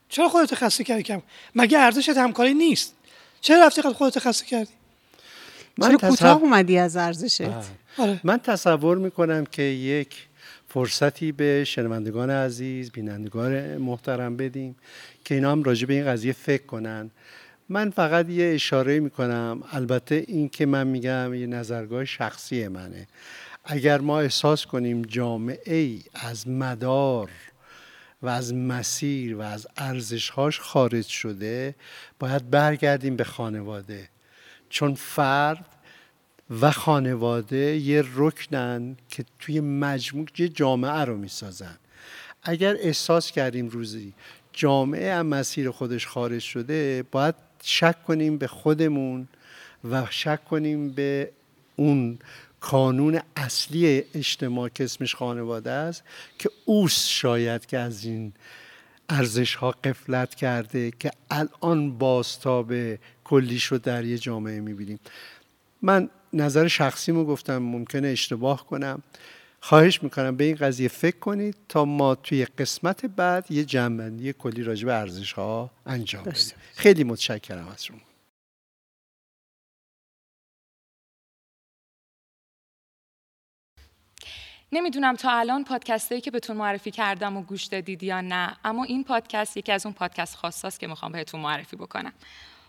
چرا 0.09 0.29
خودت 0.29 0.55
خسته 0.55 0.85
کردی 0.85 1.03
که 1.03 1.23
مگه 1.55 1.79
ارزشت 1.79 2.09
همکاری 2.09 2.55
نیست؟ 2.55 2.95
چرا 3.41 3.67
رفتی 3.67 3.83
قد 3.83 3.93
خودت 3.93 4.19
خسته 4.19 4.47
کردی؟ 4.47 4.73
من 5.79 5.89
چرا 5.89 6.11
کوتاه 6.11 6.43
اومدی 6.43 6.79
از 6.79 6.97
ارزشت؟ 6.97 7.43
آره. 7.99 8.21
من 8.25 8.39
تصور 8.39 8.99
می‌کنم 8.99 9.45
که 9.45 9.63
یک 9.63 10.27
فرصتی 10.69 11.33
به 11.33 11.65
شنوندگان 11.65 12.31
عزیز 12.31 12.91
بینندگان 12.91 13.77
محترم 13.77 14.37
بدیم 14.37 14.77
که 15.25 15.35
اینا 15.35 15.53
هم 15.53 15.63
راجع 15.63 15.87
به 15.87 15.95
این 15.95 16.07
قضیه 16.07 16.33
فکر 16.33 16.67
کنن. 16.67 17.11
من 17.69 17.91
فقط 17.91 18.29
یه 18.29 18.55
اشاره 18.55 19.01
می‌کنم. 19.01 19.63
البته 19.73 20.25
این 20.29 20.49
که 20.49 20.67
من 20.67 20.87
میگم 20.87 21.35
یه 21.35 21.47
نظرگاه 21.47 22.05
شخصی 22.05 22.69
منه. 22.69 23.07
اگر 23.65 24.01
ما 24.01 24.21
احساس 24.21 24.67
کنیم 24.67 25.03
جامعه 25.03 25.77
ای 25.77 26.03
از 26.15 26.49
مدار 26.49 27.31
و 28.23 28.29
از 28.29 28.55
مسیر 28.55 29.37
و 29.37 29.41
از 29.41 29.67
ارزشهاش 29.77 30.61
خارج 30.61 31.07
شده 31.07 31.75
باید 32.19 32.51
برگردیم 32.51 33.17
به 33.17 33.25
خانواده. 33.25 34.09
چون 34.69 34.95
فرد 34.95 35.67
و 36.51 36.71
خانواده 36.71 37.77
یه 37.77 38.05
رکنن 38.15 38.97
که 39.09 39.25
توی 39.39 39.61
مجموع 39.61 40.27
یه 40.39 40.49
جامعه 40.49 41.05
رو 41.05 41.17
می‌سازن. 41.17 41.79
اگر 42.43 42.77
احساس 42.81 43.31
کردیم 43.31 43.69
روزی 43.69 44.13
جامعه 44.53 45.15
هم 45.15 45.27
مسیر 45.27 45.71
خودش 45.71 46.07
خارج 46.07 46.43
شده 46.43 47.05
باید 47.11 47.35
شک 47.63 48.05
کنیم 48.05 48.39
به 48.39 48.47
خودمون 48.47 49.29
و 49.91 50.07
شک 50.11 50.45
کنیم 50.45 50.91
به 50.91 51.31
اون 51.77 52.19
کانون 52.61 53.21
اصلی 53.37 54.03
اجتماع 54.15 54.69
که 54.69 54.85
اسمش 54.85 55.15
خانواده 55.15 55.71
است 55.71 56.03
که 56.39 56.51
اوست 56.65 57.09
شاید 57.09 57.67
که 57.67 57.79
از 57.79 58.05
این 58.05 58.33
ارزش 59.09 59.55
ها 59.55 59.71
قفلت 59.71 60.35
کرده 60.35 60.91
که 60.91 61.11
الان 61.31 61.99
باستاب 61.99 62.73
کلیش 63.25 63.65
رو 63.65 63.79
در 63.79 64.05
یه 64.05 64.19
جامعه 64.19 64.61
می‌بینیم. 64.61 65.01
من 65.83 66.11
نظر 66.35 66.69
شخصیمو 66.69 67.25
گفتم 67.25 67.59
ممکنه 67.59 68.09
اشتباه 68.09 68.67
کنم. 68.67 69.03
خواهش 69.61 70.03
می‌کنم 70.03 70.37
به 70.37 70.45
این 70.45 70.57
قضیه 70.57 70.89
فکر 70.89 71.19
کنید 71.19 71.57
تا 71.69 71.85
ما 71.85 72.15
توی 72.15 72.45
قسمت 72.45 73.07
بعد 73.07 73.51
یه 73.51 73.65
جنبندی 73.65 74.33
کلی 74.33 74.63
راجع 74.63 74.87
به 74.87 74.95
ارزش 74.95 75.33
ها 75.33 75.71
انجام 75.87 76.25
بدیم. 76.25 76.53
خیلی 76.75 77.05
متشکرم 77.05 77.69
از 77.69 77.85
شما. 77.85 77.99
نمی‌دونم 84.73 85.17
تا 85.17 85.31
الان 85.31 85.65
پادکستایی 85.65 86.21
که 86.21 86.31
بهتون 86.31 86.57
معرفی 86.57 86.91
کردم 86.91 87.37
و 87.37 87.43
گوش 87.43 87.65
دادید 87.65 88.03
یا 88.03 88.21
نه 88.21 88.57
اما 88.65 88.85
این 88.85 89.05
پادکست 89.05 89.57
یکی 89.57 89.73
از 89.73 89.87
اون 89.87 89.95
پادکست 89.95 90.37
خاصاست 90.37 90.81
که 90.81 90.87
می‌خوام 90.87 91.13
بهتون 91.13 91.41
معرفی 91.41 91.77
بکنم. 91.77 92.13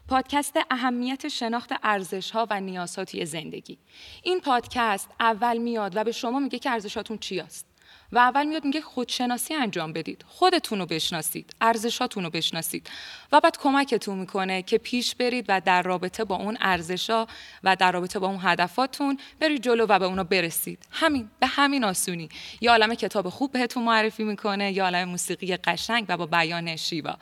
پادکست 0.08 0.60
اهمیت 0.72 1.28
شناخت 1.28 1.70
ارزش 1.84 2.32
ها 2.32 2.48
و 2.50 2.60
نیازها 2.60 3.06
توی 3.06 3.26
زندگی. 3.26 3.78
این 4.24 4.39
پادکست 4.39 5.10
اول 5.20 5.58
میاد 5.58 5.96
و 5.96 6.04
به 6.04 6.12
شما 6.12 6.39
میگه 6.39 6.60
که 6.60 6.70
ارزشاتون 6.70 7.18
چی 7.18 7.39
است. 7.39 7.65
و 8.12 8.18
اول 8.18 8.46
میاد 8.46 8.65
میگه 8.65 8.82
خودشناسی 8.82 9.54
انجام 9.54 9.94
بدید. 9.94 10.26
خودتون 10.28 10.80
رو 10.80 10.86
بشناسید 10.86 11.56
ارزشاتون 11.62 12.24
رو 12.24 12.30
بشناسید. 12.30 12.89
و 13.32 13.39
بعد 13.39 13.58
کمکتون 13.58 14.18
می‌کنه 14.18 14.62
که 14.62 14.78
پیش 14.78 15.15
برید 15.15 15.46
و 15.48 15.62
در 15.65 15.82
رابطه 15.82 16.24
با 16.24 16.36
اون 16.36 16.58
ارزشا 16.62 17.28
و 17.63 17.76
در 17.76 17.91
رابطه 17.91 18.20
با 18.20 18.28
اون 18.28 18.39
هدفاتون 18.41 19.20
برید 19.39 19.62
جلو 19.62 19.86
و 19.89 20.00
به 20.00 20.06
اونا 20.06 20.24
برسید. 20.24 20.88
همین 20.91 21.30
به 21.39 21.48
همین 21.48 21.84
آسونی. 21.84 22.30
یا 22.62 22.72
عالم 22.72 22.96
کتاب 22.96 23.30
خوب 23.30 23.52
بهتون 23.52 23.84
معرفی 23.84 24.24
می‌کنه 24.24 24.72
یا 24.72 24.84
عالم 24.84 25.10
موسیقی 25.10 25.58
قشنگ 25.58 26.06
و 26.08 26.18
با 26.18 26.26
بیان 26.26 26.76
شیوا. 26.76 27.18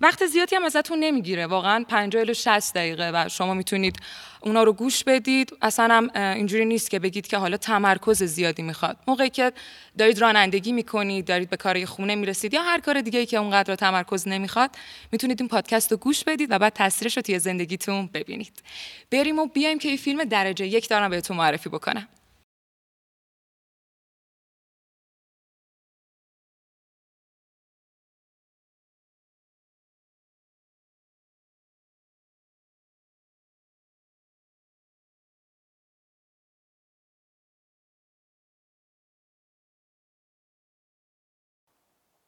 وقت 0.00 0.26
زیادی 0.26 0.56
هم 0.56 0.64
ازتون 0.64 0.98
نمی‌گیره. 0.98 1.46
واقعا 1.46 1.84
50 1.88 2.20
الی 2.20 2.34
60 2.34 2.74
دقیقه 2.74 3.10
و 3.14 3.28
شما 3.28 3.54
می‌تونید 3.54 3.96
اونا 4.40 4.62
رو 4.62 4.72
گوش 4.72 5.04
بدید. 5.04 5.56
اصلا 5.62 5.94
هم 5.94 6.10
اینجوری 6.34 6.64
نیست 6.64 6.90
که 6.90 6.98
بگید 6.98 7.26
که 7.26 7.36
حالا 7.36 7.56
تمرکز 7.56 8.22
زیادی 8.22 8.62
می‌خواد. 8.62 8.96
موقعی 9.08 9.30
که 9.30 9.52
دارید 9.98 10.18
رانندگی 10.18 10.72
می‌کنید 10.72 11.24
دارید 11.24 11.50
به 11.50 11.56
کارهای 11.56 11.86
خونه 11.86 12.14
می‌رسید 12.14 12.54
یا 12.54 12.62
هر 12.62 12.80
کار 12.80 13.00
دیگه 13.00 13.18
ای 13.18 13.26
که 13.26 13.36
اونقدر 13.36 13.74
تمرکز 13.74 14.28
نمی‌خواد 14.28 14.70
می‌تونید 15.12 15.40
این 15.40 15.48
پادکست 15.48 15.92
رو 15.92 15.98
گوش 15.98 16.24
بدید 16.24 16.50
و 16.50 16.58
بعد 16.58 16.72
تاثیرش 16.72 17.16
رو 17.16 17.22
توی 17.22 17.38
زندگیتون 17.38 18.10
ببینید. 18.14 18.62
بریم 19.10 19.38
و 19.38 19.46
بیایم 19.46 19.78
که 19.78 19.88
این 19.88 19.98
فیلم 19.98 20.24
درجه 20.24 20.66
یک 20.66 20.88
دارم 20.88 21.10
بهتون 21.10 21.36
معرفی 21.36 21.68
بکنم. 21.68 22.08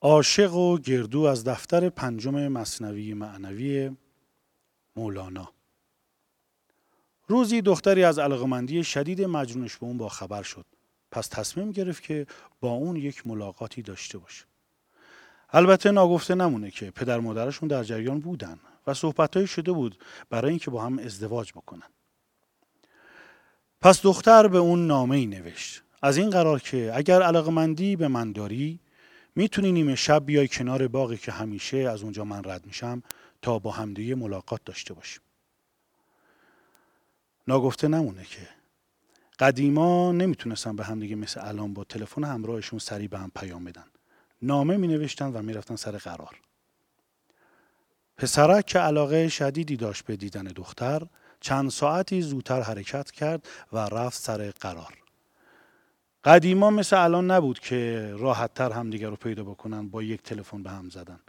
عاشق 0.03 0.55
و 0.55 0.79
گردو 0.79 1.23
از 1.23 1.45
دفتر 1.45 1.89
پنجم 1.89 2.49
مصنوی 2.49 3.15
معنوی 3.15 3.97
مولانا. 4.97 5.53
روزی 7.27 7.63
دختری 7.63 8.05
از 8.05 8.19
علاقمندی 8.19 8.85
شدید 8.85 9.23
مجنونش 9.23 9.77
به 9.77 9.87
اون 9.87 9.99
با 9.99 10.09
خبر 10.09 10.43
شد. 10.43 10.67
پس 11.11 11.29
تصمیم 11.29 11.73
گرفت 11.73 12.03
که 12.03 12.27
با 12.61 12.71
اون 12.71 12.97
یک 12.97 13.27
ملاقاتی 13.27 13.83
داشته 13.83 14.19
باشه. 14.19 14.45
البته 15.53 15.91
ناگفته 15.91 16.35
نمونه 16.35 16.71
که 16.71 16.91
پدر 16.91 17.21
مادرشون 17.21 17.69
در 17.69 17.85
جریان 17.85 18.21
بودن 18.21 18.61
و 18.87 18.95
صحبتهایی 18.95 19.47
شده 19.47 19.73
بود 19.73 19.99
برای 20.31 20.51
اینکه 20.51 20.71
با 20.71 20.83
هم 20.83 20.99
ازدواج 20.99 21.53
بکنن. 21.53 21.89
پس 23.81 24.03
دختر 24.03 24.49
به 24.49 24.59
اون 24.59 24.87
نامه 24.87 25.17
ای 25.17 25.27
نوشت. 25.27 25.83
از 26.03 26.17
این 26.17 26.31
قرار 26.31 26.59
که 26.61 26.93
اگر 26.95 27.23
علاقمندی 27.23 27.97
به 27.97 28.09
من 28.09 28.33
داری 28.33 28.81
می‌تونی 29.41 29.73
نیمه 29.73 29.95
شب 29.95 30.27
بیای 30.27 30.49
کنار 30.49 30.89
باقی 30.89 31.17
که 31.17 31.33
همیشه 31.33 31.77
از 31.77 32.03
اونجا 32.03 32.25
من 32.25 32.45
رد 32.45 32.67
میشم 32.67 33.03
تا 33.43 33.59
با 33.59 33.71
همدیگه 33.71 34.15
ملاقات 34.15 34.61
داشته 34.65 34.95
باشیم. 34.95 35.23
ناگفته 37.49 37.89
نمونه 37.89 38.25
که 38.25 38.49
قدیما 39.39 40.13
نمی‌تونستن 40.13 40.77
به 40.77 40.85
همدیگه 40.85 41.17
مثل 41.17 41.41
الان 41.49 41.75
با 41.75 41.85
تلفن 41.85 42.25
همراهشون 42.25 42.79
سریع 42.79 43.09
به 43.09 43.19
هم 43.19 43.33
پیام 43.37 43.65
بدن. 43.65 43.85
نامه 44.43 44.77
می 44.77 44.89
نوشتن 44.89 45.33
و 45.33 45.43
می‌رفتن 45.43 45.77
سر 45.77 45.97
قرار. 45.97 46.41
پسرک 48.17 48.67
که 48.67 48.79
علاقه 48.79 49.29
شدیدی 49.29 49.77
داشت 49.77 50.05
به 50.05 50.17
دیدن 50.17 50.45
دختر 50.45 51.03
چند 51.41 51.71
ساعتی 51.71 52.23
زودتر 52.23 52.61
حرکت 52.61 53.11
کرد 53.11 53.49
و 53.73 53.79
رفت 53.79 54.23
سر 54.23 54.51
قرار. 54.51 54.99
قدیما 56.25 56.71
مثل 56.71 56.97
الان 56.97 57.31
نبود 57.31 57.59
که 57.59 58.11
راحت 58.19 58.55
تر 58.55 58.73
همدیگه 58.73 59.09
رو 59.09 59.17
پیدا 59.17 59.45
بکنن 59.45 59.89
با 59.89 60.03
یک 60.03 60.23
تلفن 60.23 60.63
به 60.63 60.71
هم 60.71 60.91
زدن. 60.91 61.21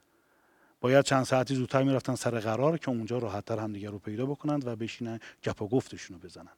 باید 0.81 1.05
چند 1.05 1.25
ساعتی 1.25 1.55
زودتر 1.55 1.83
می‌رفتن 1.83 2.15
سر 2.15 2.39
قرار 2.39 2.77
که 2.77 2.89
اونجا 2.89 3.17
راحت 3.17 3.45
تر 3.45 3.59
همدیگه 3.59 3.89
رو 3.89 3.99
پیدا 3.99 4.25
بکنند 4.25 4.67
و 4.67 4.75
بشینن 4.75 5.19
گپ 5.43 5.61
و 5.61 5.67
گفتشون 5.67 6.17
رو 6.17 6.27
بزنن. 6.27 6.53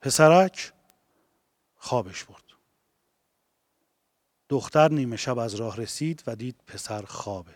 پسرک 0.00 0.72
خوابش 1.76 2.24
برد. 2.24 2.42
دختر 4.48 4.88
نیمه 4.88 5.16
شب 5.16 5.38
از 5.38 5.54
راه 5.54 5.76
رسید 5.76 6.22
و 6.26 6.36
دید 6.36 6.56
پسر 6.66 7.02
خوابه. 7.02 7.54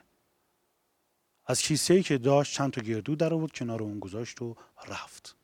از 1.47 1.63
کیسه 1.63 1.95
ای 1.95 2.03
که 2.03 2.19
داشت 2.19 2.55
چند 2.55 2.73
تا 2.73 2.81
گردو 2.81 3.17
در 3.17 3.35
آورد 3.35 3.53
کنار 3.53 3.83
اون 3.83 3.99
گذاشت 3.99 4.43
و 4.43 4.57
رفت. 4.89 5.37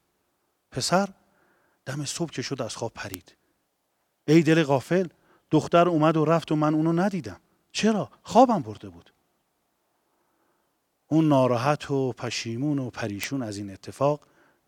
پسر 0.71 1.09
دم 1.87 2.05
صبح 2.05 2.31
که 2.31 2.43
شد 2.43 2.63
از 2.63 2.77
خواب 2.77 2.93
پرید. 2.95 3.37
ای 4.29 4.43
دل 4.43 4.63
غافل 4.63 5.09
دختر 5.51 5.89
اومد 5.89 6.17
و 6.17 6.25
رفت 6.25 6.53
و 6.53 6.57
من 6.57 6.75
اونو 6.75 6.93
ندیدم. 6.93 7.41
چرا؟ 7.73 8.11
خوابم 8.23 8.63
برده 8.63 8.89
بود. 8.89 9.13
اون 11.07 11.29
ناراحت 11.29 11.91
و 11.91 12.13
پشیمون 12.13 12.79
و 12.79 12.91
پریشون 12.91 13.43
از 13.43 13.57
این 13.57 13.71
اتفاق 13.71 14.21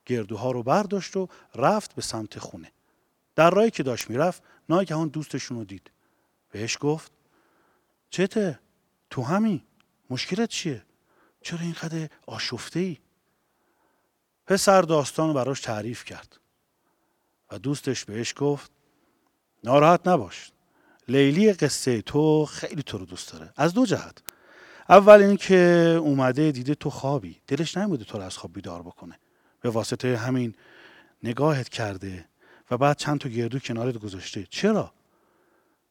گردوها 0.06 0.50
رو 0.50 0.62
برداشت 0.62 1.16
و 1.16 1.28
رفت 1.54 1.94
به 1.94 2.02
سمت 2.02 2.38
خونه. 2.38 2.72
در 3.34 3.50
راهی 3.50 3.70
که 3.70 3.82
داشت 3.82 4.10
می‌رفت 4.10 4.42
ناگهان 4.68 5.08
دوستشون 5.08 5.58
رو 5.58 5.64
دید. 5.64 5.90
بهش 6.50 6.78
گفت 6.80 7.12
چته؟ 8.10 8.60
تو 9.10 9.22
همی 9.22 9.64
مشکلت 10.10 10.48
چیه؟ 10.48 10.84
چرا 11.42 11.60
اینقدر 11.60 12.08
آشفته 12.26 12.80
ای 12.80 12.98
پسر 14.46 14.82
داستان 14.82 15.32
براش 15.34 15.60
تعریف 15.60 16.04
کرد. 16.04 16.40
و 17.50 17.58
دوستش 17.58 18.04
بهش 18.04 18.34
گفت 18.36 18.70
ناراحت 19.64 20.08
نباش. 20.08 20.52
لیلی 21.08 21.52
قصه 21.52 22.02
تو 22.02 22.44
خیلی 22.44 22.82
تو 22.82 22.98
رو 22.98 23.06
دوست 23.06 23.32
داره. 23.32 23.52
از 23.56 23.74
دو 23.74 23.86
جهت. 23.86 24.22
اول 24.88 25.22
اینکه 25.22 25.56
اومده 26.00 26.52
دیده 26.52 26.74
تو 26.74 26.90
خوابی. 26.90 27.40
دلش 27.46 27.76
نمیده 27.76 28.04
تو 28.04 28.18
رو 28.18 28.24
از 28.24 28.36
خواب 28.36 28.52
بیدار 28.52 28.82
بکنه. 28.82 29.18
به 29.60 29.70
واسطه 29.70 30.16
همین 30.16 30.54
نگاهت 31.22 31.68
کرده 31.68 32.28
و 32.70 32.78
بعد 32.78 32.96
چند 32.96 33.20
تا 33.20 33.28
گردو 33.28 33.58
کنارت 33.58 33.98
گذاشته. 33.98 34.46
چرا؟ 34.50 34.92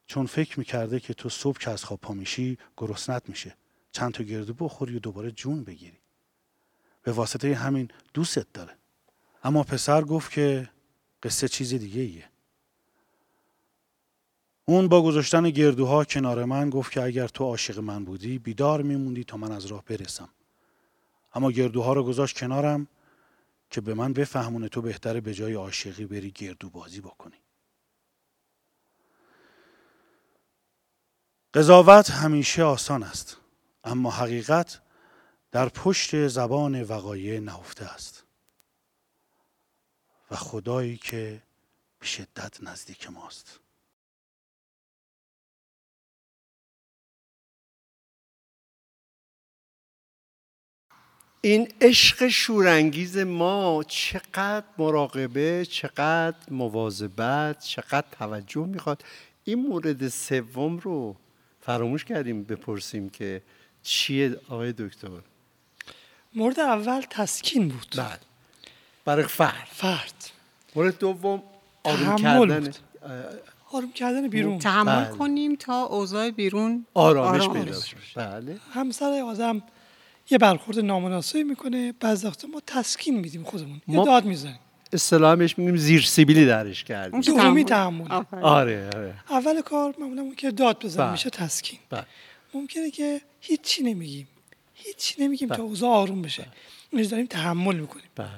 چون 0.06 0.26
فکر 0.26 0.58
می‌کرده 0.58 1.00
که 1.00 1.14
تو 1.14 1.28
صبح 1.28 1.58
که 1.58 1.70
از 1.70 1.84
خواب 1.84 2.00
پا 2.00 2.14
میشی 2.14 2.58
گرسنت 2.76 3.28
میشه. 3.28 3.56
چند 3.92 4.12
تا 4.12 4.24
گردو 4.24 4.54
بخوری 4.54 4.96
و 4.96 4.98
دوباره 4.98 5.30
جون 5.30 5.64
بگیری. 5.64 5.98
به 7.02 7.12
واسطه 7.12 7.54
همین 7.54 7.88
دوستت 8.14 8.46
داره. 8.54 8.76
اما 9.44 9.62
پسر 9.62 10.02
گفت 10.02 10.30
که 10.32 10.70
قصه 11.24 11.48
چیز 11.48 11.74
دیگه 11.74 12.00
ایه. 12.00 12.28
اون 14.64 14.88
با 14.88 15.02
گذاشتن 15.02 15.50
گردوها 15.50 16.04
کنار 16.04 16.44
من 16.44 16.70
گفت 16.70 16.92
که 16.92 17.02
اگر 17.02 17.28
تو 17.28 17.44
عاشق 17.44 17.78
من 17.78 18.04
بودی 18.04 18.38
بیدار 18.38 18.82
میموندی 18.82 19.24
تا 19.24 19.36
من 19.36 19.52
از 19.52 19.66
راه 19.66 19.84
برسم. 19.84 20.28
اما 21.34 21.52
گردوها 21.52 21.92
رو 21.92 22.04
گذاشت 22.04 22.38
کنارم 22.38 22.86
که 23.70 23.80
به 23.80 23.94
من 23.94 24.12
بفهمونه 24.12 24.68
تو 24.68 24.82
بهتره 24.82 25.20
به 25.20 25.34
جای 25.34 25.54
عاشقی 25.54 26.06
بری 26.06 26.30
گردو 26.30 26.70
بازی 26.70 27.00
بکنی. 27.00 27.36
قضاوت 31.54 32.10
همیشه 32.10 32.62
آسان 32.62 33.02
است 33.02 33.36
اما 33.84 34.10
حقیقت 34.10 34.80
در 35.52 35.68
پشت 35.68 36.28
زبان 36.28 36.82
وقایع 36.82 37.40
نهفته 37.40 37.84
است. 37.84 38.23
و 40.34 40.36
خدایی 40.36 40.96
که 40.96 41.42
به 41.98 42.06
شدت 42.06 42.62
نزدیک 42.62 43.10
ماست. 43.10 43.60
این 51.40 51.72
عشق 51.80 52.28
شورانگیز 52.28 53.18
ما 53.18 53.84
چقدر 53.88 54.64
مراقبه 54.78 55.66
چقدر 55.70 56.50
مواظبت 56.50 57.64
چقدر 57.64 58.06
توجه 58.10 58.66
می‌خواد. 58.66 59.04
این 59.44 59.68
مورد 59.68 60.08
سوم 60.08 60.78
رو 60.78 61.16
فراموش 61.60 62.04
کردیم 62.04 62.44
بپرسیم 62.44 63.10
که 63.10 63.42
چیه 63.82 64.40
آقای 64.48 64.72
دکتر؟ 64.72 65.08
مورد 66.34 66.60
اول 66.60 67.00
تسکین 67.00 67.68
بود. 67.68 67.94
بله. 67.96 68.33
برای 69.04 69.24
فرد. 69.26 69.68
فرد. 69.72 70.30
مورد 70.76 70.98
دوم 70.98 71.42
آروم 71.84 72.16
کردن 72.16 72.60
بود. 72.60 72.76
آروم 73.72 73.92
کردن 73.92 74.28
بیرون. 74.28 74.58
تحمل 74.58 75.04
بله. 75.04 75.16
کنیم 75.16 75.56
تا 75.56 75.82
اوضاع 75.82 76.30
بیرون 76.30 76.86
آرامش 76.94 77.40
آرام 77.42 77.64
پیدا 77.64 77.78
بله. 78.16 78.56
همسر 78.72 79.22
آدم 79.26 79.62
یه 80.30 80.38
برخورد 80.38 80.78
نامناسبی 80.78 81.42
می‌کنه 81.42 81.92
بعض 82.00 82.24
وقتا 82.24 82.48
ما 82.48 82.62
تسکین 82.66 83.20
میدیم 83.20 83.42
خودمون. 83.44 83.80
یه 83.88 83.96
ما- 83.96 84.04
داد 84.04 84.24
می‌زنیم. 84.24 84.58
اصطلاحش 84.92 85.58
میگیم 85.58 85.76
زیر 85.76 86.02
سیبیلی 86.02 86.46
درش 86.46 86.84
کردیم. 86.84 87.12
اون 87.14 87.20
دومی 87.20 87.64
تحمل. 87.64 88.22
آره 88.42 88.90
آره. 88.96 89.14
اول 89.30 89.60
کار 89.60 89.94
معمولا 89.98 90.22
اون 90.22 90.34
که 90.34 90.50
داد 90.50 90.84
بزنیم 90.84 91.04
بله. 91.06 91.12
میشه 91.12 91.30
تسکین. 91.30 91.78
بله. 91.90 92.06
ممکنه 92.54 92.90
که 92.90 93.20
هیچی 93.40 93.82
نمیگیم. 93.82 94.28
هیچ 94.74 95.14
نمیگیم 95.18 95.48
بله. 95.48 95.56
تا 95.56 95.62
اوضاع 95.62 95.90
آروم 95.90 96.22
بشه. 96.22 96.46
اینو 96.92 97.06
داریم 97.06 97.26
تحمل 97.26 97.76
می‌کنیم. 97.76 98.04
بله. 98.16 98.28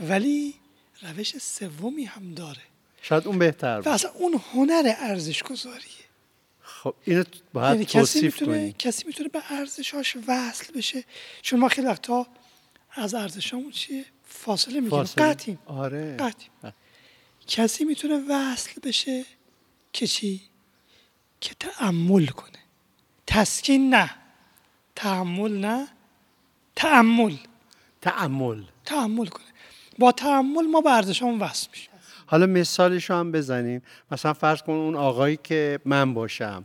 ولی 0.00 0.54
روش 1.02 1.38
سومی 1.38 2.04
هم 2.04 2.34
داره. 2.34 2.62
شاید 3.02 3.26
اون 3.26 3.38
بهتر 3.38 3.82
و 3.84 3.88
اصلا 3.88 4.10
اون 4.10 4.40
هنر 4.52 4.94
ارزش 4.98 5.42
گذاریه 5.42 6.04
خب 6.62 6.94
اینو 7.04 7.24
باید 7.52 7.72
یعنی 7.72 7.84
کسی 7.84 8.20
می‌تونه 8.22 8.72
کسی 8.72 9.04
می‌تونه 9.06 9.28
به 9.28 9.42
ارزشاش 9.50 10.16
وصل 10.28 10.72
بشه. 10.72 11.04
چون 11.42 11.60
ما 11.60 11.68
خیلی 11.68 11.86
وقتا 11.86 12.26
از 12.90 13.14
ارزشامون 13.14 13.70
چیه؟ 13.70 14.04
فاصله 14.24 14.80
می‌گیریم. 14.80 15.04
قطعیم. 15.04 15.58
آره. 15.66 16.16
قطعیم. 16.16 16.74
کسی 17.46 17.84
می‌تونه 17.84 18.24
وصل 18.28 18.80
بشه 18.80 19.24
که 19.92 20.06
چی؟ 20.06 20.40
که 21.40 21.54
تعمل 21.54 22.26
کنه. 22.26 22.58
تسکین 23.26 23.94
نه. 23.94 24.10
تحمل 24.96 25.52
نه. 25.52 25.88
تعمل 26.76 27.36
تعمل 28.02 28.62
تعمل 28.84 29.26
کنه. 29.26 29.44
با 29.98 30.12
تعمل 30.12 30.66
ما 30.72 30.80
به 30.80 30.90
ارزشامون 30.90 31.38
وصل 31.38 31.68
میشیم 31.70 31.90
حالا 32.26 32.46
مثالش 32.46 33.10
هم 33.10 33.32
بزنیم. 33.32 33.82
مثلا 34.10 34.32
فرض 34.32 34.62
کن 34.62 34.72
اون 34.72 34.96
آقایی 34.96 35.38
که 35.42 35.80
من 35.84 36.14
باشم 36.14 36.64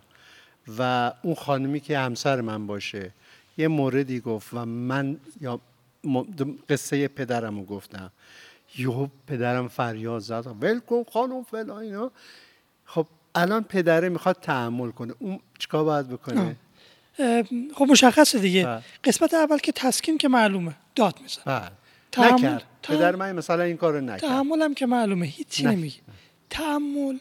و 0.78 1.12
اون 1.22 1.36
خانمی 1.36 1.80
که 1.80 2.00
همسر 2.00 2.42
من 2.42 2.68
باشه 2.68 3.12
یه 3.58 3.68
موردی 3.68 4.20
گفت 4.20 4.54
و 4.54 4.66
من 4.66 5.18
یا 5.42 5.60
قصه 6.70 7.08
پدرم 7.08 7.60
رو 7.60 7.66
گفتم. 7.66 8.12
یهو 8.78 9.08
پدرم 9.28 9.68
فریاد 9.68 10.22
زد. 10.22 10.48
ول 10.62 10.80
کن 10.80 11.04
خانم 11.14 11.44
فلان 11.44 11.78
اینا. 11.78 12.12
خب 12.86 13.08
الان 13.36 13.64
پدره 13.64 14.10
می‌خواد 14.10 14.38
تحمل 14.42 14.92
کنه. 14.92 15.14
اون 15.20 15.40
چیکار 15.60 15.84
باید 15.84 16.08
بکنه؟ 16.08 16.56
خب 17.76 17.86
مشخصه 17.90 18.40
دیگه. 18.40 18.66
بله. 18.66 18.82
قسمت 19.04 19.34
اول 19.34 19.58
که 19.58 19.72
تسکین 19.72 20.18
که 20.18 20.28
معلومه. 20.28 20.76
داد 20.96 21.16
میزن 21.22 21.42
بله. 21.46 21.72
تحمل- 22.12 22.34
نکرد. 22.34 22.66
تحمل- 22.84 22.98
پدر 22.98 23.16
من 23.16 23.32
مثلا 23.32 23.64
این 23.64 23.78
کارو 23.78 24.02
نکرد. 24.02 24.20
تحمل 24.20 24.62
هم 24.62 24.74
که 24.74 24.86
معلومه 24.86 25.26
هیچی. 25.26 25.64
نمیگه. 25.66 25.96
تحمل 26.50 27.18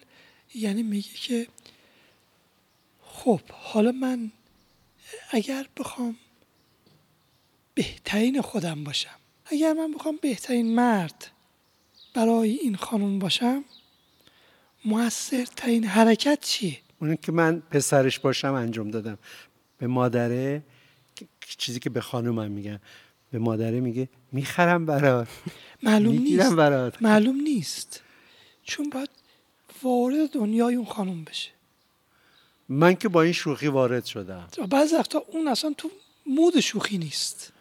یعنی 0.54 0.82
میگه 0.82 1.08
که 1.14 1.46
خب 3.02 3.40
حالا 3.52 3.92
من 3.92 4.30
اگر 5.30 5.66
بخوام 5.76 6.16
بهترین 7.74 8.42
خودم 8.42 8.84
باشم 8.84 9.16
اگر 9.46 9.72
من 9.72 9.92
بخوام 9.92 10.18
بهترین 10.22 10.74
مرد 10.74 11.30
برای 12.14 12.50
این 12.50 12.76
خانم 12.76 13.18
باشم 13.18 13.64
موثرترین 14.84 15.84
حرکت 15.84 16.38
چیه؟ 16.40 16.78
اون 17.00 17.16
که 17.16 17.32
من 17.32 17.60
پسرش 17.70 18.18
باشم 18.18 18.52
انجام 18.54 18.90
دادم. 18.90 19.18
به 19.78 19.86
مادره 19.86 20.62
چیزی 21.58 21.80
که 21.80 21.90
به 21.90 22.00
خانومم 22.00 22.50
میگم 22.50 22.78
به 23.32 23.38
مادره 23.38 23.80
میگه 23.80 24.08
می‌خرم 24.32 24.86
برات. 24.86 25.28
معلوم 25.82 26.14
نیست. 26.18 26.52
برات. 26.52 27.02
معلوم 27.02 27.40
نیست. 27.40 28.02
چون 28.62 28.90
باید 28.90 29.10
وارد 29.82 30.30
دنیای 30.30 30.74
اون 30.74 30.86
خانم 30.86 31.24
بشه. 31.24 31.50
من 32.68 32.94
که 32.94 33.08
با 33.08 33.22
این 33.22 33.32
شوخی 33.32 33.66
وارد 33.68 34.04
شدم. 34.04 34.48
و 34.58 34.66
بعضی 34.66 34.96
وقتا 34.96 35.24
اون 35.28 35.48
اصلا 35.48 35.74
تو 35.78 35.90
مود 36.26 36.60
شوخی 36.60 36.98
نیست. 36.98 37.52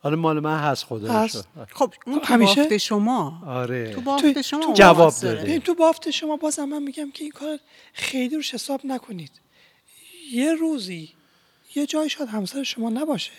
حالا 0.00 0.16
مال 0.16 0.40
من 0.40 0.58
هست 0.58 0.84
خدا 0.84 1.12
هست. 1.12 1.48
خب 1.72 1.94
اون 2.06 2.20
تو 2.20 2.26
همیشه- 2.26 2.54
بافت 2.62 2.76
شما. 2.76 3.42
آره. 3.46 3.94
تو 3.94 4.00
بافت 4.00 4.40
شما 4.40 4.64
اون 4.64 4.74
جواب. 4.74 5.14
داده. 5.22 5.42
ببین 5.42 5.60
تو 5.60 5.74
بافت 5.74 6.10
شما 6.10 6.36
بازم 6.36 6.64
من 6.64 6.82
میگم 6.82 7.10
که 7.10 7.24
این 7.24 7.32
کار 7.32 7.58
خیلی 7.92 8.36
روش 8.36 8.54
حساب 8.54 8.80
نکنید. 8.84 9.30
یه 10.32 10.54
روزی 10.54 11.08
یه 11.74 11.86
جای 11.86 12.08
شاید 12.10 12.28
همسر 12.30 12.62
شما 12.62 12.90
نباشه. 12.90 13.32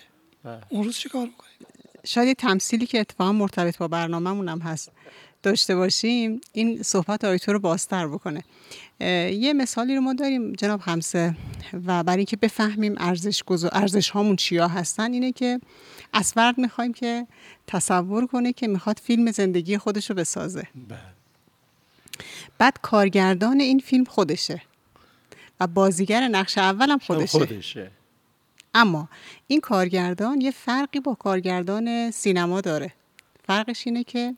بله. 0.44 0.62
اون 0.70 0.84
روز 0.84 0.98
چه 0.98 1.10
کار 1.10 1.26
می‌کنید 1.26 1.68
شاید 2.04 2.28
یه 2.28 2.34
تمثیلی 2.34 2.86
که 2.86 3.00
اتفاقا 3.00 3.32
مرتبط 3.32 3.78
با 3.78 3.88
برنامه‌مون 3.88 4.50
هم 4.50 4.60
هست 4.60 4.92
داشته 5.44 5.76
باشیم 5.76 6.42
این 6.54 6.84
صحبت 6.84 7.26
آیتو 7.26 7.54
رو 7.54 7.60
بازتر 7.60 8.08
بکنه. 8.08 8.44
یه 9.32 9.54
مثالی 9.54 9.96
رو 9.96 10.02
ما 10.02 10.14
داریم 10.14 10.54
جناب 10.54 10.82
همسه 10.84 11.36
و 11.86 12.04
برای 12.04 12.18
اینکه 12.18 12.38
بفهمیم 12.38 12.96
ارزش 12.98 13.44
ارزش 13.72 14.10
هامون 14.10 14.36
چیا 14.36 14.68
هستن 14.68 15.14
اینه 15.14 15.32
که 15.32 15.60
از 16.14 16.34
فرد 16.34 16.58
می‌خوایم 16.58 16.94
که 16.94 17.28
تصور 17.68 18.28
کنه 18.28 18.54
که 18.54 18.68
می‌خواد 18.68 19.00
فیلم 19.04 19.32
زندگی 19.32 19.78
خودش 19.78 20.10
رو 20.10 20.16
بسازه. 20.16 20.68
بله. 20.90 21.00
بعد 22.58 22.78
کارگردان 22.82 23.60
این 23.60 23.80
فیلم 23.80 24.04
خودشه 24.04 24.62
و 25.60 25.68
بازیگر 25.68 26.28
نقش 26.28 26.58
اول 26.58 26.90
هم 26.90 27.00
خودشه. 27.00 27.38
خودشه. 27.38 27.92
اما 28.74 29.10
این 29.48 29.62
کارگردان 29.62 30.42
یه 30.42 30.52
فرقی 30.52 31.00
با 31.00 31.14
کارگردان 31.14 32.12
سینما 32.12 32.62
داره. 32.62 32.94
فرقش 33.48 33.88
اینه 33.88 34.04
که 34.04 34.36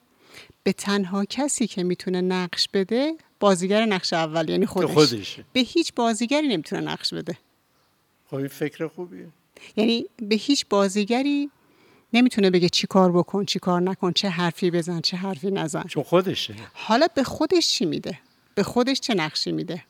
به 0.63 0.73
تنها 0.73 1.25
کسی 1.25 1.67
که 1.67 1.83
می‌تونه 1.83 2.21
نقش 2.21 2.69
بده 2.73 3.13
بازیگر 3.39 3.85
نقش 3.85 4.13
اول 4.13 4.49
یعنی 4.49 4.65
خودش. 4.65 4.91
خودشه 4.91 5.45
به 5.53 5.59
هیچ 5.59 5.93
بازیگری 5.95 6.47
نمی‌تونه 6.47 6.81
نقش 6.81 7.13
بده. 7.13 7.37
خب 8.29 8.35
این 8.35 8.47
فکر 8.47 8.87
خوبیه. 8.87 9.27
یعنی 9.75 10.05
به 10.17 10.35
هیچ 10.35 10.65
بازیگری 10.69 11.49
نمی‌تونه 12.13 12.49
بگه 12.49 12.69
چی 12.69 12.87
کار 12.87 13.11
بکن 13.11 13.45
چی 13.45 13.59
کار 13.59 13.81
نکن 13.81 14.11
چه 14.11 14.29
حرفی 14.29 14.71
بزن 14.71 15.01
چه 15.01 15.17
حرفی 15.17 15.51
نزن. 15.51 15.83
چون 15.83 16.03
خودشه. 16.03 16.55
حالا 16.73 17.07
به 17.15 17.23
خودش 17.23 17.67
چی 17.67 17.85
میده؟ 17.85 18.19
به 18.55 18.63
خودش 18.63 18.99
چه 18.99 19.13
نقشی 19.13 19.51
میده؟ 19.51 19.83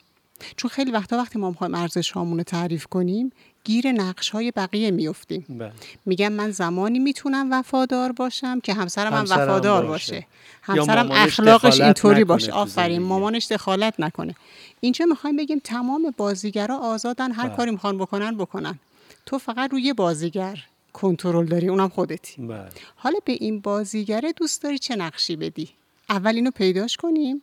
چون 0.56 0.70
خیلی 0.70 0.90
وقتا 0.90 1.16
وقتی 1.16 1.38
ما 1.38 1.50
می‌خوایم 1.50 1.74
ارزش 1.74 2.10
هامون 2.10 2.38
رو 2.38 2.44
تعریف 2.44 2.86
کنیم 2.86 3.32
گیر 3.64 3.92
نقش 3.92 4.30
های 4.30 4.50
بقیه 4.50 4.90
میفتیم 4.90 5.46
بله. 5.48 5.72
میگم 6.06 6.32
من 6.32 6.50
زمانی 6.50 6.98
می‌تونم 6.98 7.52
وفادار 7.52 8.12
باشم 8.12 8.60
که 8.60 8.74
همسرم 8.74 9.12
هم 9.12 9.18
همسرم 9.18 9.48
وفادار 9.48 9.86
باشه. 9.86 10.14
باشه 10.14 10.26
همسرم 10.62 11.10
اخلاقش 11.10 11.80
اینطوری 11.80 12.24
باشه 12.24 12.52
آفرین. 12.52 13.02
مامانش 13.02 13.46
دخالت 13.46 13.94
نکنه 13.98 14.34
اینجا 14.80 15.04
می‌خوایم 15.04 15.36
بگیم 15.36 15.60
تمام 15.64 16.14
بازیگرا 16.16 16.76
آزادن 16.76 17.32
هر 17.32 17.46
بله. 17.46 17.56
کاری 17.56 17.70
می‌خوان 17.70 17.98
بکنن 17.98 18.36
بکنن 18.36 18.78
تو 19.26 19.38
فقط 19.38 19.70
روی 19.70 19.92
بازیگر 19.92 20.64
کنترل 20.92 21.46
داری 21.46 21.68
اونم 21.68 21.88
خودتی 21.88 22.42
بله. 22.42 22.68
حالا 22.96 23.18
به 23.24 23.32
این 23.32 23.60
بازیگره 23.60 24.32
دوست 24.32 24.62
داری 24.62 24.78
چه 24.78 24.96
نقشی 24.96 25.36
بدی 25.36 25.68
اول 26.10 26.34
اینو 26.34 26.50
پیداش 26.50 26.96
کنیم 26.96 27.42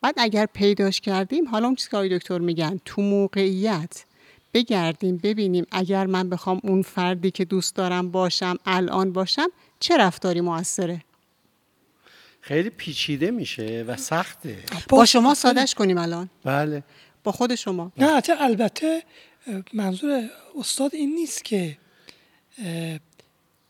بعد 0.00 0.14
اگر 0.16 0.46
پیداش 0.46 1.00
کردیم 1.00 1.48
حالا 1.48 1.66
اون 1.66 1.74
چیزی 1.74 1.90
که 1.90 1.96
آقای 1.96 2.18
دکتر 2.18 2.38
میگن 2.38 2.80
تو 2.84 3.02
موقعیت 3.02 4.04
بگردیم 4.54 5.16
ببینیم 5.16 5.66
اگر 5.70 6.06
من 6.06 6.30
بخوام 6.30 6.60
اون 6.64 6.82
فردی 6.82 7.30
که 7.30 7.44
دوست 7.44 7.74
دارم 7.74 8.10
باشم 8.10 8.56
الان 8.66 9.12
باشم 9.12 9.48
چه 9.80 9.96
رفتاری 9.96 10.40
موثره؟ 10.40 11.04
خیلی 12.40 12.70
پیچیده 12.70 13.30
میشه 13.30 13.84
و 13.88 13.96
سخته. 13.96 14.58
با 14.88 15.04
شما 15.04 15.34
سادش 15.34 15.74
کنیم 15.74 15.98
الان. 15.98 16.30
بله. 16.44 16.82
با 17.24 17.32
خود 17.32 17.54
شما. 17.54 17.92
نه 17.96 18.22
البته 18.40 19.02
منظور 19.72 20.30
استاد 20.58 20.94
این 20.94 21.14
نیست 21.14 21.44
که 21.44 21.78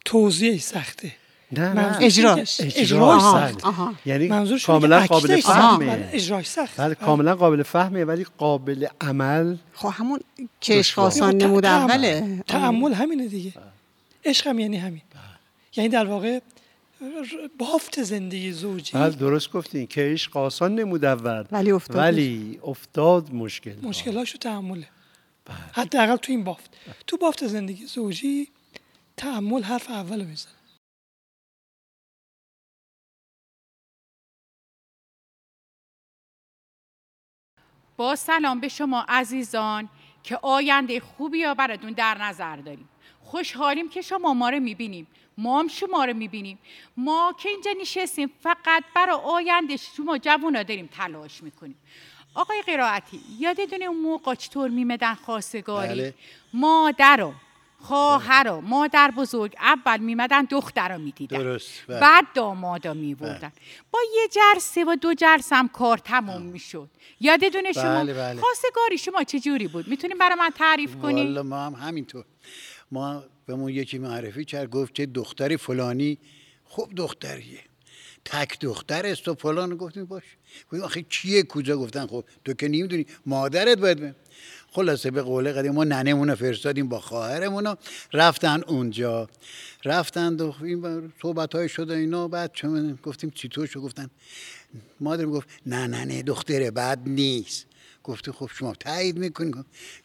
توضیح 0.05 0.59
سخته. 0.59 1.13
نه 1.53 1.73
نه. 1.73 1.99
اجراش. 2.01 2.61
اجراش 2.61 3.23
سخت. 3.23 3.67
یعنی 4.07 4.29
کاملا 4.67 5.07
قابل 5.07 5.41
فهمه. 5.41 5.87
بله، 5.87 6.11
اجراش 6.13 6.47
سخت. 6.47 6.81
بله 6.81 6.95
کاملا 6.95 7.35
قابل 7.35 7.63
فهمه 7.63 8.05
ولی 8.05 8.27
قابل 8.39 8.87
عمل 9.01 9.57
خب 9.75 9.89
همون 9.93 10.21
که. 10.61 10.85
آسان 10.97 11.39
ت- 11.39 11.43
نمود 11.43 11.65
تعمل. 11.65 11.91
اوله. 11.91 12.45
تعمل 12.47 12.93
همینه 12.93 13.27
دیگه. 13.27 13.53
عشق 14.25 14.47
هم 14.47 14.59
یعنی 14.59 14.77
همین. 14.77 15.03
یعنی 15.77 15.89
در 15.89 16.07
واقع 16.07 16.41
بافت 17.59 18.03
زندگی 18.03 18.53
زوجی. 18.53 18.93
بله 18.93 19.11
درست 19.11 19.53
گفتین. 19.53 19.87
که 19.87 20.01
عشق 20.01 20.37
آسان 20.37 20.75
نمود 20.75 21.05
اول. 21.05 21.45
ولی 21.53 21.71
افتاد. 21.71 21.97
ولی 21.97 22.59
افتاد 22.65 23.35
مشکل 23.35 23.75
مشکلاشو 23.83 24.39
تحمله 24.39 24.87
حداقل 25.73 26.17
تو 26.17 26.33
این 26.33 26.45
بافت. 26.45 26.71
تو 27.07 27.17
بافت 27.17 27.47
زندگی 27.47 27.87
زوجی 27.87 28.49
تحمل 29.17 29.63
حرف 29.63 29.91
اول 29.91 30.25
میزن 30.25 30.49
با 37.99 38.17
سلام 38.17 38.61
به 38.61 38.69
شما 38.69 39.05
عزیزان 39.09 39.89
که 40.23 40.39
آینده 40.43 41.01
خوبی 41.01 41.39
یا 41.39 41.55
براتون 41.55 41.93
در 41.93 42.19
نظر 42.19 42.57
داریم. 42.57 42.89
خوشحالیم 43.21 43.89
که 43.89 44.03
شما 44.03 44.35
ما 44.35 44.51
رو 44.51 44.61
می‌بینیم. 44.61 45.07
ما 45.39 45.61
هم 45.61 45.69
شما 45.69 46.05
رو 46.05 46.15
می‌بینیم. 46.15 46.59
ما 46.97 47.35
که 47.43 47.49
اینجا 47.49 47.71
نشستیم 47.81 48.31
فقط 48.41 48.85
برای 48.95 49.19
آینده 49.25 49.77
شما 49.77 50.19
جوونا 50.19 50.63
داریم 50.63 50.89
تلاش 50.93 51.43
می‌کنیم. 51.43 51.79
آقای 52.35 52.63
قرائتی 52.63 53.21
یادتونه 53.39 53.85
اون 53.85 54.01
موقع 54.01 54.35
چطور 54.35 54.71
میمدن 54.71 55.15
خواستگاری؟ 55.15 55.89
بله. 55.89 56.15
مادر 56.55 57.33
خواهر 57.81 58.49
و 58.49 58.61
مادر 58.61 59.11
بزرگ 59.17 59.55
اول 59.59 59.99
میمدن 59.99 60.45
دختر 60.45 60.89
رو 60.89 60.99
می‌دیدن. 60.99 61.39
درست، 61.39 61.71
بله. 61.89 62.01
بعد 62.01 62.25
دامادا 62.35 62.95
میبردن. 62.95 63.53
با 63.91 63.99
یه 64.17 64.29
جلسه 64.29 64.85
و 64.85 64.97
دو 65.01 65.15
جلسه 65.15 65.57
هم 65.57 65.69
کار 65.69 65.99
تموم 65.99 66.43
می‌شد. 66.43 66.89
یادتونه 67.21 67.73
شما؟ 67.73 67.83
بله، 67.83 68.15
بله. 68.15 68.41
خواستگاری. 68.41 68.99
شما 68.99 69.25
چه 69.25 69.41
جوری 69.41 69.69
بود؟ 69.69 69.89
می‌تونیم 69.89 70.19
برای 70.19 70.35
من 70.35 70.51
تعریف 70.51 70.97
کنی؟ 70.97 71.23
والا 71.23 71.43
ما 71.43 71.67
هم 71.67 71.75
همینطور. 71.75 72.25
ما 72.93 73.25
به 73.47 73.55
ما 73.55 73.71
یکی 73.71 73.99
معرفی 73.99 74.45
کرد 74.45 74.71
گفت 74.71 74.95
که 74.95 75.07
دختری 75.07 75.57
فلانی 75.57 76.19
خوب 76.65 76.95
دختریه. 76.95 77.61
تک 78.25 78.61
دختر 78.61 79.07
است 79.07 79.29
و 79.29 79.35
فلان. 79.35 79.77
گفتیم 79.77 80.05
باش. 80.05 80.23
گفتیم 80.67 80.83
آخه 80.83 81.03
کیه 81.03 81.43
کجا؟ 81.43 81.77
گفتن 81.77 82.07
خب 82.07 82.25
تو 82.45 82.53
که 82.53 82.69
نمی‌دونی. 82.69 83.07
مادرت 83.27 83.79
باید. 83.79 84.15
خلاصه 84.73 85.11
به 85.11 85.23
قول 85.23 85.53
قدیم 85.53 85.73
ما 85.73 85.85
ننمون 85.85 86.35
فرستادیم 86.35 86.89
با 86.89 87.01
خواهرمون 87.01 87.77
رفتن 88.13 88.63
اونجا. 88.67 89.29
رفتن 89.85 90.37
و 90.37 90.53
این 90.63 91.13
صحبت 91.23 91.55
های 91.55 91.69
شده 91.69 91.95
اینا 91.95 92.29
بعد 92.29 92.51
چون 92.53 92.99
گفتیم 93.03 93.31
چطور 93.31 93.67
شد 93.67 93.81
گفتن. 93.81 94.11
مادر 95.01 95.27
گفت 95.27 95.49
نه 95.67 95.87
نه 95.87 96.05
نه 96.05 96.23
دختره 96.23 96.71
بد 96.71 96.99
نیست. 97.07 97.67
گفته 98.05 98.33
خب 98.33 98.51
شما 98.59 98.75
تایید 98.75 99.19
می‌کنی؟ 99.19 99.53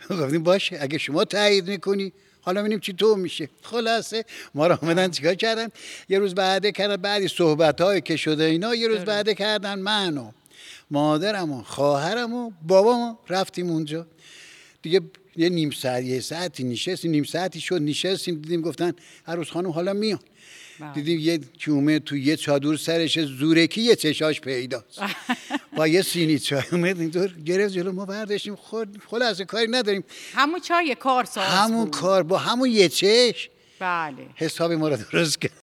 گفتیم 0.09 0.43
باشه 0.43 0.77
اگه 0.81 0.97
شما 0.97 1.25
تایید 1.25 1.67
می‌کنی 1.67 2.13
حالا 2.41 2.61
ببینیم 2.61 2.79
چی 2.79 2.93
تو 2.93 3.15
میشه. 3.15 3.49
خلاصه 3.61 4.25
ما 4.55 4.67
رو 4.67 4.77
آمدن 4.81 5.11
چیکار 5.11 5.35
کردن؟ 5.35 5.67
یه 6.09 6.19
روز 6.19 6.35
بعده 6.35 6.71
کردن 6.71 6.95
بعدی 6.95 7.27
صحبت 7.27 8.05
که 8.05 8.15
شده 8.15 8.43
اینا 8.43 8.75
یه 8.75 8.87
روز 8.87 8.99
بعده 8.99 9.35
کردن 9.35 9.79
من 9.79 10.17
و 10.17 10.31
مادرم 10.91 11.51
و 11.51 11.63
خواهرم 11.63 12.33
و 12.33 12.51
بابام 12.67 13.17
رفتیم 13.29 13.69
اونجا. 13.69 14.07
دیگه 14.83 15.01
یه 15.35 15.49
نیم 15.49 15.71
ساعت 15.71 16.03
یه 16.03 16.19
ساعتی 16.19 16.63
نشستیم 16.63 17.11
نیم 17.11 17.23
ساعتی 17.23 17.61
شد 17.61 17.81
نشستیم 17.81 18.35
دیدیم 18.35 18.61
گفتن 18.61 18.93
عروس 19.27 19.49
خانم 19.49 19.69
حالا 19.69 19.93
میان 19.93 20.19
دیدیم 20.93 21.19
یه 21.19 21.37
کیومه 21.37 21.99
تو 21.99 22.17
یه 22.17 22.35
چادر 22.37 22.75
سرش 22.75 23.19
زورکی 23.19 23.81
یه 23.81 23.95
چشاش 23.95 24.41
پیداست. 24.41 24.99
با 25.77 25.87
یه 25.87 26.01
سینی 26.01 26.39
چای 26.39 26.63
اومد 26.71 26.99
اینطور 26.99 27.27
گرفت 27.45 27.73
جلو 27.73 27.91
ما 27.91 28.05
برداشتیم 28.05 28.55
خود 28.55 29.01
خلاصه 29.07 29.45
کاری 29.45 29.67
نداریم. 29.67 30.03
همون 30.33 30.59
چای 30.59 30.95
کار 30.95 31.25
ساز 31.25 31.45
همون 31.45 31.83
بود. 31.85 31.95
کار 31.95 32.23
با 32.23 32.37
همون 32.37 32.69
یه 32.69 32.89
چش. 32.89 33.49
بله. 33.79 34.27
حساب 34.35 34.71
ما 34.71 34.89
رو 34.89 34.97
درست 35.11 35.41
کرد. 35.41 35.62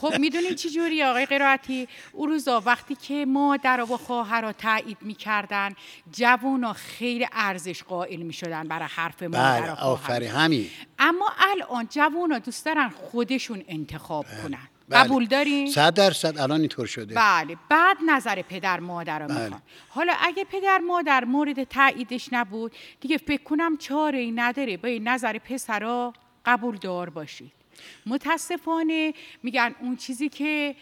خب 0.00 0.18
می‌دونین 0.18 0.54
چی 0.54 0.70
جوری 0.70 1.02
آقای 1.02 1.26
قرائتی؟ 1.26 1.88
اون 2.12 2.28
روزا 2.28 2.62
وقتی 2.66 2.94
که 2.94 3.26
مادر 3.26 3.80
و 3.80 3.96
خواهر 3.96 4.40
را 4.40 4.52
تایید 4.52 4.98
می‌کردن 5.00 5.74
جوونا 6.12 6.72
خیلی 6.72 7.26
ارزش 7.32 7.82
قائل 7.82 8.22
می‌شدن 8.22 8.68
برای 8.68 8.88
حرف 8.88 9.22
مادر 9.22 9.60
بله 9.60 9.72
و 9.72 9.74
خواهر 9.74 9.92
آفرین 9.92 10.30
همین. 10.30 10.66
اما 10.98 11.30
الان 11.38 11.88
جوونا 11.90 12.38
دوست 12.38 12.64
دارن 12.64 12.88
خودشون 12.88 13.64
انتخاب 13.68 14.26
کنن. 14.42 14.58
بله. 14.88 15.04
قبول 15.04 15.26
دارین؟ 15.26 15.70
صد 15.70 15.94
درصد 15.94 16.38
الان 16.38 16.60
اینطور 16.60 16.86
شده. 16.86 17.14
بله 17.14 17.56
بعد 17.68 17.96
نظر 18.06 18.42
پدر 18.42 18.80
مادر 18.80 19.18
رو 19.18 19.26
بله. 19.26 19.42
می‌خوان. 19.42 19.62
حالا 19.88 20.12
اگه 20.20 20.44
پدر 20.44 20.78
مادر 20.78 21.24
مورد 21.24 21.64
تاییدش 21.64 22.28
نبود 22.32 22.72
دیگه 23.00 23.16
فکر 23.16 23.42
کنم 23.42 23.76
چاره 23.76 24.18
ای 24.18 24.30
نداره. 24.30 24.76
با 24.76 24.88
این 24.88 25.08
نظر 25.08 25.38
پسرا 25.38 26.12
قبول 26.46 26.76
دار 26.76 27.10
باشید. 27.10 27.59
متاسفانه 28.06 29.14
میگن 29.42 29.74
اون 29.80 29.96
چیزی 29.96 30.28
که 30.28 30.74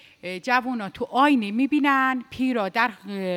جوونا 0.43 0.89
تو 0.89 1.05
آینه 1.05 1.51
می‌بینن 1.51 2.25
پیرا 2.31 2.69
در 2.69 2.91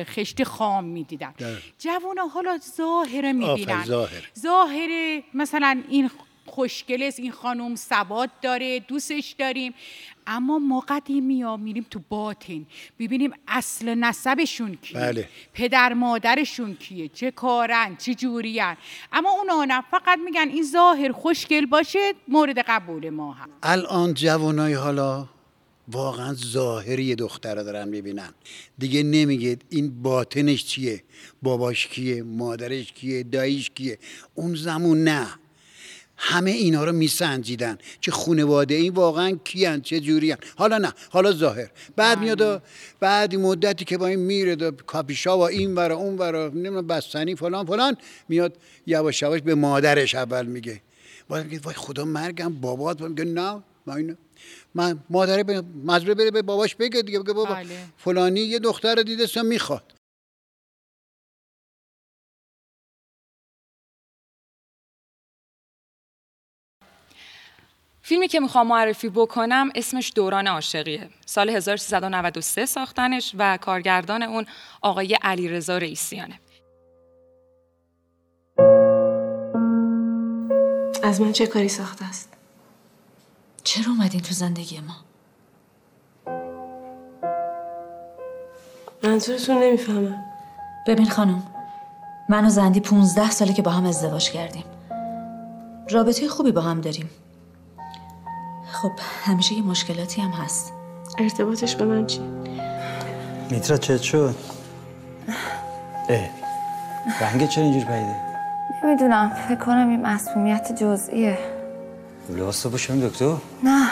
خشت 0.04 0.44
خام 0.44 0.84
می‌دیدن. 0.84 1.34
جوونا 1.78 2.26
حالا 2.26 2.58
ظاهره 2.76 3.32
می‌بینن 3.32 3.84
ظاهر. 3.84 4.30
ظاهر 4.38 5.22
مثلا 5.34 5.82
این 5.88 6.10
خوشگل 6.46 7.02
است. 7.02 7.20
این 7.20 7.32
خانم 7.32 7.76
ثبات 7.76 8.30
داره 8.42 8.80
دوستش 8.80 9.34
داریم. 9.38 9.74
اما 10.26 10.58
ما 10.58 10.80
قدیمی 10.88 11.42
ها 11.42 11.56
میریم 11.56 11.86
تو 11.90 12.00
باطن. 12.08 12.66
ببینیم 12.98 13.32
اصل 13.48 13.94
نسبشون 13.94 14.74
کیه. 14.82 15.00
بله. 15.00 15.28
پدر 15.54 15.92
مادرشون 15.92 16.74
کیه؟ 16.74 17.08
چه 17.08 17.30
کارن؟ 17.30 17.96
چه 17.96 18.14
جورین 18.14 18.76
اما 19.12 19.30
اونا 19.30 19.64
نه 19.64 19.84
فقط 19.90 20.18
میگن 20.24 20.48
این 20.48 20.62
ظاهر 20.62 21.12
خوشگل 21.12 21.66
باشه 21.66 22.12
مورد 22.28 22.58
قبول 22.58 23.10
ما 23.10 23.32
هم 23.32 23.48
الان 23.62 24.14
جوانای 24.14 24.74
حالا 24.74 25.28
واقعا 25.88 26.34
ظاهری 26.34 27.14
دختر 27.14 27.54
رو 27.54 27.62
دارن 27.62 27.88
می‌بینن. 27.88 28.30
دیگه 28.78 29.02
نمیگه 29.02 29.58
این 29.70 30.02
باطنش 30.02 30.64
چیه؟ 30.64 31.02
باباش 31.42 31.86
کیه؟ 31.86 32.22
مادرش 32.22 32.92
کیه؟ 32.92 33.22
داییش 33.22 33.70
کیه؟ 33.70 33.98
اون 34.34 34.54
زمون 34.54 35.04
نه. 35.04 35.26
همه 36.24 36.50
اینا 36.50 36.84
رو 36.84 36.92
میسنجیدن 36.92 37.78
چه 38.00 38.10
خونواده 38.10 38.74
این 38.74 38.92
واقعا 38.92 39.38
کیان 39.44 39.80
چه 39.80 40.00
جوریان. 40.00 40.38
حالا 40.56 40.78
نه 40.78 40.92
حالا 41.10 41.32
ظاهر. 41.32 41.70
بعد 41.96 42.18
میاد 42.18 42.40
و 42.40 42.58
بعد 43.00 43.34
مدتی 43.36 43.84
که 43.84 43.98
با 43.98 44.06
این 44.06 44.18
میره 44.18 44.54
و 44.54 44.70
کاپیشا 44.70 45.38
و 45.38 45.40
این 45.40 45.74
ورا 45.74 45.96
اون 45.96 46.18
ورا 46.18 46.48
نمی‌دونم 46.48 46.86
بستنی 46.86 47.34
فلان 47.34 47.66
فلان 47.66 47.96
میاد 48.28 48.56
یواش 48.86 49.22
یواش 49.22 49.40
به 49.40 49.54
مادرش 49.54 50.14
اول 50.14 50.46
میگه. 50.46 50.80
بعد 51.28 51.44
میگه 51.44 51.60
وای 51.64 51.74
خدا 51.74 52.04
مرگم 52.04 52.54
بابات 52.54 53.00
میگه 53.00 53.24
نه 53.24 53.62
من 53.86 53.96
اینو 53.96 54.14
من 54.74 54.98
مادر 55.10 55.42
به 55.42 55.62
مجبور 55.84 56.14
بره 56.14 56.30
به 56.30 56.42
باباش 56.42 56.74
بگه 56.74 57.02
دیگه 57.02 57.18
بگه 57.18 57.32
بابا 57.32 57.54
بله. 57.54 57.66
فلانی 57.96 58.40
یه 58.40 58.58
دختر 58.58 58.94
رو 58.94 59.02
دیده 59.02 59.26
سم 59.26 59.46
می‌خواد. 59.46 59.91
فیلمی 68.04 68.28
که 68.28 68.40
می‌خوام 68.40 68.66
معرفی 68.66 69.08
بکنم 69.08 69.70
اسمش 69.74 70.12
دوران 70.14 70.46
عاشقیه. 70.46 71.08
سال 71.26 71.50
1393 71.50 72.66
ساختنش 72.66 73.34
و 73.38 73.56
کارگردان 73.56 74.22
اون 74.22 74.46
آقای 74.82 75.18
علیرضا 75.22 75.78
رئیسیانه. 75.78 76.40
از 81.02 81.20
من 81.20 81.32
چه 81.32 81.46
کاری 81.46 81.68
ساخته 81.68 82.04
است؟ 82.04 82.32
چرا 83.64 83.92
اومدین 83.92 84.20
تو 84.20 84.34
زندگی 84.34 84.80
ما؟ 84.80 84.96
منظورتون 89.02 89.62
نمی‌فهمم. 89.62 90.24
ببین 90.86 91.10
خانم 91.10 91.42
من 92.28 92.46
و 92.46 92.48
زندی 92.48 92.80
15 92.80 93.30
ساله 93.30 93.52
که 93.52 93.62
با 93.62 93.70
هم 93.70 93.86
ازدواج 93.86 94.30
کردیم. 94.30 94.64
رابطه 95.90 96.28
خوبی 96.28 96.52
با 96.52 96.60
هم 96.60 96.80
داریم. 96.80 97.10
خب 98.72 98.92
همیشه 99.24 99.54
یه 99.54 99.62
مشکلاتی 99.62 100.20
هم 100.22 100.30
هست. 100.30 100.72
ارتباطش 101.18 101.76
به 101.76 101.84
من 101.84 102.06
چی؟ 102.06 102.20
میترا 103.50 103.76
چه 103.76 103.98
شد؟ 103.98 104.34
اه 106.08 106.28
رنگ 107.20 107.48
چرا 107.48 107.64
اینجور 107.64 107.82
پیده؟ 107.84 108.16
نمی‌دونم 108.84 109.32
فکر 109.48 109.58
کنم 109.58 109.88
این 109.88 110.02
مسمومیت 110.06 110.72
جزئیه. 110.76 111.38
لباس 112.30 112.66
باشم 112.66 113.08
دکتر؟ 113.08 113.34
نه 113.62 113.88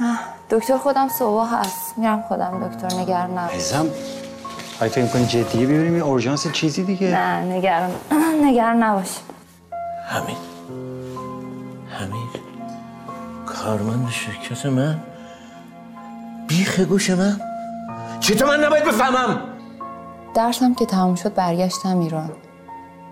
نه. 0.00 0.18
دکتر 0.50 0.78
خودم 0.78 1.08
صبح 1.08 1.54
هست. 1.54 1.98
میرم 1.98 2.22
خودم 2.28 2.68
دکتر 2.68 2.96
نگران 3.00 3.38
نباش 3.38 3.54
عزیزم 3.54 3.86
اگه 4.80 4.92
فکر 4.92 5.02
می‌کنی 5.02 5.26
جدیه 5.26 5.66
ببینیم 5.66 5.92
این 5.92 6.02
اورژانس 6.02 6.52
چیزی 6.52 6.82
دیگه؟ 6.82 7.06
نه 7.06 7.40
نگران 7.56 7.90
نگران 8.44 8.82
نباش. 8.82 9.08
همین. 10.08 10.36
همین؟ 12.00 12.28
کارمند 13.62 14.10
شرکت 14.10 14.66
من؟ 14.66 14.98
بیخ 16.48 16.80
گوش 16.80 17.10
من؟ 17.10 17.40
چطور 18.20 18.48
من 18.48 18.64
نباید 18.64 18.84
بفهمم؟ 18.84 19.38
درسم 20.34 20.74
که 20.74 20.86
تموم 20.86 21.14
شد 21.14 21.34
برگشتم 21.34 22.00
ایران. 22.00 22.32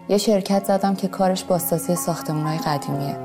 یه 0.08 0.18
شرکت 0.18 0.64
زدم 0.64 0.94
که 0.94 1.08
کارش 1.08 1.44
بازسازی 1.44 1.96
ساختمونهای 1.96 2.58
قدیمیه. 2.58 3.18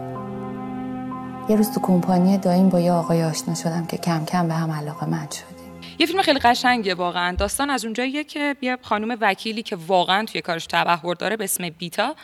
یه 1.50 1.56
روز 1.56 1.72
تو 1.72 1.80
کمپانی 1.80 2.38
دایم 2.38 2.70
با 2.70 2.80
یه 2.80 2.92
آقای 2.92 3.24
آشنا 3.24 3.56
شدم 3.56 3.86
که 3.86 3.98
کم 3.98 4.26
کم 4.26 4.48
به 4.48 4.54
هم 4.54 4.72
علاقه 4.72 5.06
من 5.06 5.28
شدیم 5.32 5.59
یه 6.00 6.06
فیلم 6.06 6.22
خیلی 6.22 6.40
قشنگه 6.40 6.96
واقعا. 6.96 7.36
داستان 7.36 7.70
از 7.70 7.86
اونجاییه 7.86 8.24
که 8.24 8.56
یه 8.62 8.78
خانم 8.82 9.18
وکیلی 9.22 9.64
که 9.64 9.76
واقعا 9.76 10.26
توی 10.26 10.42
کارش 10.42 10.66
تبحر 10.66 11.14
داره 11.14 11.38
به 11.38 11.44
اسم 11.44 11.70
بیتا 11.70 12.16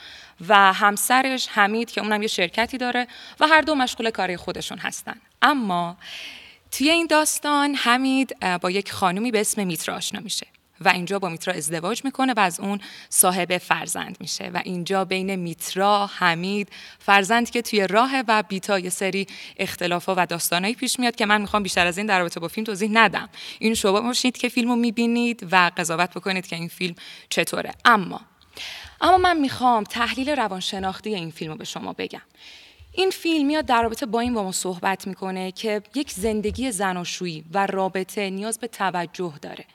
و 0.48 0.74
همسرش 0.74 1.48
حمید 1.52 1.92
که 1.92 2.02
اونم 2.02 2.22
یه 2.22 2.28
شرکتی 2.28 2.78
داره 2.78 3.08
و 3.40 3.48
هر 3.48 3.62
دو 3.62 3.76
مشغول 3.76 4.10
کاری 4.10 4.38
خودشون 4.38 4.78
هستن. 4.78 5.16
اما 5.42 5.98
توی 6.72 6.90
این 6.90 7.08
داستان 7.08 7.76
حمید 7.76 8.36
با 8.62 8.72
یک 8.72 8.92
خانومی 8.92 9.32
به 9.32 9.42
اسم 9.42 9.68
میترا 9.68 9.96
آشنا 9.96 10.20
میشه. 10.20 10.48
و 10.82 10.90
اینجا 10.90 11.20
با 11.20 11.30
میترا 11.30 11.54
ازدواج 11.54 12.06
می‌کنه 12.06 12.34
و 12.34 12.40
از 12.40 12.60
اون 12.60 12.80
صاحب 13.10 13.58
فرزند 13.58 14.18
میشه 14.20 14.52
و 14.54 14.62
اینجا 14.64 15.06
بین 15.06 15.36
میترا 15.36 16.06
حمید 16.06 16.70
فرزند 17.00 17.50
که 17.50 17.62
توی 17.62 17.88
راه 17.88 18.12
و 18.28 18.44
بیتا 18.44 18.80
یه 18.80 18.90
سری 18.90 19.28
اختلافا 19.58 20.14
و 20.18 20.26
داستانایی 20.26 20.76
پیش 20.76 21.00
میاد 21.00 21.16
که 21.16 21.26
من 21.26 21.42
می‌خوام 21.42 21.64
بیشتر 21.64 21.88
از 21.88 21.98
این 21.98 22.08
در 22.08 22.20
رابطه 22.20 22.40
با 22.40 22.48
فیلم 22.48 22.66
توضیح 22.66 22.90
ندم. 22.94 23.30
این 23.60 23.74
شما 23.74 24.02
باشید 24.02 24.38
که 24.38 24.50
فیلمو 24.50 24.76
می‌بینید 24.76 25.48
و 25.52 25.72
قضاوت 25.78 26.14
بکنید 26.14 26.48
که 26.48 26.56
این 26.56 26.68
فیلم 26.68 26.96
چطوره. 27.30 27.72
اما 27.86 28.22
اما 29.02 29.18
من 29.18 29.38
می‌خوام 29.38 29.84
تحلیل 29.84 30.30
روانشناختی 30.30 31.16
این 31.16 31.32
فیلم 31.32 31.52
رو 31.52 31.58
به 31.58 31.66
شما 31.66 31.94
بگم. 31.94 32.22
این 32.92 33.10
فیلم 33.10 33.48
میاد 33.48 33.66
در 33.66 33.82
رابطه 33.82 34.06
با 34.06 34.20
این 34.20 34.34
با 34.34 34.44
ما 34.44 34.52
صحبت 34.52 35.08
می‌کنه 35.08 35.52
که 35.52 35.82
یک 35.96 36.12
زندگی 36.12 36.72
زناشویی 36.72 37.44
و 37.54 37.66
رابطه 37.66 38.30
نیاز 38.30 38.60
به 38.60 38.68
توجه 38.68 39.34
داره. 39.42 39.66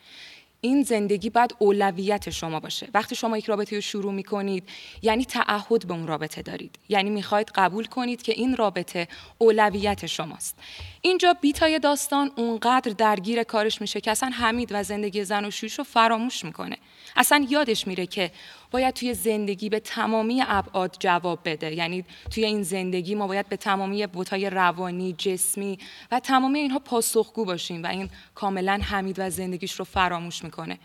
این 0.61 0.83
زندگی 0.83 1.31
باید 1.31 1.55
اولویت 1.59 2.31
شما 2.31 2.61
باشه. 2.61 2.89
وقتی 2.95 3.15
شما 3.15 3.39
یک 3.39 3.45
رابطه 3.45 3.77
رو 3.77 3.83
شروع 3.83 4.13
می 4.13 4.23
کنید 4.23 4.69
یعنی 5.03 5.25
تعهد 5.25 5.87
به 5.87 5.95
اون 5.95 6.07
رابطه 6.07 6.43
دارید. 6.43 6.79
یعنی 6.89 7.11
می‌خواید 7.11 7.51
قبول 7.55 7.85
کنید 7.85 8.23
که 8.23 8.33
این 8.33 8.57
رابطه 8.57 9.09
اولویت 9.39 10.07
شماست. 10.07 10.59
اینجا 11.01 11.37
بیتای 11.41 11.79
داستان 11.79 12.31
اونقدر 12.37 12.93
درگیر 12.93 13.43
کارش 13.43 13.81
میشه 13.81 14.01
که 14.01 14.11
اصلا 14.11 14.29
حمید 14.29 14.69
و 14.73 14.83
زندگی 14.83 15.25
زن 15.25 15.45
و 15.45 15.51
شویش 15.51 15.79
رو 15.79 15.85
فراموش 15.85 16.45
می‌کنه. 16.45 16.77
اصلا 17.17 17.47
یادش 17.51 17.87
میره 17.87 18.07
که 18.07 18.31
باید 18.71 18.95
توی 18.95 19.15
زندگی 19.15 19.69
به 19.69 19.81
تمامی 19.81 20.43
ابعاد 20.47 20.97
جواب 20.99 21.39
بده. 21.45 21.75
یعنی 21.75 22.05
توی 22.31 22.45
این 22.45 22.63
زندگی 22.63 23.15
ما 23.15 23.27
باید 23.27 23.49
به 23.49 23.57
تمامی 23.57 24.07
بوتای 24.07 24.51
روانی 24.51 25.13
جسمی 25.13 25.79
و 26.13 26.21
تمامی 26.21 26.59
اینها 26.59 26.79
پاسخگو 26.79 27.45
باشیم 27.45 27.83
و 27.83 27.87
این 27.87 28.11
کاملا 28.35 28.81
حمید 28.83 29.17
و 29.19 29.31
زندگیش 29.31 29.73
رو 29.73 29.85
فراموش 29.85 30.45
می‌کنه. 30.45 30.79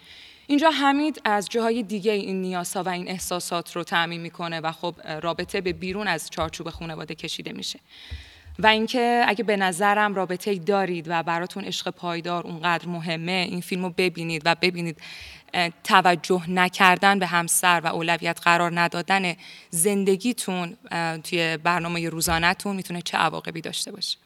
اینجا 0.47 0.69
حمید 0.69 1.21
از 1.23 1.49
جاهای 1.49 1.83
دیگه 1.83 2.11
این 2.11 2.41
نیازها 2.41 2.83
و 2.83 2.89
این 2.89 3.07
احساسات 3.07 3.75
رو 3.75 3.83
تعمین 3.83 4.21
می‌کنه 4.21 4.59
و 4.59 4.71
خب 4.71 4.95
رابطه 5.21 5.61
به 5.61 5.73
بیرون 5.73 6.07
از 6.07 6.29
چارچوب 6.29 6.69
خانواده 6.69 7.15
کشیده 7.15 7.53
میشه. 7.53 7.79
و 8.59 8.67
اینکه 8.67 9.25
اگه 9.27 9.43
به 9.43 9.57
نظرم 9.57 10.15
رابطه 10.15 10.55
دارید 10.55 11.05
و 11.07 11.23
براتون 11.23 11.63
عشق 11.63 11.89
پایدار 11.89 12.43
اونقدر 12.47 12.87
مهمه 12.87 13.47
این 13.49 13.61
فیلم 13.61 13.83
رو 13.83 13.93
ببینید 13.97 14.41
و 14.45 14.55
ببینید 14.61 14.97
توجه 15.83 16.49
نکردن 16.49 17.19
به 17.19 17.27
همسر 17.27 17.81
و 17.83 17.87
اولویت 17.87 18.39
قرار 18.43 18.79
ندادن 18.79 19.35
زندگیتون 19.69 20.77
توی 21.23 21.57
برنامه 21.57 22.09
روزانهتون 22.09 22.75
می‌تونه 22.75 23.01
چه 23.01 23.17
عواقبی 23.17 23.61
داشته 23.61 23.91
باشه؟ 23.91 24.17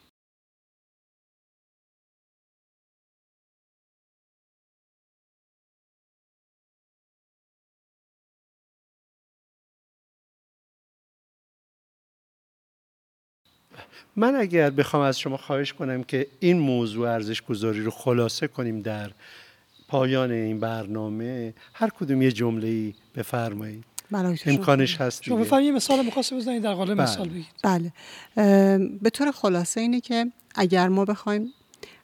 من 14.16 14.34
اگر 14.34 14.70
بخوام 14.70 15.02
از 15.02 15.20
شما 15.20 15.36
خواهش 15.36 15.72
کنم 15.72 16.02
که 16.02 16.26
این 16.40 16.58
موضوع 16.58 17.10
ارزش 17.10 17.42
گذاری 17.42 17.82
رو 17.82 17.90
خلاصه 17.90 18.48
کنیم 18.48 18.82
در 18.82 19.10
پایان 19.90 20.30
این 20.30 20.60
برنامه 20.60 21.54
هر 21.74 21.90
کدوم 21.90 22.22
یه 22.22 22.32
جمله 22.32 22.68
ای 22.68 22.94
بفرمایید 23.14 23.84
امکانش 24.46 25.00
هست 25.00 25.22
شما 25.22 25.36
بفرمایید 25.36 25.68
یه 25.68 25.74
مثال 25.76 26.06
مخواست 26.06 26.34
بزنید 26.34 26.62
در 26.62 26.74
قالب 26.74 27.00
مثال 27.00 27.28
بگید. 27.28 27.46
بله. 27.62 27.92
به 29.02 29.10
طور 29.10 29.30
خلاصه 29.30 29.80
اینه 29.80 30.00
که 30.00 30.32
اگر 30.54 30.88
ما 30.88 31.04
بخوایم 31.04 31.52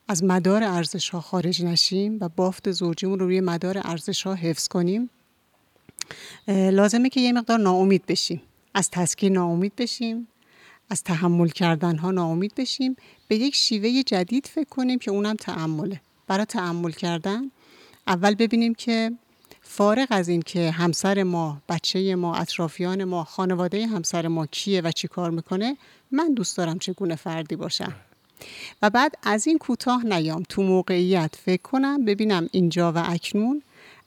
از 0.09 0.25
مدار 0.25 0.65
ارزش 0.65 1.11
ها 1.11 1.21
خارج 1.21 1.65
نشیم 1.65 2.19
و 2.21 2.29
بافت 2.29 2.71
زوجیمون 2.71 3.19
رو 3.19 3.27
روی 3.27 3.41
مدار 3.41 3.81
ارزش 3.85 4.23
ها 4.23 4.35
حفظ 4.35 4.69
کنیم 4.69 5.11
لازمه 6.49 7.09
که 7.09 7.21
یه 7.21 7.33
مقدار 7.33 7.59
ناامید 7.59 8.07
بشیم. 8.07 8.43
از 8.75 8.91
تسکیر 8.91 9.33
ناامید 9.33 9.73
بشیم 9.77 10.29
از 10.91 11.03
تحمل 11.03 11.49
کردن 11.49 11.97
ها 11.97 12.11
ناامید 12.11 12.53
بشیم. 12.57 12.97
به 13.29 13.37
یک 13.37 13.55
شیوه 13.55 14.03
جدید 14.03 14.47
فکر 14.47 14.69
کنیم 14.69 14.99
که 14.99 15.11
اونم 15.11 15.35
تعمله 15.37 16.01
برای 16.27 16.45
تعمل 16.45 16.91
کردن 16.91 17.51
اول 18.07 18.35
ببینیم 18.35 18.75
که 18.75 19.13
فارغ 19.63 20.07
از 20.11 20.29
این 20.29 20.43
که 20.43 20.71
همسر 20.71 21.23
ما، 21.23 21.63
بچه 21.69 22.15
ما، 22.15 22.37
اطرافیان 22.37 23.05
ما، 23.05 23.25
خانواده 23.25 23.87
همسر 23.87 24.29
ما 24.29 24.47
کیه 24.47 24.81
و 24.81 24.93
چی 24.93 25.09
کار 25.09 25.31
می‌کنه 25.31 25.77
من 26.11 26.35
دوست 26.35 26.57
دارم 26.57 26.79
چگونه 26.79 27.17
فردی 27.17 27.57
باشم. 27.57 27.93
و 28.83 28.91
بعد 28.91 29.15
از 29.23 29.47
این 29.47 29.59
کوتاه 29.59 30.07
نیام. 30.07 30.43
تو 30.49 30.63
موقعیت 30.63 31.35
فکر 31.45 31.63
کنم 31.63 32.05
ببینم 32.05 32.49
اینجا 32.53 32.93
و 32.93 33.03
اکنون 33.07 33.63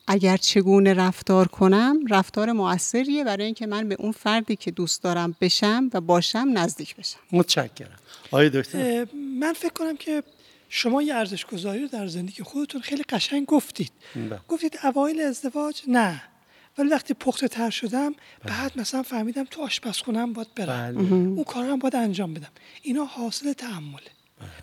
اگر 0.07 0.37
چگونه 0.37 0.93
رفتار 0.93 1.47
کنم 1.47 1.97
رفتار 2.09 2.51
موثریه 2.51 3.23
برای 3.23 3.45
اینکه 3.45 3.67
من 3.67 3.89
به 3.89 3.95
اون 3.99 4.11
فردی 4.11 4.55
که 4.55 4.71
دوست 4.71 5.03
دارم 5.03 5.35
بشم 5.41 5.89
و 5.93 6.01
باشم 6.01 6.47
نزدیک 6.53 6.95
بشم. 6.95 7.19
متشکرم. 7.31 7.99
آقای 8.31 8.49
دکتر. 8.49 9.07
من 9.39 9.53
فکر 9.53 9.73
کنم 9.73 9.97
که 9.97 10.23
شما 10.70 11.01
یه 11.01 11.15
ارزش 11.15 11.45
گذاری 11.45 11.82
رو 11.82 11.88
در 11.88 12.07
زندگی 12.07 12.43
خودتون 12.43 12.82
خیلی 12.82 13.03
قشنگ 13.09 13.45
گفتید. 13.45 13.91
بله. 14.15 14.39
گفتید 14.47 14.80
اوایل 14.84 15.22
ازدواج 15.22 15.82
نه. 15.88 16.24
ولی 16.78 16.89
وقتی 16.89 17.13
پخته 17.13 17.47
تر 17.47 17.70
شدم 17.70 18.09
بله. 18.09 18.53
بعد 18.57 18.72
مثلا 18.76 19.03
فهمیدم 19.03 19.43
تو 19.43 19.61
آشپزخونم 19.61 20.34
باید 20.34 20.47
برم. 20.55 20.95
بله. 20.95 21.13
اون 21.13 21.43
کار 21.43 21.65
هم 21.65 21.80
باید 21.80 21.95
انجام 21.95 22.34
بدم. 22.34 22.51
اینا 22.82 23.05
حاصل 23.05 23.53
تحمله 23.53 24.01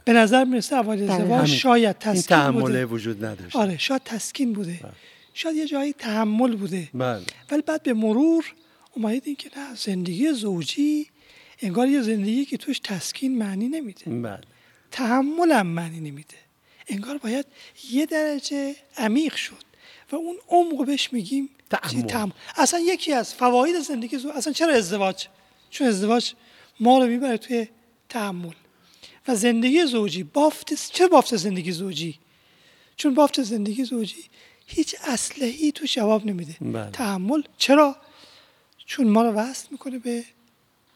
به 0.04 0.12
نظر 0.12 0.44
می‌رسه 0.44 0.76
اوایل 0.76 1.10
ازدواج 1.10 1.48
شاید 1.48 1.98
تسکین 1.98 2.36
تحمله 2.36 2.84
وجود 2.84 3.24
نداشت 3.24 3.56
آره 3.56 3.78
شاید 3.78 4.02
تسکین 4.04 4.52
بوده. 4.52 4.80
شاید 5.34 5.56
یه 5.56 5.66
جایی 5.66 5.92
تحمل 5.92 6.56
بوده. 6.56 6.88
ولی 7.50 7.62
بعد 7.66 7.82
به 7.82 7.94
مرور 7.94 8.54
اومدید 8.94 9.38
که 9.38 9.50
نه 9.56 9.74
زندگی 9.74 10.32
زوجی 10.32 11.06
انگار 11.60 11.88
یه 11.88 12.02
زندگی 12.02 12.44
که 12.44 12.56
توش 12.56 12.78
تسکین 12.78 13.38
معنی 13.38 13.68
نمیده. 13.68 14.10
بله. 14.10 14.40
تحملم 14.90 15.66
معنی 15.66 16.00
نمیده. 16.00 16.36
انگار 16.88 17.18
باید 17.18 17.46
یه 17.90 18.06
درجه 18.06 18.76
عمیق 18.96 19.34
شد 19.34 19.64
و 20.12 20.16
اون 20.16 20.36
عمق 20.48 20.86
بهش 20.86 21.12
میگیم 21.12 21.50
تحمل. 21.70 22.30
اصلا 22.56 22.80
یکی 22.80 23.12
از 23.12 23.34
فواید 23.34 23.80
زندگی 23.80 24.18
زوج 24.18 24.32
اصلا 24.36 24.52
چرا 24.52 24.74
ازدواج؟ 24.74 25.26
چون 25.70 25.86
ازدواج 25.86 26.32
ما 26.80 26.98
رو 26.98 27.06
می‌بره 27.06 27.38
توی 27.38 27.68
تحمل. 28.08 28.52
و 29.28 29.34
زندگی 29.34 29.86
زوجی 29.86 30.22
بافت 30.22 30.92
چه 30.92 31.08
بافت 31.08 31.36
زندگی 31.36 31.72
زوجی؟ 31.72 32.18
چون 32.96 33.14
بافت 33.14 33.42
زندگی 33.42 33.84
زوجی 33.84 34.24
هیچ 34.66 34.96
اسلحه‌ای 35.04 35.72
تو 35.72 35.86
جواب 35.86 36.26
نمیده. 36.26 36.56
بله. 36.60 36.90
تحمل 36.90 37.42
چرا؟ 37.58 37.96
چون 38.86 39.08
ما 39.08 39.22
رو 39.22 39.30
وصل 39.30 39.68
می‌کنه 39.70 39.98
به 39.98 40.24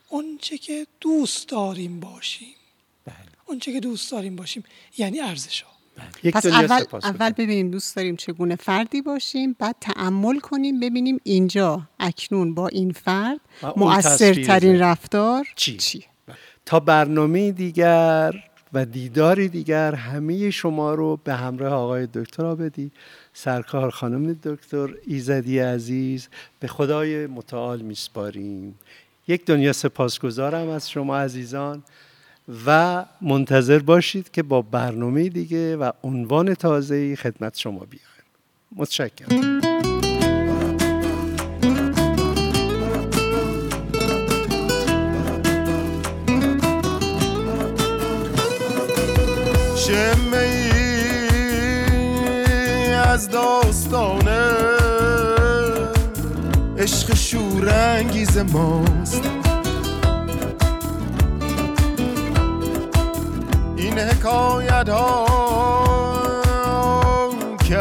اونچه 0.08 0.58
که 0.58 0.86
دوست 1.00 1.48
داریم 1.48 2.00
باشیم. 2.00 2.54
بله. 3.04 3.16
اونچه 3.50 3.72
که 3.72 3.80
دوست 3.80 4.12
داریم 4.12 4.36
باشیم 4.36 4.64
یعنی 4.98 5.20
ارزش 5.20 5.62
ها 5.62 5.70
بله. 6.22 6.32
پس 6.32 6.46
اول, 6.46 6.84
اول 7.02 7.30
ببینیم 7.30 7.70
دوست 7.70 7.96
داریم 7.96 8.16
چگونه 8.16 8.56
فردی 8.56 9.02
باشیم 9.02 9.56
بعد 9.58 9.76
تعمل 9.80 10.38
کنیم 10.38 10.80
ببینیم 10.80 11.20
اینجا 11.22 11.82
اکنون 12.00 12.54
با 12.54 12.68
این 12.68 12.92
فرد 12.92 13.40
مؤثرترین 13.76 14.78
رفتار 14.78 15.48
چی؟ 15.56 15.76
چی؟ 15.76 16.04
تا 16.66 16.80
برنامه 16.80 17.52
دیگر 17.52 18.34
و 18.72 18.84
دیداری 18.84 19.48
دیگر 19.48 19.94
همه 19.94 20.50
شما 20.50 20.94
رو 20.94 21.18
به 21.24 21.34
همراه 21.34 21.72
آقای 21.72 22.06
دکتر 22.06 22.54
بدی 22.54 22.90
سرکار 23.32 23.90
خانم 23.90 24.32
دکتر 24.32 24.94
ایزدی 25.06 25.58
عزیز 25.58 26.28
به 26.60 26.68
خدای 26.68 27.26
متعال 27.26 27.82
میسپاریم 27.82 28.78
یک 29.28 29.44
دنیا 29.44 29.72
سپاسگزارم 29.72 30.68
از 30.68 30.90
شما 30.90 31.18
عزیزان 31.18 31.82
و 32.66 33.04
منتظر 33.20 33.78
باشید 33.78 34.30
که 34.30 34.42
با 34.42 34.62
برنامه 34.62 35.28
دیگه 35.28 35.76
و 35.76 35.90
عنوان 36.02 36.54
تازه‌ای 36.54 37.16
خدمت 37.16 37.58
شما 37.58 37.86
بیایم. 37.90 38.06
متشکرم. 38.76 39.60
از 53.20 53.30
داستانه 53.30 54.52
عشق 56.78 57.14
شورانگیز 57.14 58.38
ماست. 58.38 59.39
این 63.80 63.98
حکایت 63.98 64.88
ها 64.88 65.26
کس 67.58 67.78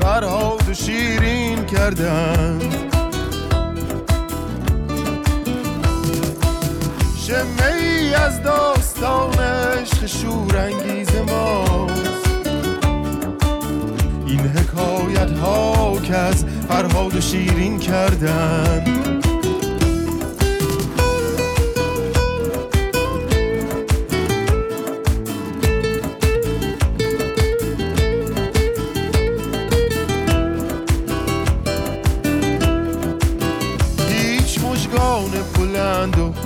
فرهاد 0.00 0.72
شیرین 0.72 1.66
کردن. 1.66 2.60
شمه 7.18 7.74
ای 7.78 8.14
از 8.14 8.42
داستانه 8.42 9.42
عشق 9.42 10.06
شورانگیز 10.06 11.08
ماست. 11.28 12.40
این 14.26 14.40
حکایت 14.40 15.30
ها 15.30 16.00
که 16.00 16.16
از 16.16 16.44
فرهاد 16.68 17.16
و 17.16 17.20
شیرین 17.20 17.78
کردن. 17.78 19.19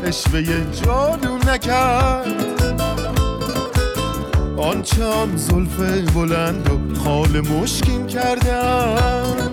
اشوه 0.06 0.42
جادو 0.84 1.36
نکرد. 1.36 2.26
آنچه 4.56 5.04
آن 5.04 5.36
زلف 5.36 5.76
بلند 6.14 6.70
و 6.70 7.00
خال 7.04 7.40
مشکین 7.40 8.06
کردن 8.06 9.50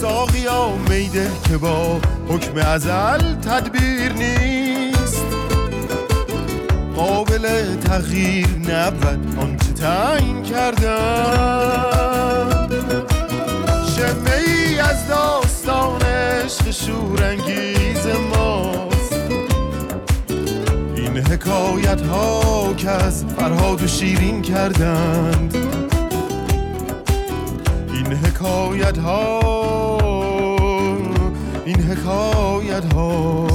ساقیا 0.00 0.68
میده 0.90 1.30
که 1.48 1.56
با 1.56 2.00
حکم 2.28 2.56
ازل 2.56 3.34
تدبیر 3.34 4.12
نیست. 4.12 5.24
قابل 6.96 7.76
تغییر 7.76 8.48
نبود 8.68 9.38
آنچه 9.40 9.72
تعیین 9.72 10.42
کردن 10.42 11.02
شمه 13.96 14.36
ای 14.46 14.78
از 14.78 15.10
عشق 15.10 15.41
شورانگیز 16.72 18.06
ماست. 18.06 19.12
این 20.96 21.18
حکایت 21.18 22.00
ها 22.00 22.74
که 22.76 22.90
از 22.90 23.24
فرهاد 23.24 23.82
و 23.82 23.86
شیرین 23.86 24.42
کردند. 24.42 25.56
این 27.94 28.12
حکایت 28.12 28.98
ها 28.98 29.40
این 31.64 31.80
حکایت 31.82 32.92
ها 32.92 33.46